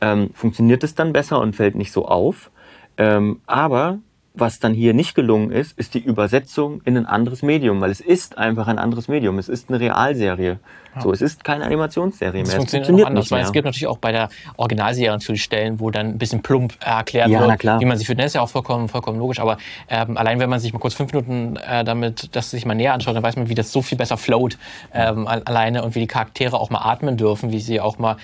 ähm, 0.01 0.31
funktioniert 0.35 0.85
es 0.85 0.95
dann 0.95 1.13
besser 1.13 1.41
und 1.41 1.57
fällt 1.57 1.75
nicht 1.75 1.93
so 1.93 2.07
auf. 2.07 2.51
Ähm, 2.99 3.41
aber 3.47 3.99
was 4.39 4.61
dann 4.61 4.75
hier 4.75 4.95
nicht 4.95 5.15
gelungen 5.15 5.51
ist, 5.51 5.79
ist 5.79 5.95
die 5.95 5.99
Übersetzung 5.99 6.81
in 6.85 6.97
ein 6.97 7.07
anderes 7.07 7.43
Medium, 7.43 7.81
weil 7.81 7.91
es 7.91 8.01
ist 8.01 8.39
einfach 8.39 8.69
ein 8.69 8.79
anderes 8.79 9.09
Medium. 9.09 9.39
Es 9.39 9.49
ist 9.49 9.69
eine 9.69 9.81
Realserie. 9.81 10.59
Ja. 10.95 11.03
So, 11.03 11.13
es 11.13 11.21
ist 11.21 11.45
keine 11.45 11.65
Animationsserie 11.65 12.43
das 12.43 12.49
mehr. 12.49 12.57
Funktioniert 12.57 12.67
es 12.85 12.89
funktioniert 12.89 13.09
anders, 13.09 13.31
weil 13.31 13.43
es 13.43 13.53
gibt 13.53 13.65
natürlich 13.65 13.87
auch 13.87 13.99
bei 13.99 14.13
der 14.13 14.29
Originalserie 14.57 15.11
natürlich 15.11 15.43
Stellen, 15.43 15.81
wo 15.81 15.91
dann 15.91 16.07
ein 16.09 16.19
bisschen 16.19 16.43
plump 16.43 16.75
erklärt 16.81 17.29
ja, 17.29 17.41
wird, 17.41 17.81
wie 17.81 17.85
man 17.85 17.99
sich 17.99 18.07
fühlt. 18.07 18.19
Das 18.19 18.27
ist 18.27 18.35
ja 18.35 18.41
auch 18.41 18.49
vollkommen, 18.49 18.89
vollkommen 18.89 19.19
logisch. 19.19 19.41
Aber 19.41 19.59
ähm, 19.89 20.17
allein 20.17 20.39
wenn 20.39 20.51
man 20.51 20.61
sich 20.61 20.73
mal 20.73 20.79
kurz 20.79 20.95
fünf 20.95 21.13
Minuten 21.13 21.57
äh, 21.57 21.85
damit, 21.85 22.35
das 22.35 22.51
sich 22.51 22.65
mal 22.65 22.75
näher 22.75 22.95
anschaut, 22.95 23.15
dann 23.15 23.23
weiß 23.23 23.37
man, 23.37 23.49
wie 23.49 23.55
das 23.55 23.73
so 23.73 23.83
viel 23.83 23.99
besser 23.99 24.17
float 24.17 24.59
ähm, 24.95 25.27
alleine 25.27 25.83
und 25.85 25.95
wie 25.95 26.01
die 26.01 26.07
Charaktere 26.07 26.59
auch 26.59 26.71
mal 26.71 26.81
atmen 26.81 27.17
dürfen, 27.17 27.53
wie 27.53 27.61
sie 27.61 27.81
auch 27.81 27.99
mal 27.99 28.17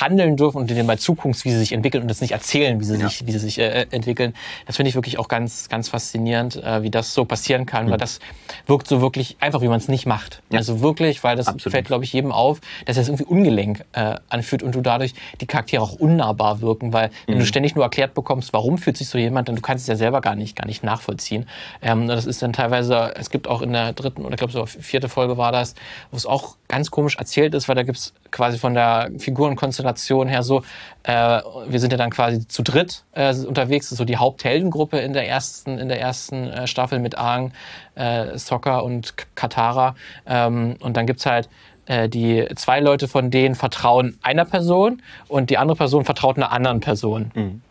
handeln 0.00 0.36
dürfen 0.36 0.58
und 0.58 0.70
denen 0.70 0.86
mal 0.86 0.98
zuguckst, 0.98 1.44
wie 1.44 1.50
sie 1.50 1.58
sich 1.58 1.72
entwickeln 1.72 2.02
und 2.02 2.08
das 2.08 2.20
nicht 2.20 2.32
erzählen, 2.32 2.80
wie 2.80 2.84
sie 2.84 2.96
ja. 2.96 3.08
sich, 3.08 3.26
wie 3.26 3.32
sie 3.32 3.38
sich 3.38 3.58
äh, 3.58 3.86
entwickeln. 3.90 4.34
Das 4.66 4.76
finde 4.76 4.88
ich 4.88 4.94
wirklich 4.94 5.18
auch 5.18 5.28
ganz, 5.28 5.68
ganz 5.68 5.88
faszinierend, 5.88 6.56
äh, 6.56 6.82
wie 6.82 6.90
das 6.90 7.14
so 7.14 7.24
passieren 7.24 7.66
kann, 7.66 7.86
mhm. 7.86 7.90
weil 7.90 7.98
das 7.98 8.18
wirkt 8.66 8.88
so 8.88 9.00
wirklich 9.00 9.36
einfach, 9.40 9.60
wie 9.60 9.68
man 9.68 9.78
es 9.78 9.88
nicht 9.88 10.06
macht. 10.06 10.42
Ja. 10.50 10.58
Also 10.58 10.80
wirklich, 10.80 11.22
weil 11.22 11.36
das 11.36 11.48
Absolut. 11.48 11.72
fällt, 11.72 11.86
glaube 11.86 12.04
ich, 12.04 12.12
jedem 12.12 12.32
auf, 12.32 12.60
dass 12.86 12.96
es 12.96 13.08
irgendwie 13.08 13.24
ungelenk 13.24 13.84
äh, 13.92 14.16
anfühlt 14.28 14.62
und 14.62 14.74
du 14.74 14.80
dadurch 14.80 15.14
die 15.40 15.46
Charaktere 15.46 15.82
auch 15.82 15.92
unnahbar 15.92 16.60
wirken, 16.60 16.92
weil 16.92 17.10
wenn 17.26 17.36
mhm. 17.36 17.40
du 17.40 17.46
ständig 17.46 17.74
nur 17.74 17.84
erklärt 17.84 18.14
bekommst, 18.14 18.52
warum 18.52 18.78
fühlt 18.78 18.96
sich 18.96 19.08
so 19.08 19.18
jemand, 19.18 19.48
dann 19.48 19.56
du 19.56 19.62
kannst 19.62 19.84
es 19.84 19.88
ja 19.88 19.96
selber 19.96 20.20
gar 20.20 20.34
nicht, 20.34 20.56
gar 20.56 20.66
nicht 20.66 20.82
nachvollziehen. 20.82 21.46
Ähm, 21.82 22.08
das 22.08 22.26
ist 22.26 22.42
dann 22.42 22.52
teilweise, 22.52 23.14
es 23.16 23.30
gibt 23.30 23.48
auch 23.48 23.62
in 23.62 23.72
der 23.72 23.92
dritten 23.92 24.24
oder 24.24 24.34
ich 24.34 24.38
glaube 24.38 24.52
so 24.52 24.64
vierte 24.66 25.08
Folge 25.08 25.36
war 25.36 25.52
das, 25.52 25.74
wo 26.10 26.16
es 26.16 26.26
auch 26.26 26.56
ganz 26.68 26.90
komisch 26.90 27.16
erzählt 27.16 27.54
ist, 27.54 27.68
weil 27.68 27.76
da 27.76 27.82
gibt 27.82 27.98
es 27.98 28.14
quasi 28.32 28.58
von 28.58 28.74
der 28.74 29.10
Figurenkonstellation 29.18 30.26
her 30.26 30.42
so, 30.42 30.62
äh, 31.04 31.40
wir 31.68 31.78
sind 31.78 31.92
ja 31.92 31.98
dann 31.98 32.10
quasi 32.10 32.48
zu 32.48 32.62
dritt 32.62 33.04
äh, 33.12 33.34
unterwegs, 33.34 33.90
so 33.90 34.04
die 34.04 34.16
Hauptheldengruppe 34.16 34.98
in 34.98 35.12
der 35.12 35.28
ersten, 35.28 35.78
in 35.78 35.88
der 35.88 36.00
ersten 36.00 36.48
äh, 36.48 36.66
Staffel 36.66 36.98
mit 36.98 37.16
Aang, 37.16 37.52
äh, 37.94 38.36
Sokka 38.36 38.78
und 38.78 39.14
Katara. 39.36 39.94
Ähm, 40.26 40.76
und 40.80 40.96
dann 40.96 41.06
gibt's 41.06 41.26
halt 41.26 41.48
äh, 41.86 42.08
die 42.08 42.46
zwei 42.56 42.80
Leute 42.80 43.06
von 43.06 43.30
denen 43.30 43.54
vertrauen 43.54 44.18
einer 44.22 44.44
Person 44.44 45.02
und 45.28 45.50
die 45.50 45.58
andere 45.58 45.76
Person 45.76 46.04
vertraut 46.04 46.36
einer 46.36 46.52
anderen 46.52 46.80
Person. 46.80 47.30
Mhm. 47.34 47.62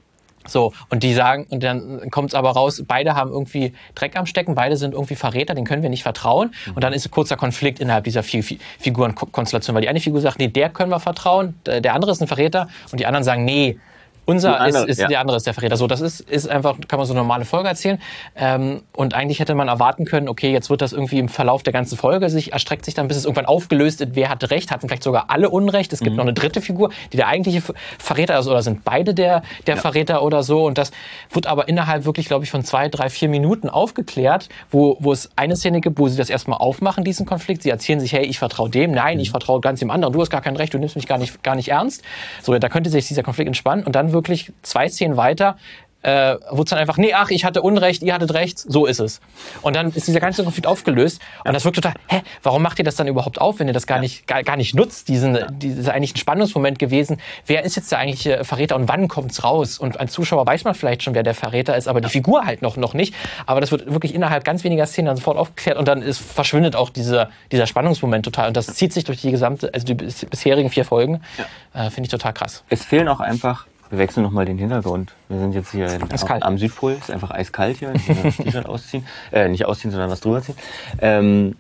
So, 0.48 0.74
und 0.90 1.04
die 1.04 1.14
sagen, 1.14 1.46
und 1.50 1.64
dann 1.64 2.10
kommt 2.10 2.30
es 2.30 2.36
aber 2.36 2.52
raus, 2.52 2.84
beide 2.88 3.16
haben 3.16 3.32
irgendwie 3.32 3.74
Dreck 3.96 4.18
am 4.18 4.26
Stecken, 4.26 4.56
beide 4.56 4.76
sind 4.78 4.94
irgendwie 4.94 5.16
Verräter, 5.16 5.54
den 5.54 5.66
können 5.66 5.84
wir 5.84 5.90
nicht 5.90 6.04
vertrauen. 6.04 6.54
Mhm. 6.66 6.74
Und 6.74 6.84
dann 6.84 6.94
ist 6.94 7.06
ein 7.06 7.12
kurzer 7.12 7.38
Konflikt 7.38 7.80
innerhalb 7.80 8.04
dieser 8.04 8.24
vier 8.24 8.44
Figurenkonstellation, 8.80 9.76
weil 9.76 9.82
die 9.82 9.90
eine 9.90 10.00
Figur 10.00 10.22
sagt, 10.22 10.40
nee, 10.40 10.48
der 10.48 10.70
können 10.70 10.92
wir 10.92 11.00
vertrauen, 11.00 11.56
der 11.66 11.94
andere 11.94 12.12
ist 12.12 12.22
ein 12.22 12.28
Verräter 12.28 12.68
und 12.92 13.00
die 13.00 13.06
anderen 13.06 13.24
sagen, 13.24 13.46
nee, 13.46 13.78
unser 14.26 14.60
andere, 14.60 14.84
ist, 14.84 14.90
ist 14.90 15.00
ja. 15.00 15.08
der 15.08 15.20
andere 15.20 15.38
ist 15.38 15.48
der 15.48 15.54
Verräter. 15.54 15.78
So, 15.78 15.88
das 15.88 16.00
ist, 16.00 16.22
ist 16.22 16.48
einfach, 16.48 16.78
kann 16.88 17.00
man 17.00 17.08
so 17.08 17.14
eine 17.14 17.22
normale 17.22 17.46
Folge 17.46 17.70
erzählen. 17.70 18.00
Ähm, 18.36 18.82
und 18.94 19.14
eigentlich 19.16 19.40
hätte 19.40 19.56
man 19.56 19.68
erwarten 19.68 20.06
können, 20.06 20.30
okay, 20.30 20.52
jetzt 20.52 20.70
wird 20.70 20.82
das 20.82 20.94
irgendwie 20.94 21.20
im 21.20 21.28
Verlauf 21.28 21.64
der 21.64 21.74
ganzen 21.74 21.98
Folge 21.98 22.30
sich, 22.30 22.54
erstreckt 22.54 22.86
sich 22.86 22.94
dann, 22.94 23.08
bis 23.08 23.18
es 23.18 23.26
irgendwann 23.26 23.48
aufgelöst 23.48 24.02
ist, 24.02 24.16
wer 24.16 24.30
hat 24.30 24.50
Recht, 24.52 24.72
hatten 24.72 24.88
vielleicht 24.88 25.04
sogar 25.04 25.26
alle 25.30 25.50
Unrecht. 25.50 25.92
Es 25.92 26.00
gibt 26.00 26.12
mhm. 26.12 26.18
noch 26.18 26.24
eine 26.26 26.34
dritte 26.34 26.62
Figur, 26.62 26.92
die 27.12 27.18
der 27.18 27.28
eigentliche 27.28 27.64
Verräter 27.98 28.38
ist, 28.38 28.48
oder 28.48 28.62
sind 28.62 28.84
beide 28.84 29.14
der, 29.14 29.42
der 29.66 29.76
ja. 29.76 29.82
Verräter 29.82 30.24
oder 30.24 30.44
so. 30.44 30.66
Und 30.66 30.78
das 30.78 30.92
wird 31.32 31.48
aber 31.48 31.68
innerhalb 31.68 32.06
wirklich, 32.06 32.28
glaube 32.28 32.44
ich, 32.44 32.52
von 32.52 32.64
zwei, 32.64 32.90
drei, 32.90 33.10
vier 33.10 33.28
Minuten 33.28 33.70
aufgeklärt, 33.70 34.50
wo, 34.70 34.98
wo 35.00 35.12
es 35.12 35.30
eine 35.36 35.56
Szene 35.56 35.82
gibt, 35.82 35.98
wo 35.98 36.08
sie 36.08 36.18
das 36.18 36.30
erstmal 36.30 36.60
aufmachen, 36.60 37.04
diesen 37.04 37.26
Konflikt. 37.26 37.64
Sie 37.64 37.70
erzählen 37.70 38.00
sich, 38.00 38.14
hey, 38.14 38.26
ich 38.26 38.38
vertraue 38.38 38.70
dem, 38.70 38.92
nein, 38.92 39.18
mhm. 39.18 39.22
ich 39.22 39.32
vertraue 39.32 39.62
ganz 39.62 39.80
dem 39.80 39.90
anderen, 39.90 40.14
du 40.14 40.22
hast 40.22 40.30
gar 40.30 40.42
kein 40.42 40.56
Recht, 40.56 40.74
du 40.74 40.78
nimmst 40.78 40.96
mich 40.96 41.08
gar 41.08 41.18
nicht, 41.18 41.44
gar 41.44 41.56
nicht 41.56 41.70
ernst. 41.70 42.04
So, 42.42 42.58
da 42.58 42.70
könnte 42.70 42.90
sich 42.90 43.08
dieser 43.08 43.24
Konflikt 43.24 43.48
entspannen 43.48 43.84
und 43.84 43.96
dann 43.96 44.11
wirklich 44.14 44.52
zwei 44.62 44.90
Szenen 44.90 45.18
weiter 45.18 45.58
äh, 46.04 46.36
wurde 46.50 46.64
es 46.64 46.70
dann 46.70 46.80
einfach, 46.80 46.98
nee, 46.98 47.14
ach, 47.14 47.30
ich 47.30 47.46
hatte 47.46 47.62
Unrecht, 47.62 48.02
ihr 48.02 48.14
hattet 48.14 48.34
Recht, 48.34 48.60
so 48.60 48.86
ist 48.86 49.00
es. 49.00 49.22
Und 49.62 49.76
dann 49.76 49.92
ist 49.92 50.08
dieser 50.08 50.20
ganze 50.20 50.44
Konflikt 50.44 50.68
aufgelöst. 50.68 51.22
Und 51.46 51.54
das 51.54 51.64
wirkt 51.64 51.76
total, 51.76 51.94
hä, 52.08 52.22
warum 52.44 52.62
macht 52.62 52.80
ihr 52.80 52.86
das 52.86 52.96
dann 52.96 53.08
überhaupt 53.08 53.40
auf, 53.40 53.60
wenn 53.60 53.68
ihr 53.68 53.74
das 53.74 53.88
gar 53.88 53.98
ja. 53.98 54.02
nicht, 54.02 54.28
gar, 54.28 54.44
gar 54.44 54.58
nicht 54.58 54.74
nutzt, 54.74 55.10
diesen, 55.10 55.36
ja. 55.36 55.48
dieses 55.52 55.88
eigentlich 55.88 56.16
ein 56.16 56.18
Spannungsmoment 56.18 56.80
gewesen. 56.80 57.18
Wer 57.46 57.64
ist 57.64 57.76
jetzt 57.76 57.92
der 57.92 58.00
eigentliche 58.00 58.44
Verräter 58.44 58.76
und 58.76 58.88
wann 58.88 59.08
kommt's 59.08 59.44
raus? 59.44 59.78
Und 59.78 60.00
ein 60.00 60.08
Zuschauer 60.08 60.46
weiß 60.46 60.64
man 60.64 60.74
vielleicht 60.74 61.04
schon, 61.04 61.14
wer 61.14 61.24
der 61.24 61.36
Verräter 61.36 61.78
ist, 61.78 61.88
aber 61.88 62.02
die 62.02 62.10
Figur 62.10 62.46
halt 62.46 62.62
noch, 62.62 62.78
noch 62.78 62.94
nicht. 62.94 63.14
Aber 63.46 63.62
das 63.62 63.72
wird 63.72 63.92
wirklich 63.92 64.16
innerhalb 64.16 64.44
ganz 64.44 64.64
weniger 64.64 64.88
Szenen 64.88 65.08
dann 65.08 65.18
sofort 65.18 65.38
aufgeklärt 65.38 65.78
und 65.78 65.88
dann 65.88 66.02
ist, 66.02 66.20
verschwindet 66.20 66.76
auch 66.76 66.90
dieser, 66.90 67.30
dieser 67.52 67.68
Spannungsmoment 67.68 68.26
total. 68.26 68.48
Und 68.48 68.58
das 68.58 68.68
zieht 68.68 68.94
sich 68.94 69.04
durch 69.04 69.22
die 69.22 69.32
gesamte, 69.32 69.72
also 69.74 69.86
die 69.86 69.94
bisherigen 69.94 70.70
vier 70.70 70.86
Folgen. 70.86 71.22
Ja. 71.38 71.86
Äh, 71.86 71.90
Finde 71.92 72.08
ich 72.08 72.12
total 72.12 72.34
krass. 72.34 72.64
Es 72.70 72.84
fehlen 72.84 73.08
auch 73.08 73.20
einfach 73.20 73.66
wir 73.92 74.00
wechseln 74.00 74.24
nochmal 74.24 74.46
den 74.46 74.58
Hintergrund. 74.58 75.14
Wir 75.28 75.40
sind 75.40 75.54
jetzt 75.54 75.72
hier 75.72 75.88
in, 75.88 76.02
am 76.42 76.58
Südpol. 76.58 76.94
Es 76.94 77.10
ist 77.10 77.12
einfach 77.12 77.32
eiskalt 77.32 77.78
hier. 77.78 77.92
Das 77.92 78.38
T-Shirt 78.38 78.66
ausziehen. 78.66 79.06
Äh, 79.32 79.50
nicht 79.50 79.66
ausziehen, 79.66 79.92
sondern 79.92 80.10
was 80.10 80.22
drüber 80.22 80.42
ziehen. 80.42 80.56
Ähm, 81.02 81.56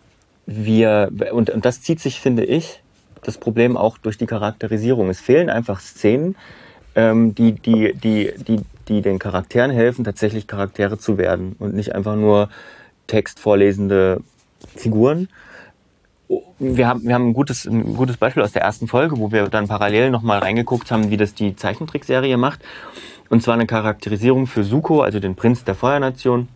wir, 0.45 1.11
und, 1.33 1.49
und 1.49 1.65
das 1.65 1.81
zieht 1.81 1.99
sich, 1.99 2.19
finde 2.19 2.45
ich, 2.45 2.81
das 3.21 3.37
Problem 3.37 3.77
auch 3.77 3.97
durch 3.97 4.17
die 4.17 4.25
Charakterisierung. 4.25 5.09
Es 5.09 5.19
fehlen 5.19 5.49
einfach 5.49 5.81
Szenen, 5.81 6.35
ähm, 6.95 7.35
die, 7.35 7.51
die, 7.51 7.93
die, 7.93 8.31
die, 8.37 8.61
die 8.87 9.01
den 9.01 9.19
Charakteren 9.19 9.71
helfen, 9.71 10.05
tatsächlich 10.05 10.47
Charaktere 10.47 10.97
zu 10.97 11.17
werden 11.17 11.55
und 11.59 11.73
nicht 11.73 11.93
einfach 11.93 12.15
nur 12.15 12.49
textvorlesende 13.07 14.21
Figuren 14.75 15.27
wir 16.59 16.87
haben, 16.87 17.03
wir 17.03 17.13
haben 17.13 17.29
ein, 17.29 17.33
gutes, 17.33 17.65
ein 17.65 17.95
gutes 17.95 18.17
Beispiel 18.17 18.43
aus 18.43 18.51
der 18.51 18.61
ersten 18.61 18.87
Folge, 18.87 19.17
wo 19.17 19.31
wir 19.31 19.49
dann 19.49 19.67
parallel 19.67 20.11
nochmal 20.11 20.39
reingeguckt 20.39 20.91
haben, 20.91 21.09
wie 21.09 21.17
das 21.17 21.33
die 21.33 21.55
Zeichentrickserie 21.55 22.37
macht. 22.37 22.61
Und 23.29 23.41
zwar 23.41 23.55
eine 23.55 23.65
Charakterisierung 23.65 24.47
für 24.47 24.63
Suko, 24.63 25.01
also 25.01 25.19
den 25.19 25.35
Prinz 25.35 25.63
der 25.63 25.75
Feuernation, 25.75 26.47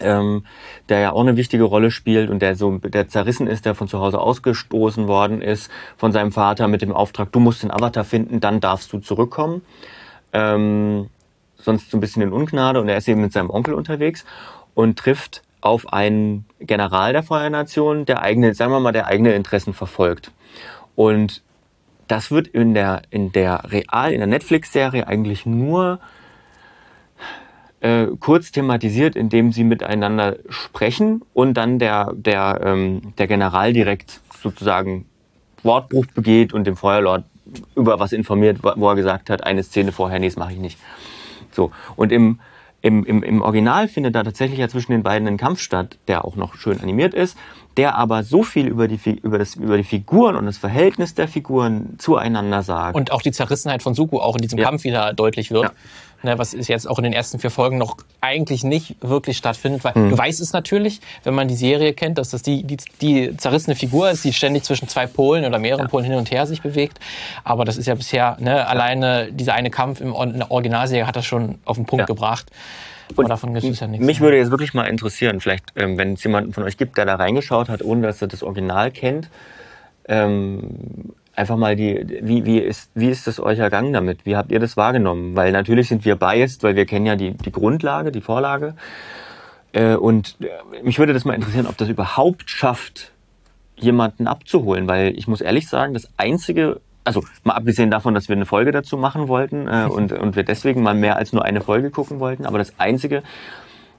ähm, 0.00 0.44
der 0.88 1.00
ja 1.00 1.12
auch 1.12 1.20
eine 1.20 1.36
wichtige 1.36 1.64
Rolle 1.64 1.90
spielt 1.90 2.30
und 2.30 2.40
der 2.40 2.56
so 2.56 2.78
der 2.78 3.08
zerrissen 3.08 3.46
ist, 3.46 3.64
der 3.64 3.74
von 3.74 3.88
zu 3.88 4.00
Hause 4.00 4.20
ausgestoßen 4.20 5.08
worden 5.08 5.42
ist 5.42 5.70
von 5.96 6.12
seinem 6.12 6.32
Vater 6.32 6.68
mit 6.68 6.82
dem 6.82 6.92
Auftrag, 6.92 7.32
du 7.32 7.40
musst 7.40 7.62
den 7.62 7.70
Avatar 7.70 8.04
finden, 8.04 8.40
dann 8.40 8.60
darfst 8.60 8.92
du 8.92 8.98
zurückkommen. 8.98 9.62
Ähm, 10.32 11.08
sonst 11.56 11.90
so 11.90 11.96
ein 11.96 12.00
bisschen 12.00 12.22
in 12.22 12.32
Ungnade 12.32 12.80
und 12.80 12.88
er 12.88 12.98
ist 12.98 13.08
eben 13.08 13.20
mit 13.20 13.32
seinem 13.32 13.50
Onkel 13.50 13.74
unterwegs 13.74 14.24
und 14.74 14.98
trifft 14.98 15.42
auf 15.60 15.92
einen 15.92 16.44
General 16.60 17.12
der 17.12 17.22
Feuernation, 17.22 18.04
der 18.04 18.22
eigene, 18.22 18.54
sagen 18.54 18.72
wir 18.72 18.80
mal, 18.80 18.92
der 18.92 19.06
eigene 19.06 19.34
Interessen 19.34 19.74
verfolgt. 19.74 20.32
Und 20.94 21.42
das 22.08 22.30
wird 22.30 22.46
in 22.46 22.74
der, 22.74 23.02
in 23.10 23.32
der 23.32 23.70
Real, 23.70 24.12
in 24.12 24.18
der 24.18 24.26
Netflix-Serie 24.26 25.06
eigentlich 25.06 25.44
nur 25.44 25.98
äh, 27.80 28.06
kurz 28.20 28.52
thematisiert, 28.52 29.16
indem 29.16 29.52
sie 29.52 29.64
miteinander 29.64 30.36
sprechen 30.48 31.22
und 31.34 31.54
dann 31.54 31.78
der, 31.78 32.12
der, 32.14 32.60
ähm, 32.62 33.14
der 33.18 33.26
General 33.26 33.72
direkt 33.72 34.20
sozusagen 34.40 35.06
Wortbruch 35.62 36.06
begeht 36.14 36.52
und 36.52 36.66
dem 36.66 36.76
Feuerlord 36.76 37.24
über 37.74 37.98
was 37.98 38.12
informiert, 38.12 38.58
wo 38.62 38.88
er 38.88 38.96
gesagt 38.96 39.30
hat, 39.30 39.44
eine 39.44 39.62
Szene 39.62 39.92
vorher, 39.92 40.18
nee, 40.18 40.26
das 40.26 40.36
mache 40.36 40.52
ich 40.52 40.58
nicht. 40.58 40.78
So. 41.52 41.70
Und 41.96 42.12
im, 42.12 42.40
im, 42.86 43.04
im, 43.04 43.24
Im 43.24 43.42
Original 43.42 43.88
findet 43.88 44.14
da 44.14 44.22
tatsächlich 44.22 44.60
ja 44.60 44.68
zwischen 44.68 44.92
den 44.92 45.02
beiden 45.02 45.26
ein 45.26 45.38
Kampf 45.38 45.60
statt, 45.60 45.98
der 46.06 46.24
auch 46.24 46.36
noch 46.36 46.54
schön 46.54 46.80
animiert 46.80 47.14
ist, 47.14 47.36
der 47.76 47.96
aber 47.96 48.22
so 48.22 48.44
viel 48.44 48.68
über 48.68 48.86
die, 48.86 49.00
über, 49.22 49.38
das, 49.38 49.56
über 49.56 49.76
die 49.76 49.82
Figuren 49.82 50.36
und 50.36 50.46
das 50.46 50.56
Verhältnis 50.56 51.14
der 51.14 51.26
Figuren 51.26 51.96
zueinander 51.98 52.62
sagt. 52.62 52.94
Und 52.94 53.10
auch 53.10 53.22
die 53.22 53.32
Zerrissenheit 53.32 53.82
von 53.82 53.94
Suku 53.94 54.18
auch 54.18 54.36
in 54.36 54.42
diesem 54.42 54.60
ja. 54.60 54.66
Kampf 54.66 54.84
wieder 54.84 55.12
deutlich 55.14 55.50
wird. 55.50 55.64
Ja. 55.64 55.72
Ne, 56.26 56.38
was 56.38 56.56
jetzt 56.66 56.90
auch 56.90 56.98
in 56.98 57.04
den 57.04 57.12
ersten 57.12 57.38
vier 57.38 57.50
Folgen 57.50 57.78
noch 57.78 57.98
eigentlich 58.20 58.64
nicht 58.64 58.96
wirklich 59.00 59.36
stattfindet, 59.36 59.84
weil 59.84 59.92
mhm. 59.94 60.10
du 60.10 60.18
weißt 60.18 60.40
es 60.40 60.52
natürlich, 60.52 61.00
wenn 61.22 61.34
man 61.34 61.46
die 61.46 61.54
Serie 61.54 61.92
kennt, 61.92 62.18
dass 62.18 62.30
das 62.30 62.42
die, 62.42 62.64
die, 62.64 62.78
die 63.00 63.36
zerrissene 63.36 63.76
Figur 63.76 64.10
ist, 64.10 64.24
die 64.24 64.32
ständig 64.32 64.64
zwischen 64.64 64.88
zwei 64.88 65.06
Polen 65.06 65.44
oder 65.44 65.60
mehreren 65.60 65.84
ja. 65.84 65.88
Polen 65.88 66.04
hin 66.04 66.14
und 66.14 66.32
her 66.32 66.44
sich 66.46 66.62
bewegt. 66.62 66.98
Aber 67.44 67.64
das 67.64 67.76
ist 67.76 67.86
ja 67.86 67.94
bisher, 67.94 68.36
ne, 68.40 68.66
alleine 68.66 69.30
dieser 69.30 69.54
eine 69.54 69.70
Kampf 69.70 70.00
im, 70.00 70.14
in 70.14 70.38
der 70.38 70.50
Originalserie 70.50 71.06
hat 71.06 71.14
das 71.14 71.24
schon 71.24 71.60
auf 71.64 71.76
den 71.76 71.86
Punkt 71.86 72.00
ja. 72.00 72.06
gebracht. 72.06 72.46
Und 73.14 73.30
davon 73.30 73.54
gibt 73.54 73.64
es 73.64 73.78
ja 73.78 73.86
nichts. 73.86 74.04
Mich 74.04 74.20
würde 74.20 74.36
jetzt 74.36 74.50
wirklich 74.50 74.74
mal 74.74 74.86
interessieren, 74.86 75.40
vielleicht, 75.40 75.66
ähm, 75.76 75.96
wenn 75.96 76.14
es 76.14 76.24
jemanden 76.24 76.52
von 76.52 76.64
euch 76.64 76.76
gibt, 76.76 76.98
der 76.98 77.04
da 77.04 77.14
reingeschaut 77.14 77.68
hat, 77.68 77.84
ohne 77.84 78.04
dass 78.04 78.20
er 78.20 78.26
das 78.26 78.42
Original 78.42 78.90
kennt, 78.90 79.28
ähm, 80.08 81.12
einfach 81.36 81.56
mal 81.56 81.76
die, 81.76 82.18
wie, 82.22 82.44
wie, 82.44 82.58
ist, 82.58 82.90
wie 82.94 83.08
ist 83.08 83.26
das 83.26 83.38
euch 83.38 83.58
ergangen 83.58 83.92
damit? 83.92 84.24
Wie 84.24 84.36
habt 84.36 84.50
ihr 84.50 84.58
das 84.58 84.76
wahrgenommen? 84.76 85.36
Weil 85.36 85.52
natürlich 85.52 85.88
sind 85.88 86.04
wir 86.04 86.16
biased, 86.16 86.62
weil 86.62 86.74
wir 86.76 86.86
kennen 86.86 87.06
ja 87.06 87.14
die, 87.14 87.32
die 87.32 87.52
Grundlage, 87.52 88.10
die 88.10 88.22
Vorlage. 88.22 88.74
Äh, 89.72 89.96
und 89.96 90.36
äh, 90.40 90.82
mich 90.82 90.98
würde 90.98 91.12
das 91.12 91.24
mal 91.24 91.34
interessieren, 91.34 91.66
ob 91.66 91.76
das 91.76 91.88
überhaupt 91.88 92.48
schafft, 92.48 93.12
jemanden 93.76 94.26
abzuholen, 94.26 94.88
weil 94.88 95.16
ich 95.18 95.28
muss 95.28 95.42
ehrlich 95.42 95.68
sagen, 95.68 95.92
das 95.92 96.08
einzige, 96.16 96.80
also 97.04 97.22
mal 97.44 97.52
abgesehen 97.52 97.90
davon, 97.90 98.14
dass 98.14 98.28
wir 98.28 98.36
eine 98.36 98.46
Folge 98.46 98.72
dazu 98.72 98.96
machen 98.96 99.28
wollten 99.28 99.68
äh, 99.68 99.86
und, 99.90 100.12
und 100.12 100.34
wir 100.34 100.44
deswegen 100.44 100.82
mal 100.82 100.94
mehr 100.94 101.16
als 101.16 101.34
nur 101.34 101.44
eine 101.44 101.60
Folge 101.60 101.90
gucken 101.90 102.18
wollten. 102.18 102.46
Aber 102.46 102.56
das 102.56 102.80
Einzige, 102.80 103.22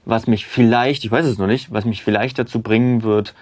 was 0.04 0.26
mich 0.26 0.46
vielleicht, 0.46 1.04
ich 1.04 1.12
weiß 1.12 1.24
es 1.24 1.38
noch 1.38 1.46
nicht, 1.46 1.72
was 1.72 1.84
mich 1.84 2.02
vielleicht 2.02 2.38
dazu 2.40 2.60
bringen 2.60 3.04
wird, 3.04 3.34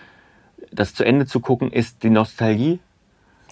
das 0.71 0.95
zu 0.95 1.05
Ende 1.05 1.25
zu 1.25 1.41
gucken, 1.41 1.73
ist 1.73 2.03
die 2.03 2.11
Nostalgie. 2.11 2.81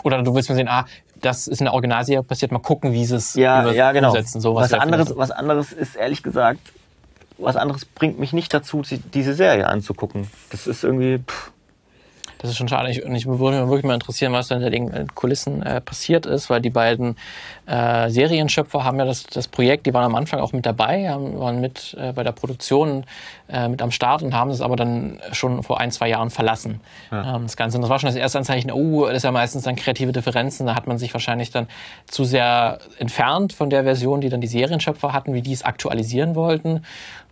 Oder 0.02 0.22
du 0.22 0.34
willst 0.34 0.48
mal 0.48 0.54
sehen, 0.56 0.68
ah, 0.68 0.86
das 1.20 1.46
ist 1.46 1.60
eine 1.60 1.72
Originalserie 1.72 2.22
passiert, 2.22 2.52
mal 2.52 2.58
gucken, 2.58 2.92
wie 2.92 3.04
sie 3.06 3.16
es 3.16 3.34
Ja, 3.34 3.70
ja, 3.70 3.92
genau. 3.92 4.08
umsetzen. 4.10 4.40
So, 4.40 4.54
was, 4.54 4.70
wäre 4.70 4.82
anderes, 4.82 5.06
vielleicht- 5.08 5.18
was 5.18 5.30
anderes 5.30 5.72
ist 5.72 5.96
ehrlich 5.96 6.22
gesagt, 6.22 6.60
was 7.38 7.56
anderes 7.56 7.84
bringt 7.84 8.18
mich 8.18 8.32
nicht 8.32 8.52
dazu, 8.52 8.82
diese 9.14 9.34
Serie 9.34 9.66
anzugucken. 9.68 10.28
Das 10.50 10.66
ist 10.66 10.84
irgendwie, 10.84 11.18
pff, 11.18 11.50
Das 12.44 12.50
ist 12.50 12.58
schon 12.58 12.68
schade. 12.68 12.90
Ich, 12.90 13.02
und 13.02 13.14
ich 13.14 13.24
würde 13.24 13.58
mich 13.58 13.68
wirklich 13.70 13.84
mal 13.84 13.94
interessieren, 13.94 14.34
was 14.34 14.48
da 14.48 14.56
hinter 14.56 14.68
den 14.68 15.08
Kulissen 15.14 15.62
äh, 15.62 15.80
passiert 15.80 16.26
ist, 16.26 16.50
weil 16.50 16.60
die 16.60 16.68
beiden 16.68 17.16
äh, 17.64 18.10
Serienschöpfer 18.10 18.84
haben 18.84 18.98
ja 18.98 19.06
das, 19.06 19.24
das 19.24 19.48
Projekt, 19.48 19.86
die 19.86 19.94
waren 19.94 20.04
am 20.04 20.14
Anfang 20.14 20.40
auch 20.40 20.52
mit 20.52 20.66
dabei, 20.66 21.08
haben, 21.08 21.40
waren 21.40 21.62
mit 21.62 21.96
äh, 21.98 22.12
bei 22.12 22.22
der 22.22 22.32
Produktion 22.32 23.04
äh, 23.48 23.66
mit 23.68 23.80
am 23.80 23.90
Start 23.90 24.22
und 24.22 24.34
haben 24.34 24.50
es 24.50 24.60
aber 24.60 24.76
dann 24.76 25.20
schon 25.32 25.62
vor 25.62 25.80
ein, 25.80 25.90
zwei 25.90 26.10
Jahren 26.10 26.28
verlassen. 26.28 26.82
Ähm, 27.10 27.44
das 27.44 27.56
Ganze. 27.56 27.78
Und 27.78 27.82
das 27.82 27.88
war 27.88 27.98
schon 27.98 28.08
das 28.08 28.16
erste 28.16 28.36
Anzeichen, 28.36 28.70
oh, 28.70 29.06
das 29.06 29.16
ist 29.16 29.22
ja 29.22 29.32
meistens 29.32 29.62
dann 29.62 29.74
kreative 29.74 30.12
Differenzen. 30.12 30.66
Da 30.66 30.74
hat 30.74 30.86
man 30.86 30.98
sich 30.98 31.14
wahrscheinlich 31.14 31.50
dann 31.50 31.66
zu 32.06 32.24
sehr 32.24 32.78
entfernt 32.98 33.54
von 33.54 33.70
der 33.70 33.84
Version, 33.84 34.20
die 34.20 34.28
dann 34.28 34.42
die 34.42 34.48
Serienschöpfer 34.48 35.14
hatten, 35.14 35.32
wie 35.32 35.40
die 35.40 35.54
es 35.54 35.62
aktualisieren 35.62 36.34
wollten. 36.34 36.84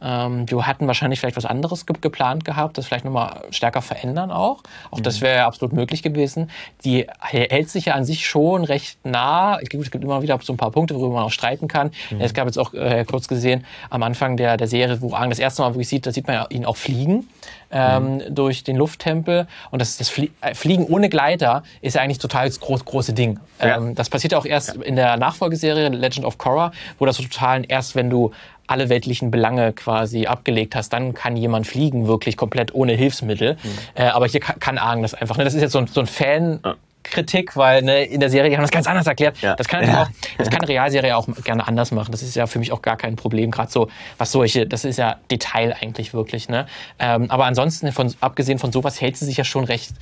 Ähm, 0.03 0.47
die 0.47 0.57
hatten 0.57 0.87
wahrscheinlich 0.87 1.21
vielleicht 1.21 1.37
was 1.37 1.45
anderes 1.45 1.87
ge 1.87 1.97
geplant 2.01 2.45
gehabt, 2.45 2.79
das 2.79 2.87
vielleicht 2.87 3.05
nochmal 3.05 3.43
stärker 3.51 3.83
verändern 3.83 4.31
auch. 4.31 4.63
Auch 4.91 5.01
das 5.01 5.21
wäre 5.21 5.37
ja 5.37 5.47
absolut 5.47 5.73
möglich 5.73 6.03
gewesen. 6.03 6.51
Die 6.85 7.07
hält 7.21 7.71
sich 7.71 7.87
ja 7.87 7.95
an 7.95 8.05
sich 8.05 8.27
schon 8.27 8.65
recht 8.65 8.99
nah. 9.05 9.59
Es 9.61 9.69
gibt, 9.69 9.83
es 9.85 9.91
gibt 9.91 10.03
immer 10.03 10.23
wieder 10.23 10.39
so 10.43 10.53
ein 10.53 10.57
paar 10.57 10.71
Punkte, 10.71 10.95
worüber 10.97 11.15
man 11.15 11.25
auch 11.25 11.31
streiten 11.31 11.69
kann. 11.69 11.93
Es 12.19 12.35
gab 12.35 12.47
jetzt 12.47 12.59
auch 12.59 12.75
äh, 12.75 13.05
kurz 13.05 13.29
gesehen 13.29 13.65
am 13.91 14.03
Anfang 14.03 14.37
der, 14.37 14.57
der 14.57 14.67
Serie, 14.67 15.01
wo 15.01 15.15
Aang 15.15 15.31
das 15.31 15.39
erste 15.39 15.63
Mal 15.63 15.71
wirklich 15.71 15.89
sieht, 15.89 16.07
da 16.07 16.13
sieht 16.13 16.27
man 16.27 16.35
ja 16.35 16.47
ihn 16.51 16.65
auch 16.65 16.77
fliegen 16.77 17.29
ähm, 17.73 18.23
durch 18.29 18.65
den 18.65 18.77
Lufttempel. 18.77 19.47
Und 19.71 19.81
das, 19.81 19.97
das 19.97 20.09
Flie 20.09 20.31
äh, 20.41 20.55
Fliegen 20.55 20.85
ohne 20.85 21.09
Gleiter 21.09 21.63
ist 21.81 21.95
ja 21.95 22.03
eigentlich 22.03 22.19
total 22.19 22.47
das 22.47 22.61
groß, 22.61 22.85
große 22.85 23.15
Ding. 23.15 23.41
Ja. 23.61 23.79
Ähm, 23.79 23.95
das 23.95 24.11
passiert 24.11 24.33
ja 24.33 24.39
auch 24.39 24.47
erst 24.47 24.77
in 24.77 24.97
der 24.97 25.17
Nachfolgeserie 25.17 25.89
Legend 25.89 26.27
of 26.27 26.39
Korra, 26.39 26.73
wo 26.99 27.07
das 27.07 27.17
so 27.17 27.23
total 27.23 27.65
erst, 27.67 27.97
wenn 27.97 28.11
du 28.11 28.33
alle 28.73 28.89
weltlichen 28.89 29.31
Belange 29.31 29.73
quasi 29.73 30.27
abgelegt 30.27 30.75
hast, 30.75 30.93
dann 30.93 31.15
kann 31.15 31.37
jemand 31.37 31.67
fliegen, 31.67 32.07
wirklich 32.09 32.37
komplett 32.37 32.75
ohne 32.75 32.95
Hilfsmittel. 32.95 33.57
Äh, 33.95 34.05
aber 34.05 34.27
hier 34.27 34.41
kann, 34.41 34.59
kann 34.59 34.79
Aang 34.79 35.03
das 35.03 35.15
einfach. 35.15 35.37
Ne? 35.37 35.45
Das 35.45 35.55
ist 35.55 35.61
jetzt 35.61 35.73
so 35.73 35.79
ein, 35.79 35.87
so 35.87 36.01
ein 36.01 36.07
Fan. 36.07 36.61
Kritik, 37.05 37.57
weil 37.57 37.83
ne, 37.83 38.05
in 38.05 38.21
der 38.21 38.31
Serie, 38.31 38.49
die 38.49 38.57
haben 38.57 38.63
das 38.63 38.71
ganz 38.71 38.87
anders 38.87 39.09
erklärt. 39.09 39.37
Ja. 39.43 39.57
Das 39.57 39.67
kann 39.67 39.85
Ja. 39.85 40.03
auch, 40.05 40.09
das 40.39 40.51
kann 40.51 40.61
eine 40.61 40.69
Realserie 40.69 41.17
auch 41.17 41.27
gerne 41.43 41.67
anders 41.67 41.91
machen. 41.91 42.13
Das 42.13 42.23
ist 42.23 42.37
ja 42.37 42.47
für 42.47 42.61
mich 42.61 42.71
auch 42.71 42.81
gar 42.81 42.97
kein 42.97 43.17
Problem. 43.17 43.51
Gerade 43.51 43.73
so, 43.73 43.89
was 44.19 44.31
solche, 44.31 44.67
das 44.69 44.85
ist 44.85 44.99
ja 44.99 45.17
Detail 45.29 45.75
eigentlich 45.81 46.15
wirklich. 46.15 46.49
Ne? 46.49 46.67
Ähm, 47.01 47.29
aber 47.29 47.47
ansonsten, 47.47 47.91
von, 47.91 48.15
abgesehen 48.21 48.61
von 48.61 48.71
sowas, 48.71 49.01
hält 49.01 49.17
sie 49.17 49.25
sich 49.25 49.37
ja 49.37 49.43
schon 49.43 49.65
recht 49.65 49.93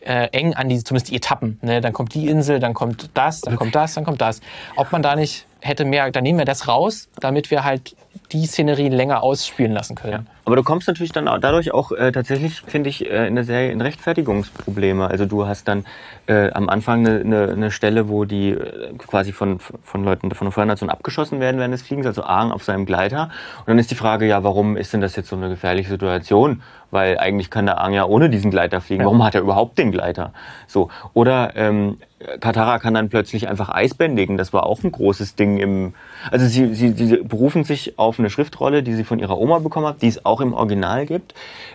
äh, 0.00 0.28
eng 0.32 0.54
an 0.54 0.68
die, 0.68 0.82
zumindest 0.82 1.10
die 1.12 1.16
Etappen. 1.16 1.58
Ne? 1.62 1.80
Dann 1.80 1.92
kommt 1.92 2.14
die 2.14 2.26
Insel, 2.26 2.58
dann 2.58 2.74
kommt 2.74 3.10
das, 3.14 3.40
dann 3.40 3.54
kommt 3.56 3.74
das, 3.76 3.94
dann 3.94 4.04
kommt 4.04 4.20
das. 4.20 4.40
Ob 4.74 4.90
man 4.90 5.02
da 5.02 5.14
nicht 5.14 5.46
hätte 5.60 5.84
mehr, 5.84 6.10
dann 6.10 6.22
nehmen 6.22 6.38
wir 6.38 6.44
das 6.44 6.68
raus, 6.68 7.08
damit 7.20 7.50
wir 7.50 7.64
halt 7.64 7.96
die 8.32 8.46
Szenerie 8.46 8.88
länger 8.88 9.22
ausspielen 9.22 9.72
lassen 9.72 9.94
können. 9.94 10.26
Aber 10.44 10.56
du 10.56 10.62
kommst 10.62 10.86
natürlich 10.88 11.12
dann 11.12 11.28
auch 11.28 11.38
dadurch 11.38 11.72
auch 11.72 11.92
äh, 11.92 12.12
tatsächlich, 12.12 12.60
finde 12.62 12.90
ich, 12.90 13.08
äh, 13.10 13.26
in 13.26 13.34
der 13.34 13.44
Serie 13.44 13.70
in 13.70 13.80
Rechtfertigungsprobleme. 13.80 15.06
Also 15.06 15.24
du 15.26 15.46
hast 15.46 15.68
dann 15.68 15.84
äh, 16.26 16.50
am 16.52 16.68
Anfang 16.68 17.06
eine, 17.06 17.20
eine, 17.20 17.52
eine 17.52 17.70
Stelle, 17.70 18.08
wo 18.08 18.24
die 18.24 18.50
äh, 18.50 18.94
quasi 18.98 19.32
von, 19.32 19.58
von 19.60 20.04
Leuten 20.04 20.30
von 20.30 20.46
der 20.46 20.52
Feuernation 20.52 20.90
abgeschossen 20.90 21.40
werden 21.40 21.58
während 21.58 21.74
des 21.74 21.82
Fliegens, 21.82 22.06
also 22.06 22.22
Aang 22.22 22.52
auf 22.52 22.64
seinem 22.64 22.86
Gleiter. 22.86 23.30
Und 23.60 23.68
dann 23.68 23.78
ist 23.78 23.90
die 23.90 23.94
Frage, 23.94 24.26
ja, 24.26 24.44
warum 24.44 24.76
ist 24.76 24.92
denn 24.92 25.00
das 25.00 25.16
jetzt 25.16 25.28
so 25.28 25.36
eine 25.36 25.48
gefährliche 25.48 25.88
Situation? 25.88 26.62
Weil 26.90 27.18
eigentlich 27.18 27.50
kann 27.50 27.66
der 27.66 27.78
Aang 27.80 27.92
ja 27.92 28.04
ohne 28.04 28.30
diesen 28.30 28.50
Gleiter 28.50 28.80
fliegen. 28.80 29.04
Warum 29.04 29.22
hat 29.22 29.34
er 29.34 29.42
überhaupt 29.42 29.78
den 29.78 29.92
Gleiter? 29.92 30.32
So. 30.66 30.90
Oder 31.12 31.52
ähm, 31.56 31.98
Katara 32.40 32.78
kann 32.80 32.94
dann 32.94 33.08
plötzlich 33.08 33.48
einfach 33.48 33.68
Eis 33.68 33.94
bändigen. 33.94 34.36
Das 34.36 34.52
war 34.52 34.66
auch 34.66 34.82
ein 34.82 34.90
großes 34.90 35.36
Ding 35.36 35.58
im. 35.58 35.94
Also 36.30 36.46
sie, 36.46 36.74
sie, 36.74 36.92
sie 36.92 37.18
berufen 37.18 37.62
sich 37.64 37.98
auf 37.98 38.18
eine 38.18 38.28
Schriftrolle, 38.28 38.82
die 38.82 38.94
sie 38.94 39.04
von 39.04 39.20
ihrer 39.20 39.38
Oma 39.38 39.60
bekommen 39.60 39.86
hat, 39.86 40.02
die 40.02 40.08
es 40.08 40.24
auch 40.24 40.40
im 40.40 40.52
Original 40.52 41.06
gibt, 41.06 41.34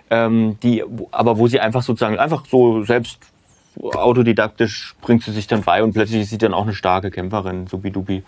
ähm, 0.09 0.57
die, 0.61 0.83
aber 1.11 1.37
wo 1.37 1.47
sie 1.47 1.61
einfach 1.61 1.81
sozusagen 1.81 2.19
einfach 2.19 2.45
so 2.45 2.83
selbst 2.83 3.19
autodidaktisch 3.81 4.95
bringt 5.01 5.23
sie 5.23 5.31
sich 5.31 5.47
dann 5.47 5.63
bei 5.63 5.81
und 5.81 5.93
plötzlich 5.93 6.21
ist 6.21 6.29
sie 6.29 6.37
dann 6.37 6.53
auch 6.53 6.63
eine 6.63 6.75
starke 6.75 7.09
Kämpferin, 7.09 7.67
so 7.67 7.83
wie 7.83 7.91
Dubi. 7.91 8.23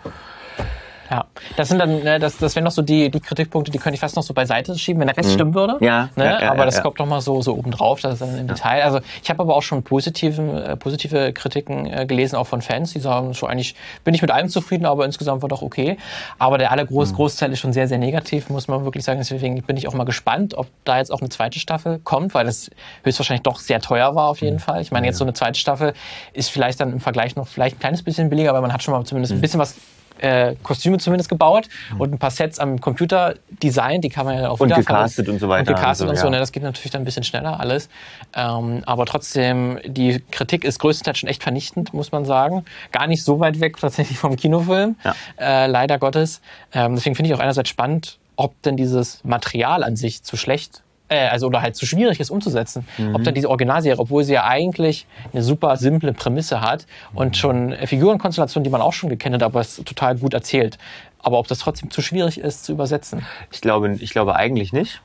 Ja, 1.10 1.24
das 1.56 1.68
sind 1.68 1.78
dann, 1.78 2.02
ne, 2.02 2.18
das, 2.18 2.36
das 2.38 2.56
wären 2.56 2.64
noch 2.64 2.72
so 2.72 2.82
die, 2.82 3.10
die 3.10 3.20
Kritikpunkte, 3.20 3.70
die 3.70 3.78
könnte 3.78 3.94
ich 3.94 4.00
fast 4.00 4.16
noch 4.16 4.22
so 4.22 4.34
beiseite 4.34 4.76
schieben, 4.78 5.00
wenn 5.00 5.06
der 5.06 5.16
Rest 5.16 5.32
stimmen 5.32 5.54
würde. 5.54 5.76
Ja, 5.80 6.08
ne? 6.16 6.24
ja, 6.24 6.40
ja, 6.42 6.50
aber 6.50 6.64
das 6.64 6.76
ja. 6.76 6.82
kommt 6.82 6.98
noch 6.98 7.06
mal 7.06 7.20
so, 7.20 7.42
so 7.42 7.54
obendrauf, 7.54 8.00
das 8.00 8.14
ist 8.14 8.22
dann 8.22 8.38
im 8.38 8.48
Detail. 8.48 8.82
Also 8.82 9.00
ich 9.22 9.30
habe 9.30 9.40
aber 9.42 9.54
auch 9.54 9.62
schon 9.62 9.82
positiven, 9.82 10.56
äh, 10.56 10.76
positive 10.76 11.32
Kritiken 11.32 11.86
äh, 11.86 12.06
gelesen, 12.06 12.36
auch 12.36 12.46
von 12.46 12.60
Fans, 12.62 12.92
die 12.92 13.00
sagen 13.00 13.34
schon 13.34 13.48
eigentlich, 13.50 13.74
bin 14.04 14.14
ich 14.14 14.22
mit 14.22 14.30
allem 14.30 14.48
zufrieden, 14.48 14.86
aber 14.86 15.04
insgesamt 15.04 15.42
war 15.42 15.48
doch 15.48 15.62
okay. 15.62 15.96
Aber 16.38 16.58
der 16.58 16.72
allergroß 16.72 17.12
Mhm. 17.12 17.16
Großteil 17.16 17.52
ist 17.52 17.60
schon 17.60 17.72
sehr, 17.72 17.88
sehr 17.88 17.98
negativ, 17.98 18.48
muss 18.50 18.66
man 18.68 18.84
wirklich 18.84 19.04
sagen. 19.04 19.18
Deswegen 19.18 19.62
bin 19.62 19.76
ich 19.76 19.86
auch 19.88 19.94
mal 19.94 20.04
gespannt, 20.04 20.54
ob 20.54 20.66
da 20.84 20.98
jetzt 20.98 21.12
auch 21.12 21.20
eine 21.20 21.28
zweite 21.28 21.58
Staffel 21.58 22.00
kommt, 22.02 22.34
weil 22.34 22.46
das 22.46 22.70
höchstwahrscheinlich 23.04 23.42
doch 23.42 23.58
sehr 23.60 23.80
teuer 23.80 24.14
war 24.14 24.28
auf 24.28 24.40
Mhm. 24.40 24.46
jeden 24.46 24.58
Fall. 24.58 24.80
Ich 24.82 24.90
meine, 24.90 25.06
jetzt 25.06 25.18
so 25.18 25.24
eine 25.24 25.34
zweite 25.34 25.58
Staffel 25.58 25.92
ist 26.32 26.50
vielleicht 26.50 26.80
dann 26.80 26.92
im 26.92 27.00
Vergleich 27.00 27.36
noch 27.36 27.46
vielleicht 27.46 27.76
ein 27.76 27.80
kleines 27.80 28.02
bisschen 28.02 28.28
billiger, 28.28 28.50
aber 28.50 28.60
man 28.60 28.72
hat 28.72 28.82
schon 28.82 28.92
mal 28.92 29.04
zumindest 29.04 29.32
Mhm. 29.32 29.38
ein 29.38 29.40
bisschen 29.40 29.60
was 29.60 29.76
äh, 30.18 30.54
Kostüme 30.62 30.98
zumindest 30.98 31.28
gebaut 31.28 31.68
und 31.98 32.12
ein 32.12 32.18
paar 32.18 32.30
Sets 32.30 32.58
am 32.58 32.80
Computer 32.80 33.34
designt, 33.62 34.04
die 34.04 34.08
kann 34.08 34.26
man 34.26 34.38
ja 34.38 34.50
auch 34.50 34.60
Und 34.60 34.72
gecastet 34.74 35.28
und 35.28 35.38
so 35.38 35.48
weiter. 35.48 35.60
Und 35.70 35.76
gecastet 35.76 36.08
Also, 36.08 36.10
und 36.10 36.16
so, 36.16 36.24
ja. 36.26 36.30
ne, 36.30 36.38
das 36.38 36.52
geht 36.52 36.62
natürlich 36.62 36.90
dann 36.90 37.02
ein 37.02 37.04
bisschen 37.04 37.24
schneller 37.24 37.60
alles. 37.60 37.88
Ähm, 38.34 38.82
aber 38.86 39.06
trotzdem, 39.06 39.78
die 39.84 40.22
Kritik 40.30 40.64
ist 40.64 40.78
größtenteils 40.78 41.18
schon 41.18 41.28
echt 41.28 41.42
vernichtend, 41.42 41.94
muss 41.94 42.12
man 42.12 42.24
sagen. 42.24 42.64
Gar 42.92 43.06
nicht 43.06 43.24
so 43.24 43.40
weit 43.40 43.60
weg 43.60 43.76
tatsächlich 43.78 44.18
vom 44.18 44.36
Kinofilm, 44.36 44.96
Ja. 45.04 45.14
äh, 45.38 45.66
leider 45.66 45.98
Gottes. 45.98 46.40
Ähm, 46.72 46.94
deswegen 46.94 47.14
finde 47.16 47.30
ich 47.30 47.34
auch 47.34 47.40
einerseits 47.40 47.68
spannend, 47.68 48.18
ob 48.36 48.60
denn 48.62 48.76
dieses 48.76 49.24
Material 49.24 49.82
an 49.82 49.96
sich 49.96 50.22
zu 50.22 50.36
schlecht 50.36 50.82
äh, 51.08 51.28
also 51.28 51.46
oder 51.46 51.62
halt 51.62 51.76
zu 51.76 51.86
schwierig 51.86 52.20
ist 52.20 52.30
umzusetzen. 52.30 52.86
Ob 53.12 53.22
dann 53.24 53.34
diese 53.34 53.48
Originalserie, 53.48 53.98
obwohl 53.98 54.24
sie 54.24 54.34
ja 54.34 54.44
eigentlich 54.44 55.06
eine 55.32 55.42
super 55.42 55.76
simple 55.76 56.12
Prämisse 56.12 56.60
hat 56.60 56.86
und 57.14 57.36
schon 57.36 57.74
Figurenkonstellationen, 57.84 58.64
die 58.64 58.70
man 58.70 58.80
auch 58.80 58.92
schon 58.92 59.08
gekannt 59.08 59.34
hat, 59.34 59.42
aber 59.42 59.60
es 59.60 59.76
total 59.76 60.16
gut 60.16 60.34
erzählt. 60.34 60.78
Aber 61.20 61.38
ob 61.38 61.48
das 61.48 61.58
trotzdem 61.58 61.90
zu 61.90 62.02
schwierig 62.02 62.38
ist 62.38 62.64
zu 62.64 62.72
übersetzen. 62.72 63.24
Ich 63.50 63.60
glaube, 63.60 63.92
ich 63.92 64.10
glaube 64.10 64.36
eigentlich 64.36 64.72
nicht. 64.72 65.00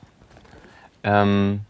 Ähm, 1.02 1.60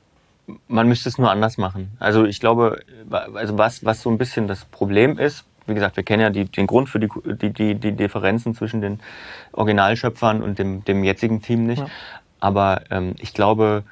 man 0.68 0.88
müsste 0.88 1.08
es 1.08 1.18
nur 1.18 1.30
anders 1.30 1.56
machen. 1.56 1.96
Also 1.98 2.24
ich 2.24 2.40
glaube, 2.40 2.80
also 3.10 3.56
was, 3.58 3.84
was 3.84 4.02
so 4.02 4.10
ein 4.10 4.18
bisschen 4.18 4.48
das 4.48 4.64
Problem 4.66 5.18
ist, 5.18 5.44
wie 5.66 5.74
gesagt, 5.74 5.96
wir 5.96 6.02
kennen 6.02 6.22
ja 6.22 6.30
die, 6.30 6.44
den 6.44 6.66
Grund 6.66 6.88
für 6.88 6.98
die, 6.98 7.08
die, 7.24 7.50
die, 7.50 7.74
die 7.76 7.92
Differenzen 7.92 8.54
zwischen 8.54 8.80
den 8.80 9.00
Originalschöpfern 9.52 10.42
und 10.42 10.58
dem, 10.58 10.84
dem 10.84 11.04
jetzigen 11.04 11.40
Team 11.40 11.66
nicht. 11.66 11.80
Ja. 11.80 11.86
Aber 12.40 12.82
ähm, 12.90 13.14
ich 13.20 13.32
glaube, 13.32 13.84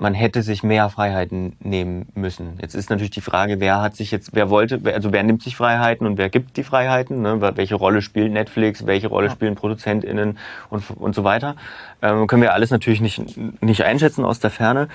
man 0.00 0.14
hätte 0.14 0.42
sich 0.42 0.62
mehr 0.62 0.88
Freiheiten 0.88 1.56
nehmen 1.60 2.08
müssen. 2.14 2.58
Jetzt 2.60 2.74
ist 2.74 2.88
natürlich 2.88 3.10
die 3.10 3.20
Frage, 3.20 3.60
wer 3.60 3.82
hat 3.82 3.96
sich 3.96 4.10
jetzt, 4.10 4.30
wer 4.32 4.48
wollte, 4.48 4.80
also 4.94 5.12
wer 5.12 5.22
nimmt 5.22 5.42
sich 5.42 5.56
Freiheiten 5.56 6.06
und 6.06 6.16
wer 6.16 6.30
gibt 6.30 6.56
die 6.56 6.64
Freiheiten? 6.64 7.20
Ne? 7.20 7.40
Welche 7.54 7.74
Rolle 7.74 8.00
spielt 8.00 8.32
Netflix? 8.32 8.86
Welche 8.86 9.08
Rolle 9.08 9.30
spielen 9.30 9.56
ProduzentInnen 9.56 10.38
und, 10.70 10.84
und 10.96 11.14
so 11.14 11.22
weiter? 11.22 11.54
Ähm, 12.00 12.26
können 12.26 12.40
wir 12.40 12.54
alles 12.54 12.70
natürlich 12.70 13.02
nicht, 13.02 13.36
nicht 13.62 13.84
einschätzen 13.84 14.24
aus 14.24 14.40
der 14.40 14.50
Ferne. 14.50 14.88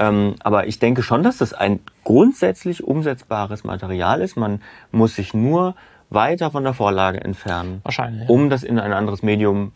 Ähm, 0.00 0.34
aber 0.40 0.66
ich 0.66 0.80
denke 0.80 1.04
schon, 1.04 1.22
dass 1.22 1.38
das 1.38 1.54
ein 1.54 1.78
grundsätzlich 2.02 2.82
umsetzbares 2.82 3.62
Material 3.62 4.20
ist. 4.20 4.36
Man 4.36 4.62
muss 4.90 5.14
sich 5.14 5.32
nur 5.32 5.76
weiter 6.10 6.50
von 6.50 6.64
der 6.64 6.74
Vorlage 6.74 7.20
entfernen 7.20 7.80
Wahrscheinlich. 7.84 8.28
Ja. 8.28 8.34
um 8.34 8.50
das 8.50 8.64
in 8.64 8.80
ein 8.80 8.92
anderes 8.92 9.22
Medium 9.22 9.70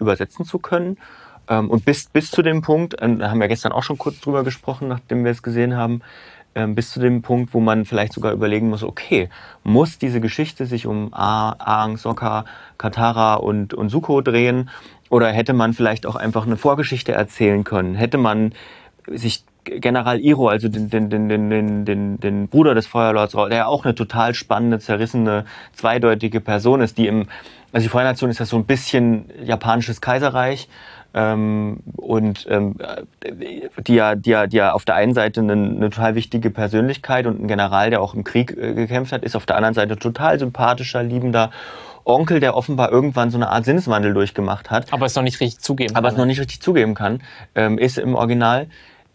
übersetzen 0.00 0.46
zu 0.46 0.58
können. 0.58 0.96
Ähm, 1.48 1.70
Und 1.70 1.84
bis, 1.84 2.08
bis 2.08 2.30
zu 2.30 2.42
dem 2.42 2.62
Punkt, 2.62 3.00
äh, 3.00 3.16
da 3.16 3.30
haben 3.30 3.40
wir 3.40 3.48
gestern 3.48 3.72
auch 3.72 3.82
schon 3.82 3.98
kurz 3.98 4.20
drüber 4.20 4.44
gesprochen, 4.44 4.88
nachdem 4.88 5.24
wir 5.24 5.30
es 5.30 5.42
gesehen 5.42 5.76
haben, 5.76 6.02
ähm, 6.54 6.74
bis 6.74 6.92
zu 6.92 7.00
dem 7.00 7.22
Punkt, 7.22 7.54
wo 7.54 7.60
man 7.60 7.84
vielleicht 7.84 8.12
sogar 8.12 8.32
überlegen 8.32 8.68
muss, 8.68 8.82
okay, 8.82 9.28
muss 9.64 9.98
diese 9.98 10.20
Geschichte 10.20 10.66
sich 10.66 10.86
um 10.86 11.12
Aang, 11.12 11.96
Sokka, 11.96 12.44
Katara 12.78 13.34
und, 13.34 13.74
und 13.74 13.90
Zuko 13.90 14.20
drehen? 14.20 14.70
Oder 15.10 15.28
hätte 15.28 15.52
man 15.54 15.72
vielleicht 15.72 16.04
auch 16.04 16.16
einfach 16.16 16.46
eine 16.46 16.56
Vorgeschichte 16.56 17.12
erzählen 17.12 17.64
können? 17.64 17.94
Hätte 17.94 18.18
man 18.18 18.52
sich 19.06 19.44
General 19.64 20.20
Iro, 20.20 20.48
also 20.48 20.68
den, 20.68 20.90
den, 20.90 21.10
den, 21.10 21.28
den, 21.28 21.50
den, 21.50 21.84
den, 21.84 22.20
den 22.20 22.48
Bruder 22.48 22.74
des 22.74 22.86
Feuerlords, 22.86 23.32
der 23.32 23.56
ja 23.56 23.66
auch 23.66 23.84
eine 23.84 23.94
total 23.94 24.34
spannende, 24.34 24.78
zerrissene, 24.78 25.44
zweideutige 25.74 26.40
Person 26.40 26.80
ist, 26.80 26.98
die 26.98 27.06
im, 27.06 27.26
also 27.72 27.84
die 27.84 27.90
Feuernation 27.90 28.30
ist 28.30 28.38
ja 28.38 28.46
so 28.46 28.56
ein 28.56 28.64
bisschen 28.64 29.30
japanisches 29.42 30.00
Kaiserreich, 30.00 30.68
Ähm, 31.14 31.78
und 31.96 32.46
ähm, 32.50 32.76
die, 33.86 33.94
ja, 33.94 34.14
die, 34.14 34.30
ja, 34.30 34.46
die 34.46 34.56
ja 34.56 34.72
auf 34.72 34.84
der 34.84 34.94
einen 34.94 35.14
Seite 35.14 35.40
eine, 35.40 35.54
eine, 35.54 35.90
total 35.90 36.14
wichtige 36.14 36.50
Persönlichkeit 36.50 37.26
und 37.26 37.42
ein 37.42 37.48
General, 37.48 37.90
der 37.90 38.02
auch 38.02 38.14
im 38.14 38.24
Krieg 38.24 38.50
äh, 38.50 38.74
gekämpft 38.74 39.12
hat, 39.12 39.22
ist 39.24 39.34
auf 39.34 39.46
der 39.46 39.56
anderen 39.56 39.74
Seite 39.74 39.96
total 39.96 40.38
sympathischer, 40.38 41.02
liebender 41.02 41.50
Onkel, 42.04 42.40
der 42.40 42.56
offenbar 42.56 42.90
irgendwann 42.90 43.30
so 43.30 43.38
eine 43.38 43.50
Art 43.50 43.64
Sinneswandel 43.64 44.14
durchgemacht 44.14 44.70
hat. 44.70 44.92
Aber 44.92 45.06
es 45.06 45.14
noch 45.14 45.22
nicht 45.22 45.40
richtig 45.40 45.60
zugeben 45.60 45.90
aber 45.90 45.94
kann. 45.94 46.04
Aber 46.04 46.12
es 46.12 46.18
noch 46.18 46.26
nicht 46.26 46.40
richtig 46.40 46.60
zugeben 46.60 46.94
kann, 46.94 47.22
ähm, 47.54 47.78
ist 47.78 47.98
im 47.98 48.14
Original 48.14 48.66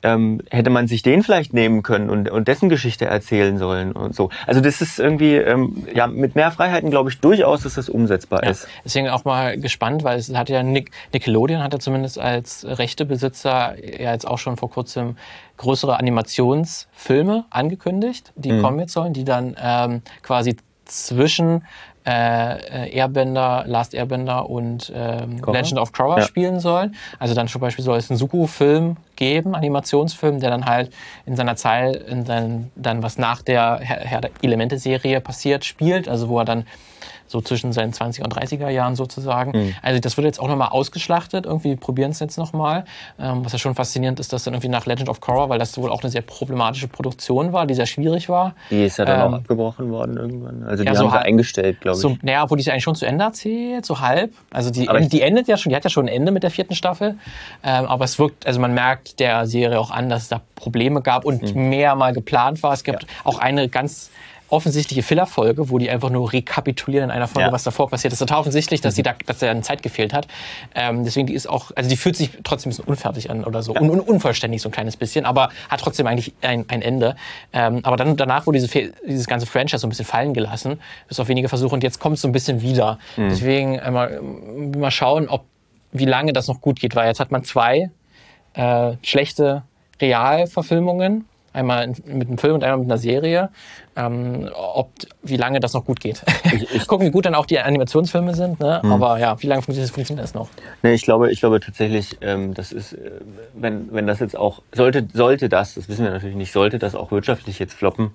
ähm, 0.03 0.41
hätte 0.51 0.69
man 0.69 0.87
sich 0.87 1.01
den 1.01 1.23
vielleicht 1.23 1.53
nehmen 1.53 1.83
können 1.83 2.09
und, 2.09 2.29
und 2.29 2.47
dessen 2.47 2.69
Geschichte 2.69 3.05
erzählen 3.05 3.57
sollen 3.57 3.93
und 3.93 4.15
so. 4.15 4.29
Also 4.45 4.61
das 4.61 4.81
ist 4.81 4.99
irgendwie, 4.99 5.35
ähm, 5.35 5.87
ja, 5.93 6.07
mit 6.07 6.35
mehr 6.35 6.51
Freiheiten 6.51 6.89
glaube 6.89 7.09
ich 7.09 7.19
durchaus, 7.19 7.63
dass 7.63 7.75
das 7.75 7.89
umsetzbar 7.89 8.43
ja. 8.43 8.51
ist. 8.51 8.67
Deswegen 8.85 9.09
auch 9.09 9.25
mal 9.25 9.59
gespannt, 9.59 10.03
weil 10.03 10.19
es 10.19 10.33
hat 10.33 10.49
ja 10.49 10.61
Nick, 10.63 10.91
Nickelodeon 11.13 11.63
hat 11.63 11.73
ja 11.73 11.79
zumindest 11.79 12.19
als 12.19 12.65
Rechtebesitzer 12.67 13.75
ja 13.81 14.11
jetzt 14.11 14.27
auch 14.27 14.37
schon 14.37 14.57
vor 14.57 14.69
kurzem 14.69 15.15
größere 15.57 15.97
Animationsfilme 15.97 17.45
angekündigt, 17.49 18.33
die 18.35 18.51
mhm. 18.51 18.61
kommen 18.61 18.79
jetzt 18.79 18.93
sollen, 18.93 19.13
die 19.13 19.23
dann 19.23 19.55
ähm, 19.61 20.01
quasi 20.21 20.57
zwischen 20.85 21.63
äh, 22.05 22.89
Airbender, 22.95 23.63
Last 23.67 23.93
Airbender 23.93 24.49
und 24.49 24.91
ähm, 24.95 25.41
Legend 25.45 25.79
of 25.79 25.91
Korra 25.91 26.19
ja. 26.19 26.25
spielen 26.25 26.59
sollen. 26.59 26.95
Also 27.19 27.33
dann 27.33 27.47
zum 27.47 27.61
Beispiel 27.61 27.83
soll 27.83 27.97
es 27.97 28.09
einen 28.09 28.17
Suku-Film 28.17 28.97
geben, 29.15 29.55
Animationsfilm, 29.55 30.39
der 30.39 30.49
dann 30.49 30.65
halt 30.65 30.91
in 31.25 31.35
seiner 31.35 31.55
Zeit, 31.55 31.95
in 31.95 32.25
seinen, 32.25 32.71
dann 32.75 33.03
was 33.03 33.17
nach 33.17 33.41
der 33.41 33.79
Herr 33.79 34.21
der 34.21 34.31
Elemente-Serie 34.41 35.21
passiert, 35.21 35.65
spielt. 35.65 36.09
Also 36.09 36.29
wo 36.29 36.39
er 36.39 36.45
dann 36.45 36.65
so 37.33 37.41
zwischen 37.41 37.73
seinen 37.73 37.93
20er 37.93 38.23
und 38.23 38.35
30er 38.35 38.69
Jahren 38.69 38.95
sozusagen. 38.95 39.59
Mhm. 39.59 39.75
Also 39.81 39.99
das 39.99 40.17
wird 40.17 40.25
jetzt 40.25 40.39
auch 40.39 40.47
nochmal 40.47 40.69
ausgeschlachtet, 40.69 41.47
irgendwie 41.47 41.75
probieren 41.75 42.11
es 42.11 42.19
jetzt 42.19 42.37
nochmal. 42.37 42.85
Ähm, 43.19 43.43
was 43.43 43.53
ja 43.53 43.57
schon 43.57 43.73
faszinierend 43.73 44.19
ist, 44.19 44.31
dass 44.31 44.43
dann 44.43 44.53
irgendwie 44.53 44.69
nach 44.69 44.85
Legend 44.85 45.09
of 45.09 45.19
Korra, 45.19 45.49
weil 45.49 45.57
das 45.57 45.75
wohl 45.79 45.89
auch 45.89 46.03
eine 46.03 46.11
sehr 46.11 46.21
problematische 46.21 46.87
Produktion 46.87 47.51
war, 47.51 47.65
die 47.65 47.73
sehr 47.73 47.87
schwierig 47.87 48.29
war. 48.29 48.53
Die 48.69 48.85
ist 48.85 48.97
ja 48.97 49.05
dann 49.05 49.19
ähm, 49.19 49.33
auch 49.33 49.37
abgebrochen 49.39 49.89
worden 49.89 50.17
irgendwann. 50.17 50.61
Also 50.63 50.83
die 50.83 50.89
ja, 50.89 50.95
haben 50.95 51.05
so 51.05 51.09
sie 51.09 51.17
eingestellt, 51.17 51.81
glaube 51.81 51.97
ich. 51.97 52.01
So, 52.03 52.15
naja, 52.21 52.43
obwohl 52.43 52.57
die 52.57 52.61
ist 52.61 52.69
eigentlich 52.69 52.83
schon 52.83 52.93
zu 52.93 53.07
Ende 53.07 53.25
erzählt, 53.25 53.83
so 53.83 53.99
halb. 53.99 54.31
Also 54.51 54.69
die, 54.69 54.87
die 55.07 55.21
endet 55.21 55.47
ja 55.47 55.57
schon, 55.57 55.71
die 55.71 55.75
hat 55.75 55.83
ja 55.83 55.89
schon 55.89 56.05
ein 56.05 56.13
Ende 56.13 56.31
mit 56.31 56.43
der 56.43 56.51
vierten 56.51 56.75
Staffel. 56.75 57.17
Ähm, 57.63 57.85
aber 57.85 58.05
es 58.05 58.19
wirkt, 58.19 58.45
also 58.45 58.59
man 58.59 58.75
merkt 58.75 59.19
der 59.19 59.47
Serie 59.47 59.79
auch 59.79 59.89
an, 59.89 60.07
dass 60.07 60.23
es 60.23 60.27
da 60.27 60.41
Probleme 60.53 61.01
gab 61.01 61.25
und 61.25 61.55
mhm. 61.55 61.69
mehr 61.69 61.95
mal 61.95 62.13
geplant 62.13 62.61
war. 62.61 62.73
Es 62.73 62.83
gibt 62.83 63.01
ja. 63.01 63.09
auch 63.23 63.39
eine 63.39 63.69
ganz 63.69 64.11
offensichtliche 64.53 65.03
Fillerfolge, 65.03 65.69
wo 65.69 65.79
die 65.79 65.89
einfach 65.89 66.09
nur 66.09 66.31
rekapitulieren 66.31 67.09
in 67.09 67.11
einer 67.11 67.27
Folge, 67.27 67.47
ja. 67.47 67.51
was 67.51 67.63
davor 67.63 67.89
passiert 67.89 68.13
ist. 68.13 68.19
Total 68.19 68.39
offensichtlich, 68.39 68.81
dass, 68.81 68.97
mhm. 68.97 69.03
da, 69.03 69.15
dass 69.25 69.39
da 69.39 69.49
eine 69.49 69.61
Zeit 69.61 69.81
gefehlt 69.81 70.13
hat. 70.13 70.27
Ähm, 70.75 71.03
deswegen 71.03 71.27
die 71.27 71.33
ist 71.33 71.49
auch, 71.49 71.71
also 71.75 71.89
die 71.89 71.97
fühlt 71.97 72.15
sich 72.15 72.29
trotzdem 72.43 72.69
ein 72.69 72.71
bisschen 72.71 72.85
unfertig 72.85 73.29
an 73.29 73.43
oder 73.43 73.63
so. 73.63 73.73
Ja. 73.73 73.81
Un, 73.81 73.89
un, 73.89 73.99
unvollständig 73.99 74.61
so 74.61 74.69
ein 74.69 74.71
kleines 74.71 74.95
bisschen, 74.95 75.25
aber 75.25 75.49
hat 75.69 75.79
trotzdem 75.79 76.05
eigentlich 76.07 76.33
ein, 76.41 76.65
ein 76.67 76.81
Ende. 76.81 77.15
Ähm, 77.51 77.79
aber 77.83 77.97
dann 77.97 78.15
danach 78.15 78.45
wurde 78.45 78.59
diese, 78.59 78.91
dieses 79.07 79.27
ganze 79.27 79.47
Franchise 79.47 79.79
so 79.79 79.87
ein 79.87 79.89
bisschen 79.89 80.05
fallen 80.05 80.33
gelassen, 80.33 80.79
bis 81.07 81.19
auf 81.19 81.27
wenige 81.27 81.49
Versuche 81.49 81.73
und 81.73 81.83
jetzt 81.83 81.99
kommt 81.99 82.15
es 82.15 82.21
so 82.21 82.27
ein 82.27 82.31
bisschen 82.31 82.61
wieder. 82.61 82.99
Mhm. 83.17 83.29
Deswegen 83.29 83.75
äh, 83.79 83.91
mal, 83.91 84.21
mal 84.21 84.91
schauen, 84.91 85.27
ob 85.29 85.45
wie 85.91 86.05
lange 86.05 86.33
das 86.33 86.47
noch 86.47 86.61
gut 86.61 86.79
geht, 86.79 86.95
weil 86.95 87.07
jetzt 87.07 87.19
hat 87.19 87.31
man 87.31 87.43
zwei 87.43 87.89
äh, 88.53 88.93
schlechte 89.01 89.63
Realverfilmungen 90.01 91.25
Einmal 91.53 91.87
mit 91.87 92.27
einem 92.27 92.37
Film 92.37 92.55
und 92.55 92.63
einmal 92.63 92.79
mit 92.79 92.87
einer 92.87 92.97
Serie. 92.97 93.49
Ähm, 93.95 94.49
ob, 94.53 94.91
wie 95.21 95.37
lange 95.37 95.59
das 95.59 95.73
noch 95.73 95.85
gut 95.85 95.99
geht. 95.99 96.23
Ich, 96.45 96.75
ich 96.75 96.87
Gucken, 96.87 97.07
wie 97.07 97.11
gut 97.11 97.25
dann 97.25 97.35
auch 97.35 97.45
die 97.45 97.59
Animationsfilme 97.59 98.33
sind. 98.33 98.59
Ne? 98.59 98.81
Hm. 98.81 98.91
Aber 98.91 99.19
ja, 99.19 99.41
wie 99.41 99.47
lange 99.47 99.61
funktioniert, 99.61 99.93
funktioniert 99.93 100.23
das 100.23 100.33
noch? 100.33 100.49
Nee, 100.81 100.93
ich 100.93 101.03
glaube, 101.03 101.31
ich 101.31 101.39
glaube 101.39 101.59
tatsächlich, 101.59 102.17
ähm, 102.21 102.53
das 102.53 102.71
ist, 102.71 102.93
äh, 102.93 103.11
wenn, 103.53 103.93
wenn 103.93 104.07
das 104.07 104.19
jetzt 104.19 104.35
auch, 104.35 104.61
sollte, 104.73 105.07
sollte 105.13 105.47
das, 105.47 105.75
das 105.75 105.87
wissen 105.87 106.03
wir 106.03 106.11
natürlich 106.11 106.35
nicht, 106.35 106.51
sollte 106.51 106.79
das 106.79 106.95
auch 106.95 107.11
wirtschaftlich 107.11 107.59
jetzt 107.59 107.73
floppen, 107.73 108.11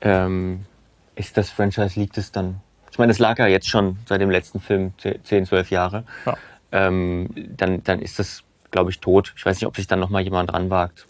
ähm, 0.00 0.66
ist 1.14 1.36
das 1.36 1.50
Franchise, 1.50 1.98
liegt 1.98 2.18
es 2.18 2.32
dann 2.32 2.60
ich 2.98 3.00
meine, 3.00 3.10
das 3.10 3.20
lag 3.20 3.38
ja 3.38 3.46
jetzt 3.46 3.68
schon 3.68 3.96
seit 4.06 4.20
dem 4.20 4.28
letzten 4.28 4.58
Film 4.58 4.92
10, 4.98 5.46
12 5.46 5.70
Jahre. 5.70 6.02
Ja. 6.26 6.36
Ähm, 6.72 7.28
dann, 7.56 7.84
dann 7.84 8.00
ist 8.00 8.18
das, 8.18 8.42
glaube 8.72 8.90
ich, 8.90 8.98
tot. 8.98 9.34
Ich 9.36 9.46
weiß 9.46 9.56
nicht, 9.60 9.68
ob 9.68 9.76
sich 9.76 9.86
dann 9.86 10.00
nochmal 10.00 10.22
jemand 10.22 10.50
dran 10.50 10.68
wagt. 10.68 11.06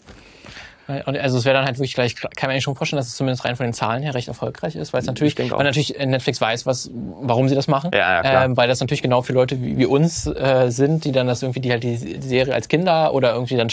Also 0.89 1.37
es 1.37 1.45
wäre 1.45 1.55
dann 1.55 1.65
halt 1.65 1.77
wirklich 1.77 1.93
gleich, 1.93 2.15
kann 2.15 2.29
man 2.41 2.51
eigentlich 2.51 2.63
schon 2.63 2.75
vorstellen, 2.75 2.97
dass 2.97 3.07
es 3.07 3.15
zumindest 3.15 3.45
rein 3.45 3.55
von 3.55 3.65
den 3.65 3.73
Zahlen 3.73 4.01
her 4.01 4.15
recht 4.15 4.27
erfolgreich 4.27 4.75
ist, 4.75 4.91
weil 4.91 5.01
es 5.01 5.05
natürlich, 5.07 5.37
weil 5.37 5.63
natürlich 5.63 5.95
Netflix 5.99 6.41
weiß, 6.41 6.65
was, 6.65 6.89
warum 7.21 7.47
sie 7.47 7.53
das 7.53 7.67
machen. 7.67 7.91
Ja, 7.93 8.23
ja, 8.23 8.45
ähm, 8.45 8.57
weil 8.57 8.67
das 8.67 8.79
natürlich 8.79 9.03
genau 9.03 9.21
für 9.21 9.33
Leute 9.33 9.61
wie, 9.61 9.77
wie 9.77 9.85
uns 9.85 10.25
äh, 10.25 10.69
sind, 10.69 11.05
die 11.05 11.11
dann 11.11 11.27
das 11.27 11.43
irgendwie, 11.43 11.59
die 11.59 11.71
halt 11.71 11.83
die 11.83 11.95
Serie 11.95 12.55
als 12.55 12.69
Kinder 12.69 13.13
oder 13.13 13.33
irgendwie 13.33 13.55
dann 13.55 13.69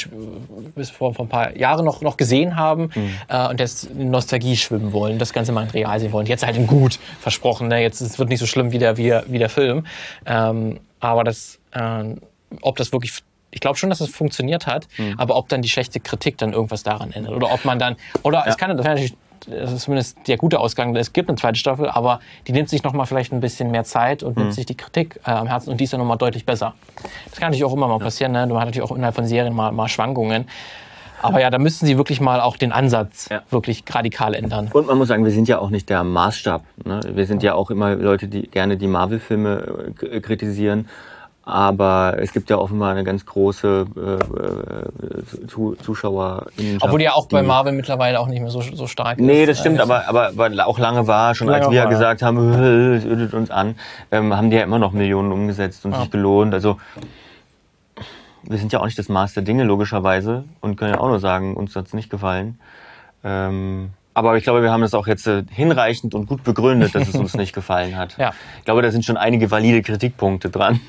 bis 0.75 0.91
vor, 0.91 1.15
vor 1.15 1.25
ein 1.25 1.29
paar 1.31 1.57
Jahren 1.57 1.87
noch, 1.87 2.03
noch 2.03 2.19
gesehen 2.19 2.57
haben 2.57 2.91
mhm. 2.95 3.15
äh, 3.29 3.49
und 3.49 3.61
jetzt 3.61 3.85
in 3.85 4.11
Nostalgie 4.11 4.57
schwimmen 4.57 4.93
wollen, 4.93 5.19
das 5.19 5.33
Ganze 5.33 5.53
mal 5.53 5.63
in 5.63 5.71
real 5.71 5.99
sehen 5.99 6.13
wollen. 6.13 6.27
Jetzt 6.27 6.45
halt 6.45 6.57
in 6.57 6.67
gut 6.67 6.99
versprochen, 7.21 7.69
ne? 7.69 7.81
jetzt 7.81 8.03
es 8.03 8.19
wird 8.19 8.29
nicht 8.29 8.41
so 8.41 8.47
schlimm 8.47 8.73
wie 8.73 8.79
der, 8.79 8.99
wie, 8.99 9.15
wie 9.27 9.39
der 9.39 9.49
Film. 9.49 9.87
Ähm, 10.27 10.81
aber 11.01 11.25
das, 11.25 11.59
äh, 11.73 12.05
ob 12.61 12.77
das 12.77 12.93
wirklich 12.93 13.23
ich 13.57 13.61
glaube 13.61 13.79
schon, 13.79 13.89
dass 13.89 14.01
es 14.01 14.11
funktioniert 14.11 14.67
hat, 14.67 14.87
mhm. 14.99 15.15
aber 15.17 15.37
ob 15.37 15.49
dann 15.49 15.63
die 15.63 15.69
schlechte 15.69 15.99
Kritik 15.99 16.37
dann 16.37 16.53
irgendwas 16.53 16.83
daran 16.83 17.11
ändert 17.11 17.35
oder 17.35 17.51
ob 17.53 17.65
man 17.65 17.79
dann 17.79 17.97
oder 18.23 18.41
ja. 18.41 18.47
es 18.47 18.59
kann 18.59 18.77
natürlich 18.77 19.17
das 19.49 19.73
ist 19.73 19.83
zumindest 19.83 20.19
der 20.27 20.39
gute 20.39 20.59
Ausgang. 20.59 20.97
Es 20.97 21.13
gibt 21.13 21.29
eine 21.29 21.39
zweite 21.39 21.57
Staffel, 21.59 21.89
aber 21.89 22.21
die 22.49 22.53
nimmt 22.53 22.69
sich 22.69 22.83
noch 22.83 22.93
mal 22.93 23.05
vielleicht 23.05 23.33
ein 23.33 23.41
bisschen 23.41 23.71
mehr 23.71 23.85
Zeit 23.85 24.23
und 24.23 24.37
mhm. 24.37 24.45
nimmt 24.45 24.55
sich 24.55 24.67
die 24.67 24.77
Kritik 24.77 25.21
äh, 25.25 25.31
am 25.31 25.47
Herzen 25.47 25.71
und 25.71 25.79
die 25.79 25.85
ist 25.85 25.93
dann 25.93 26.01
noch 26.01 26.07
mal 26.07 26.17
deutlich 26.17 26.45
besser. 26.45 26.75
Das 27.31 27.39
kann 27.39 27.49
natürlich 27.49 27.65
auch 27.65 27.73
immer 27.73 27.87
mal 27.87 27.99
passieren. 27.99 28.33
Ne? 28.33 28.49
Du 28.49 28.57
hast 28.57 28.65
natürlich 28.65 28.91
auch 28.91 28.97
innerhalb 28.97 29.15
von 29.15 29.27
Serien 29.27 29.55
mal, 29.55 29.71
mal 29.71 29.89
Schwankungen. 29.89 30.47
Aber 31.23 31.41
ja, 31.41 31.51
da 31.51 31.59
müssten 31.59 31.87
sie 31.87 31.97
wirklich 31.97 32.21
mal 32.21 32.41
auch 32.41 32.57
den 32.57 32.73
Ansatz 32.73 33.29
ja. 33.31 33.43
wirklich 33.51 33.85
radikal 33.89 34.35
ändern. 34.35 34.69
Und 34.73 34.87
man 34.87 34.99
muss 34.99 35.09
sagen, 35.09 35.25
wir 35.25 35.33
sind 35.33 35.49
ja 35.49 35.59
auch 35.59 35.71
nicht 35.71 35.89
der 35.89 36.05
Maßstab. 36.05 36.63
Ne? 36.85 37.01
Wir 37.13 37.27
sind 37.27 37.43
ja 37.43 37.55
auch 37.55 37.71
immer 37.71 37.95
Leute, 37.95 38.29
die 38.29 38.43
gerne 38.43 38.77
die 38.77 38.87
Marvel-Filme 38.87 39.93
äh, 40.03 40.21
kritisieren. 40.21 40.89
Aber 41.49 42.17
es 42.19 42.33
gibt 42.33 42.51
ja 42.51 42.59
offenbar 42.59 42.91
eine 42.91 43.05
ganz 43.05 43.25
große 43.25 43.87
äh, 43.97 44.01
äh 44.01 45.77
Zuschauer. 45.81 46.47
Obwohl 46.81 46.99
die 46.99 47.05
ja 47.05 47.13
auch 47.13 47.29
bei 47.29 47.45
Marvel 47.45 47.73
mittlerweile 47.73 48.19
auch 48.19 48.27
nicht 48.27 48.41
mehr 48.41 48.51
so, 48.51 48.61
so 48.61 48.89
stark 48.89 49.21
nee, 49.21 49.25
ist. 49.25 49.39
Nee, 49.39 49.47
das 49.47 49.61
stimmt, 49.61 49.79
aber, 49.79 50.09
aber, 50.09 50.27
aber 50.27 50.67
auch 50.67 50.81
lange 50.81 51.07
war, 51.07 51.37
schon 51.37 51.47
lange 51.47 51.63
als 51.63 51.71
wir 51.71 51.77
ja 51.77 51.85
gesagt 51.85 52.23
haben, 52.23 52.53
es 52.95 53.05
ödet 53.05 53.33
uns 53.33 53.53
an, 53.53 53.77
ähm, 54.11 54.37
haben 54.37 54.51
die 54.51 54.57
ja 54.57 54.65
immer 54.65 54.81
noch 54.81 54.91
Millionen 54.91 55.31
umgesetzt 55.31 55.85
und 55.85 55.93
ja. 55.93 56.01
sich 56.01 56.11
gelohnt. 56.11 56.53
Also 56.53 56.79
wir 58.43 58.59
sind 58.59 58.73
ja 58.73 58.81
auch 58.81 58.85
nicht 58.85 58.99
das 58.99 59.09
Maß 59.09 59.35
der 59.35 59.45
Dinge, 59.45 59.63
logischerweise, 59.63 60.43
und 60.61 60.75
können 60.75 60.95
ja 60.95 61.01
auch 61.01 61.09
nur 61.09 61.21
sagen, 61.21 61.55
uns 61.55 61.77
hat's 61.77 61.95
nicht 61.95 62.11
gefallen. 62.11 62.59
Ähm, 63.23 63.91
aber 64.15 64.37
ich 64.37 64.43
glaube, 64.43 64.63
wir 64.63 64.73
haben 64.73 64.81
das 64.81 64.95
auch 64.95 65.07
jetzt 65.07 65.29
äh, 65.29 65.45
hinreichend 65.49 66.13
und 66.13 66.27
gut 66.27 66.43
begründet, 66.43 66.97
dass 66.97 67.07
es 67.07 67.15
uns 67.15 67.35
nicht 67.37 67.53
gefallen 67.55 67.97
hat. 67.97 68.17
Ja. 68.19 68.33
Ich 68.59 68.65
glaube, 68.65 68.83
da 68.83 68.91
sind 68.91 69.05
schon 69.05 69.17
einige 69.17 69.53
valide 69.53 69.83
Kritikpunkte 69.83 70.51
dran. 70.51 70.81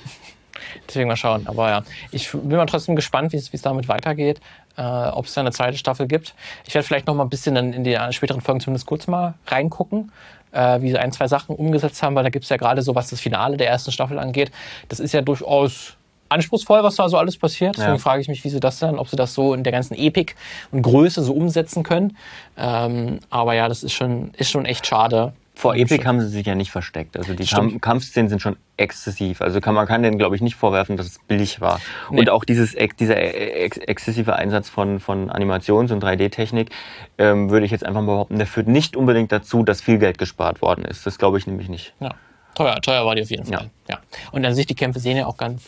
Deswegen 0.87 1.07
mal 1.07 1.15
schauen. 1.15 1.47
Aber 1.47 1.69
ja, 1.69 1.83
ich 2.11 2.31
bin 2.31 2.57
mal 2.57 2.65
trotzdem 2.65 2.95
gespannt, 2.95 3.33
wie 3.33 3.37
es 3.37 3.61
damit 3.61 3.87
weitergeht, 3.87 4.39
äh, 4.77 4.81
ob 4.81 5.25
es 5.25 5.33
da 5.33 5.41
eine 5.41 5.51
zweite 5.51 5.77
Staffel 5.77 6.07
gibt. 6.07 6.33
Ich 6.65 6.73
werde 6.73 6.85
vielleicht 6.85 7.07
noch 7.07 7.15
mal 7.15 7.23
ein 7.23 7.29
bisschen 7.29 7.55
dann 7.55 7.73
in 7.73 7.83
die 7.83 7.97
späteren 8.11 8.41
Folgen 8.41 8.61
zumindest 8.61 8.85
kurz 8.85 9.07
mal 9.07 9.33
reingucken, 9.47 10.11
äh, 10.51 10.81
wie 10.81 10.89
sie 10.89 10.97
ein, 10.97 11.11
zwei 11.11 11.27
Sachen 11.27 11.55
umgesetzt 11.55 12.01
haben, 12.03 12.15
weil 12.15 12.23
da 12.23 12.29
gibt 12.29 12.43
es 12.43 12.49
ja 12.49 12.57
gerade 12.57 12.81
so, 12.81 12.95
was 12.95 13.09
das 13.09 13.19
Finale 13.19 13.57
der 13.57 13.69
ersten 13.69 13.91
Staffel 13.91 14.19
angeht. 14.19 14.51
Das 14.89 14.99
ist 14.99 15.13
ja 15.13 15.21
durchaus 15.21 15.97
anspruchsvoll, 16.29 16.83
was 16.83 16.95
da 16.95 17.09
so 17.09 17.17
alles 17.17 17.37
passiert. 17.37 17.75
Deswegen 17.77 17.93
ja. 17.93 17.99
frage 17.99 18.21
ich 18.21 18.27
mich, 18.27 18.43
wie 18.43 18.49
sie 18.49 18.59
das 18.59 18.79
dann, 18.79 18.99
ob 18.99 19.07
sie 19.07 19.15
das 19.15 19.33
so 19.33 19.53
in 19.53 19.63
der 19.63 19.71
ganzen 19.71 19.95
Epik 19.95 20.35
und 20.71 20.81
Größe 20.81 21.23
so 21.23 21.33
umsetzen 21.33 21.83
können. 21.83 22.17
Ähm, 22.57 23.19
aber 23.29 23.53
ja, 23.53 23.67
das 23.67 23.83
ist 23.83 23.93
schon, 23.93 24.31
ist 24.37 24.49
schon 24.49 24.65
echt 24.65 24.85
schade, 24.85 25.33
vor 25.57 25.75
Epic 25.75 26.05
haben 26.05 26.21
sie 26.21 26.27
sich 26.27 26.45
ja 26.45 26.53
nicht 26.53 26.69
versteckt. 26.69 27.17
Also 27.17 27.33
die 27.33 27.45
Kamp 27.45 27.81
Kampfszenen 27.81 28.29
sind 28.29 28.41
schon 28.43 28.57
exzessiv. 28.77 29.41
Also 29.41 29.59
kann, 29.59 29.73
man 29.73 29.87
kann 29.87 30.03
denen, 30.03 30.19
glaube 30.19 30.35
ich, 30.35 30.41
nicht 30.43 30.55
vorwerfen, 30.55 30.97
dass 30.97 31.07
es 31.07 31.19
billig 31.19 31.61
war. 31.61 31.81
Nee. 32.11 32.19
Und 32.19 32.29
auch 32.29 32.45
dieses, 32.45 32.75
dieser 32.99 33.17
ex 33.17 33.77
exzessive 33.77 34.35
Einsatz 34.35 34.69
von, 34.69 34.99
von 34.99 35.31
Animations- 35.31 35.91
und 35.91 36.03
3D-Technik, 36.03 36.69
ähm, 37.17 37.49
würde 37.49 37.65
ich 37.65 37.71
jetzt 37.71 37.83
einfach 37.83 38.01
mal 38.01 38.13
behaupten, 38.13 38.37
der 38.37 38.45
führt 38.45 38.67
nicht 38.67 38.95
unbedingt 38.95 39.31
dazu, 39.31 39.63
dass 39.63 39.81
viel 39.81 39.97
Geld 39.97 40.19
gespart 40.19 40.61
worden 40.61 40.85
ist. 40.85 41.07
Das 41.07 41.17
glaube 41.17 41.39
ich 41.39 41.47
nämlich 41.47 41.69
nicht. 41.69 41.95
Ja. 41.99 42.11
Teuer, 42.53 42.79
teuer 42.81 43.03
war 43.05 43.15
die 43.15 43.23
auf 43.23 43.31
jeden 43.31 43.45
Fall. 43.45 43.71
Ja. 43.87 43.95
ja. 43.95 43.99
Und 44.31 44.45
an 44.45 44.53
sich, 44.53 44.67
die 44.67 44.75
Kämpfe 44.75 44.99
sehen 44.99 45.17
ja 45.17 45.25
auch 45.25 45.37
ganz 45.37 45.63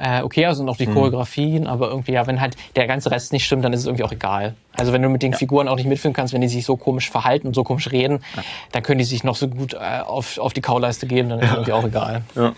äh, 0.00 0.22
okay 0.22 0.46
also 0.46 0.64
noch 0.64 0.76
die 0.76 0.86
mhm. 0.86 0.94
Choreografien, 0.94 1.66
aber 1.66 1.88
irgendwie, 1.88 2.12
ja, 2.12 2.26
wenn 2.26 2.40
halt 2.40 2.56
der 2.76 2.86
ganze 2.86 3.10
Rest 3.10 3.32
nicht 3.32 3.44
stimmt, 3.44 3.64
dann 3.64 3.72
ist 3.72 3.80
es 3.80 3.86
irgendwie 3.86 4.04
auch 4.04 4.12
egal. 4.12 4.54
Also 4.72 4.92
wenn 4.92 5.02
du 5.02 5.08
mit 5.08 5.22
den 5.22 5.32
ja. 5.32 5.38
Figuren 5.38 5.68
auch 5.68 5.76
nicht 5.76 5.86
mitführen 5.86 6.14
kannst, 6.14 6.32
wenn 6.32 6.40
die 6.40 6.48
sich 6.48 6.64
so 6.64 6.76
komisch 6.76 7.10
verhalten 7.10 7.46
und 7.46 7.54
so 7.54 7.64
komisch 7.64 7.90
reden, 7.90 8.22
ja. 8.36 8.42
dann 8.72 8.82
können 8.82 8.98
die 8.98 9.04
sich 9.04 9.24
noch 9.24 9.36
so 9.36 9.48
gut 9.48 9.74
äh, 9.74 10.00
auf, 10.00 10.38
auf 10.38 10.52
die 10.52 10.60
Kauleiste 10.60 11.06
geben, 11.06 11.28
dann 11.28 11.40
ist 11.40 11.46
es 11.46 11.52
irgendwie 11.52 11.72
auch 11.72 11.84
egal. 11.84 12.22
Ja. 12.34 12.52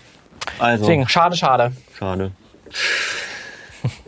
Also. 0.59 0.83
Deswegen, 0.83 1.07
schade, 1.07 1.35
schade. 1.35 1.73
Schade. 1.97 2.31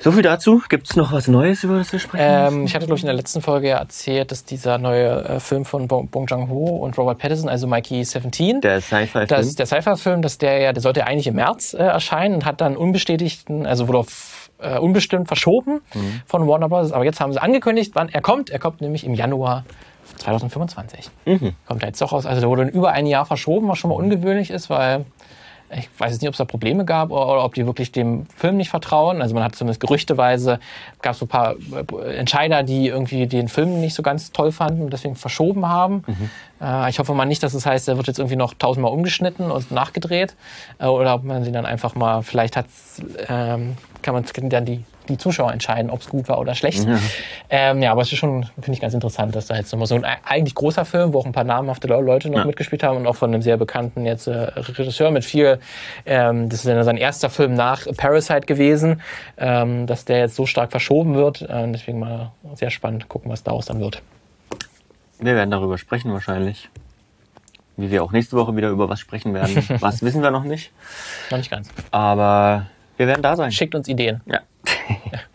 So 0.06 0.12
viel 0.12 0.22
dazu. 0.22 0.62
Gibt 0.70 0.88
es 0.88 0.96
noch 0.96 1.12
was 1.12 1.28
Neues, 1.28 1.64
über 1.64 1.80
das 1.80 1.92
wir 1.92 1.98
sprechen? 1.98 2.24
Ähm, 2.24 2.66
ich 2.66 2.76
hatte, 2.76 2.86
glaube 2.86 2.98
ich, 2.98 3.02
in 3.02 3.08
der 3.08 3.16
letzten 3.16 3.42
Folge 3.42 3.70
ja 3.70 3.78
erzählt, 3.78 4.30
dass 4.30 4.46
dieser 4.46 4.78
neue 4.78 5.26
äh, 5.26 5.40
Film 5.40 5.66
von 5.66 5.88
Bong, 5.88 6.10
Bong 6.10 6.28
Joon-ho 6.28 6.78
und 6.78 6.96
Robert 6.96 7.18
Pattinson, 7.18 7.50
also 7.50 7.66
Mikey 7.66 8.04
17, 8.04 8.62
der 8.62 8.82
Sci-Fi-Film. 8.82 9.26
das 9.26 9.48
ist 9.48 9.58
der 9.58 9.66
Sci-Fi-Film, 9.66 10.22
dass 10.22 10.38
der 10.38 10.60
ja, 10.60 10.74
der 10.74 10.84
sollte 10.84 11.08
eigentlich 11.08 11.26
im 11.26 11.34
März 11.34 11.74
äh, 11.74 11.78
erscheinen 11.78 12.36
und 12.36 12.46
hat 12.46 12.62
dann 12.62 12.78
unbestätigten, 12.78 13.66
also 13.66 13.88
wurde 13.88 13.98
auf 13.98 14.52
äh, 14.60 14.78
unbestimmt 14.78 15.28
verschoben 15.28 15.82
von 16.28 16.48
Warner 16.48 16.70
Bros. 16.70 16.92
Aber 16.92 17.04
jetzt 17.04 17.20
haben 17.20 17.34
sie 17.34 17.42
angekündigt, 17.42 17.94
wann 17.96 18.10
er 18.10 18.22
kommt. 18.22 18.52
Er 18.52 18.60
kommt 18.60 18.82
nämlich 18.82 19.08
im 19.08 19.16
Januar 19.16 19.66
2025. 20.18 21.10
Kommt 21.68 21.82
er 21.82 21.88
jetzt 21.88 22.00
doch 22.00 22.12
raus. 22.12 22.28
Also 22.28 22.42
der 22.42 22.50
wurde 22.52 22.64
über 22.66 22.92
ein 22.92 23.08
Jahr 23.08 23.26
verschoben, 23.26 23.68
was 23.68 23.80
schon 23.80 23.90
mal 23.90 23.96
ungewöhnlich 23.96 24.52
ist, 24.52 24.70
weil 24.70 25.06
ich 25.72 25.90
weiß 25.98 26.12
jetzt 26.12 26.22
nicht, 26.22 26.30
ob 26.30 26.34
es 26.34 26.38
da 26.38 26.46
Probleme 26.46 26.86
gab 26.86 27.12
oder, 27.12 27.44
ob 27.44 27.54
die 27.56 27.66
wirklich 27.66 27.92
dem 27.92 28.28
Film 28.36 28.58
nicht 28.58 28.70
vertrauen. 28.70 29.22
Also 29.22 29.34
man 29.34 29.44
hat 29.44 29.56
zumindest 29.56 29.82
gerüchteweise, 29.82 30.60
gab 31.02 31.14
es 31.14 31.20
so 31.20 31.26
ein 31.26 31.30
paar 31.30 31.56
äh, 31.56 32.16
Entscheider, 32.16 32.64
die 32.64 32.88
irgendwie 32.88 33.26
den 33.26 33.48
Film 33.48 33.80
nicht 33.82 33.96
so 33.96 34.04
ganz 34.04 34.32
toll 34.32 34.52
fanden 34.52 34.84
und 34.84 34.94
deswegen 34.94 35.16
verschoben 35.16 35.68
haben. 35.68 36.04
Äh, 36.62 36.90
ich 36.90 37.00
hoffe 37.00 37.14
mal 37.14 37.26
nicht, 37.26 37.42
dass 37.42 37.54
es 37.54 37.66
heißt, 37.66 37.88
er 37.88 37.98
wird 37.98 38.08
jetzt 38.08 38.20
irgendwie 38.20 38.36
noch 38.36 38.54
tausendmal 38.54 38.92
umgeschnitten 38.92 39.52
und 39.52 39.72
nachgedreht. 39.72 40.36
Äh, 40.80 40.86
oder 40.86 41.16
ob 41.16 41.24
man 41.24 41.44
sie 41.44 41.52
dann 41.52 41.66
einfach 41.66 41.96
mal, 41.96 42.22
vielleicht 42.22 42.58
hat's, 42.58 43.02
ähm, 43.28 43.76
kann 44.02 44.14
man 44.14 44.26
dann 44.50 44.66
die, 44.66 44.84
die 45.10 45.18
Zuschauer 45.18 45.52
entscheiden, 45.52 45.90
ob 45.90 46.02
es 46.02 46.10
gut 46.10 46.28
war 46.30 46.40
oder 46.40 46.56
schlecht. 46.56 46.86
Ja, 46.88 46.98
ähm, 47.50 47.82
ja 47.82 47.92
aber 47.92 48.02
es 48.02 48.12
ist 48.12 48.18
schon, 48.18 48.44
finde 48.56 48.72
ich, 48.74 48.80
ganz 48.82 48.94
interessant, 48.94 49.36
dass 49.36 49.48
da 49.48 49.56
jetzt 49.56 49.72
nochmal 49.72 49.88
so 49.88 49.96
ein 49.96 50.06
eigentlich 50.06 50.56
großer 50.56 50.86
Film, 50.86 51.14
wo 51.14 51.20
auch 51.20 51.26
ein 51.26 51.32
paar 51.32 51.44
namhafte 51.44 51.88
Le- 51.88 52.02
Leute 52.02 52.30
noch 52.30 52.40
Ja. 52.40 52.46
mitgespielt 52.46 52.84
haben 52.84 52.98
und 52.98 53.08
auch 53.08 53.16
von 53.16 53.34
einem 53.34 53.42
sehr 53.42 53.58
bekannten 53.58 54.06
jetzt 54.06 54.28
äh, 54.28 54.32
Regisseur 54.56 55.12
mit 55.12 55.26
viel, 55.26 55.60
ähm, 56.06 56.50
das 56.50 56.60
ist 56.60 56.66
ja 56.66 56.84
sein 56.84 56.98
erster 56.98 57.30
Film 57.30 57.54
nach 57.54 57.86
Parasite 57.98 58.42
gewesen, 58.48 59.02
ähm, 59.38 59.88
dass 59.88 60.06
der 60.06 60.20
jetzt 60.20 60.36
so 60.36 60.46
stark 60.46 60.72
verschoben 60.72 61.16
wird. 61.16 61.42
Äh, 61.44 61.72
deswegen 61.72 62.00
mal 62.00 62.32
sehr 62.56 62.70
spannend 62.70 63.10
gucken, 63.10 63.32
was 63.32 63.44
daraus 63.44 63.66
dann 63.66 63.80
wird. 63.80 64.02
Wir 65.20 65.36
werden 65.36 65.52
darüber 65.52 65.78
sprechen 65.78 66.12
wahrscheinlich. 66.12 66.70
Wie 67.78 67.92
wir 67.92 68.04
auch 68.04 68.12
nächste 68.12 68.38
Woche 68.38 68.56
wieder 68.56 68.70
über 68.70 68.88
was 68.88 69.00
sprechen 69.00 69.34
werden. 69.34 69.56
was 69.82 70.02
wissen 70.02 70.22
wir 70.24 70.32
noch 70.32 70.44
nicht. 70.44 70.72
Noch 71.30 71.38
nicht 71.38 71.52
ganz. 71.52 71.70
Aber 71.92 72.68
wir 72.98 73.08
werden 73.08 73.22
da 73.22 73.36
sein. 73.36 73.52
Schickt 73.52 73.76
uns 73.76 73.88
Ideen. 73.90 74.22
Ja. 74.26 74.40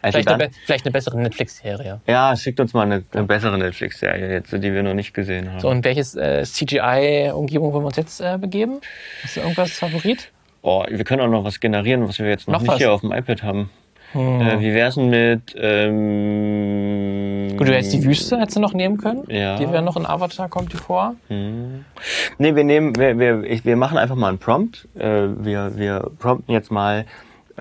Also 0.03 0.17
Vielleicht, 0.17 0.29
eine, 0.31 0.51
vielleicht 0.65 0.87
eine 0.87 0.93
bessere 0.93 1.21
Netflix-Serie. 1.21 2.01
ja, 2.07 2.35
schickt 2.35 2.59
uns 2.59 2.73
mal 2.73 2.85
eine, 2.85 3.05
eine 3.13 3.25
bessere 3.25 3.59
Netflix-Serie 3.59 4.33
jetzt, 4.33 4.51
die 4.51 4.73
wir 4.73 4.83
noch 4.83 4.95
nicht 4.95 5.13
gesehen 5.13 5.51
haben. 5.53 5.61
So, 5.61 5.69
und 5.69 5.85
welches 5.85 6.15
äh, 6.17 6.43
CGI-Umgebung 6.43 7.75
wollen 7.75 7.83
wir 7.85 7.89
uns 7.89 7.97
jetzt 7.99 8.19
äh, 8.23 8.39
begeben? 8.39 8.81
Hast 9.23 9.37
du 9.37 9.41
irgendwas 9.41 9.73
Favorit? 9.73 10.33
Oh, 10.63 10.85
wir 10.89 11.05
können 11.05 11.21
auch 11.21 11.29
noch 11.29 11.45
was 11.45 11.61
generieren, 11.61 12.09
was 12.09 12.19
wir 12.19 12.29
jetzt 12.31 12.49
noch, 12.49 12.55
Noch 12.55 12.61
nicht 12.63 12.71
was? 12.71 12.79
hier 12.79 12.93
auf 12.93 13.03
dem 13.03 13.13
iPad 13.13 13.43
haben. 13.43 13.69
Äh, 14.15 14.59
wie 14.61 14.75
wär's 14.75 14.95
denn 14.97 15.11
mit... 15.11 15.55
Ähm, 15.57 17.57
Gut, 17.57 17.69
du 17.69 17.73
hättest 17.75 17.93
die 17.93 18.05
Wüste 18.05 18.39
hättest 18.39 18.57
du 18.57 18.61
noch 18.61 18.73
nehmen 18.73 18.97
können. 18.97 19.25
Ja. 19.29 19.57
Die 19.57 19.71
wäre 19.71 19.83
noch 19.83 19.97
in 19.97 20.07
Avatar, 20.07 20.49
kommt 20.49 20.73
die 20.73 20.77
vor. 20.79 21.15
Nee, 21.29 22.55
wir 22.55 22.65
nehmen, 22.65 22.97
wir, 22.97 23.19
wir, 23.19 23.45
ich, 23.45 23.65
wir 23.67 23.77
machen 23.77 23.99
einfach 23.99 24.17
mal 24.17 24.29
einen 24.29 24.39
Prompt. 24.39 24.89
Äh, 24.99 25.29
wir, 25.45 25.73
wir 25.77 26.11
prompten 26.19 26.55
jetzt 26.55 26.71
mal 26.71 27.05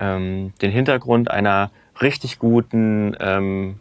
ähm, 0.00 0.52
den 0.62 0.70
Hintergrund 0.70 1.30
einer 1.30 1.70
richtig 2.00 2.38
guten 2.38 3.16
ähm, 3.20 3.78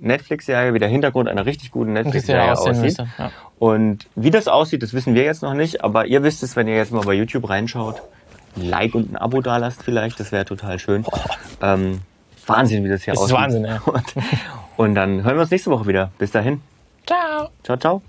Netflix-Serie, 0.00 0.74
wie 0.74 0.78
der 0.78 0.88
Hintergrund 0.88 1.28
einer 1.28 1.44
richtig 1.44 1.70
guten 1.70 1.92
Netflix-Serie 1.92 2.52
aussieht. 2.52 2.76
müsste. 2.76 3.08
Ja. 3.18 3.30
Und 3.58 4.06
wie 4.14 4.30
das 4.30 4.46
aussieht, 4.46 4.82
das 4.82 4.94
wissen 4.94 5.14
wir 5.14 5.24
jetzt 5.24 5.42
noch 5.42 5.54
nicht, 5.54 5.82
aber 5.82 6.06
ihr 6.06 6.22
wisst 6.22 6.42
es, 6.42 6.54
wenn 6.54 6.68
ihr 6.68 6.76
jetzt 6.76 6.92
mal 6.92 7.04
bei 7.04 7.14
YouTube 7.14 7.48
reinschaut. 7.48 8.00
Ein 8.56 8.68
Like 8.68 8.94
und 8.94 9.12
ein 9.12 9.16
Abo 9.16 9.40
da 9.40 9.56
lasst 9.56 9.82
vielleicht, 9.82 10.20
das 10.20 10.32
wäre 10.32 10.44
total 10.44 10.78
schön. 10.78 11.04
Ähm, 11.60 12.00
Wahnsinn, 12.46 12.84
wie 12.84 12.88
das 12.88 13.02
hier 13.02 13.14
Das 13.14 13.24
ist 13.24 13.32
aussieht. 13.32 13.36
Wahnsinn, 13.36 13.64
ja. 13.64 13.80
Und, 13.84 14.14
und 14.76 14.94
dann 14.94 15.24
hören 15.24 15.36
wir 15.36 15.42
uns 15.42 15.50
nächste 15.50 15.70
Woche 15.70 15.86
wieder. 15.86 16.12
Bis 16.18 16.30
dahin. 16.30 16.62
Ciao. 17.06 17.48
Ciao, 17.62 17.76
ciao. 17.76 18.02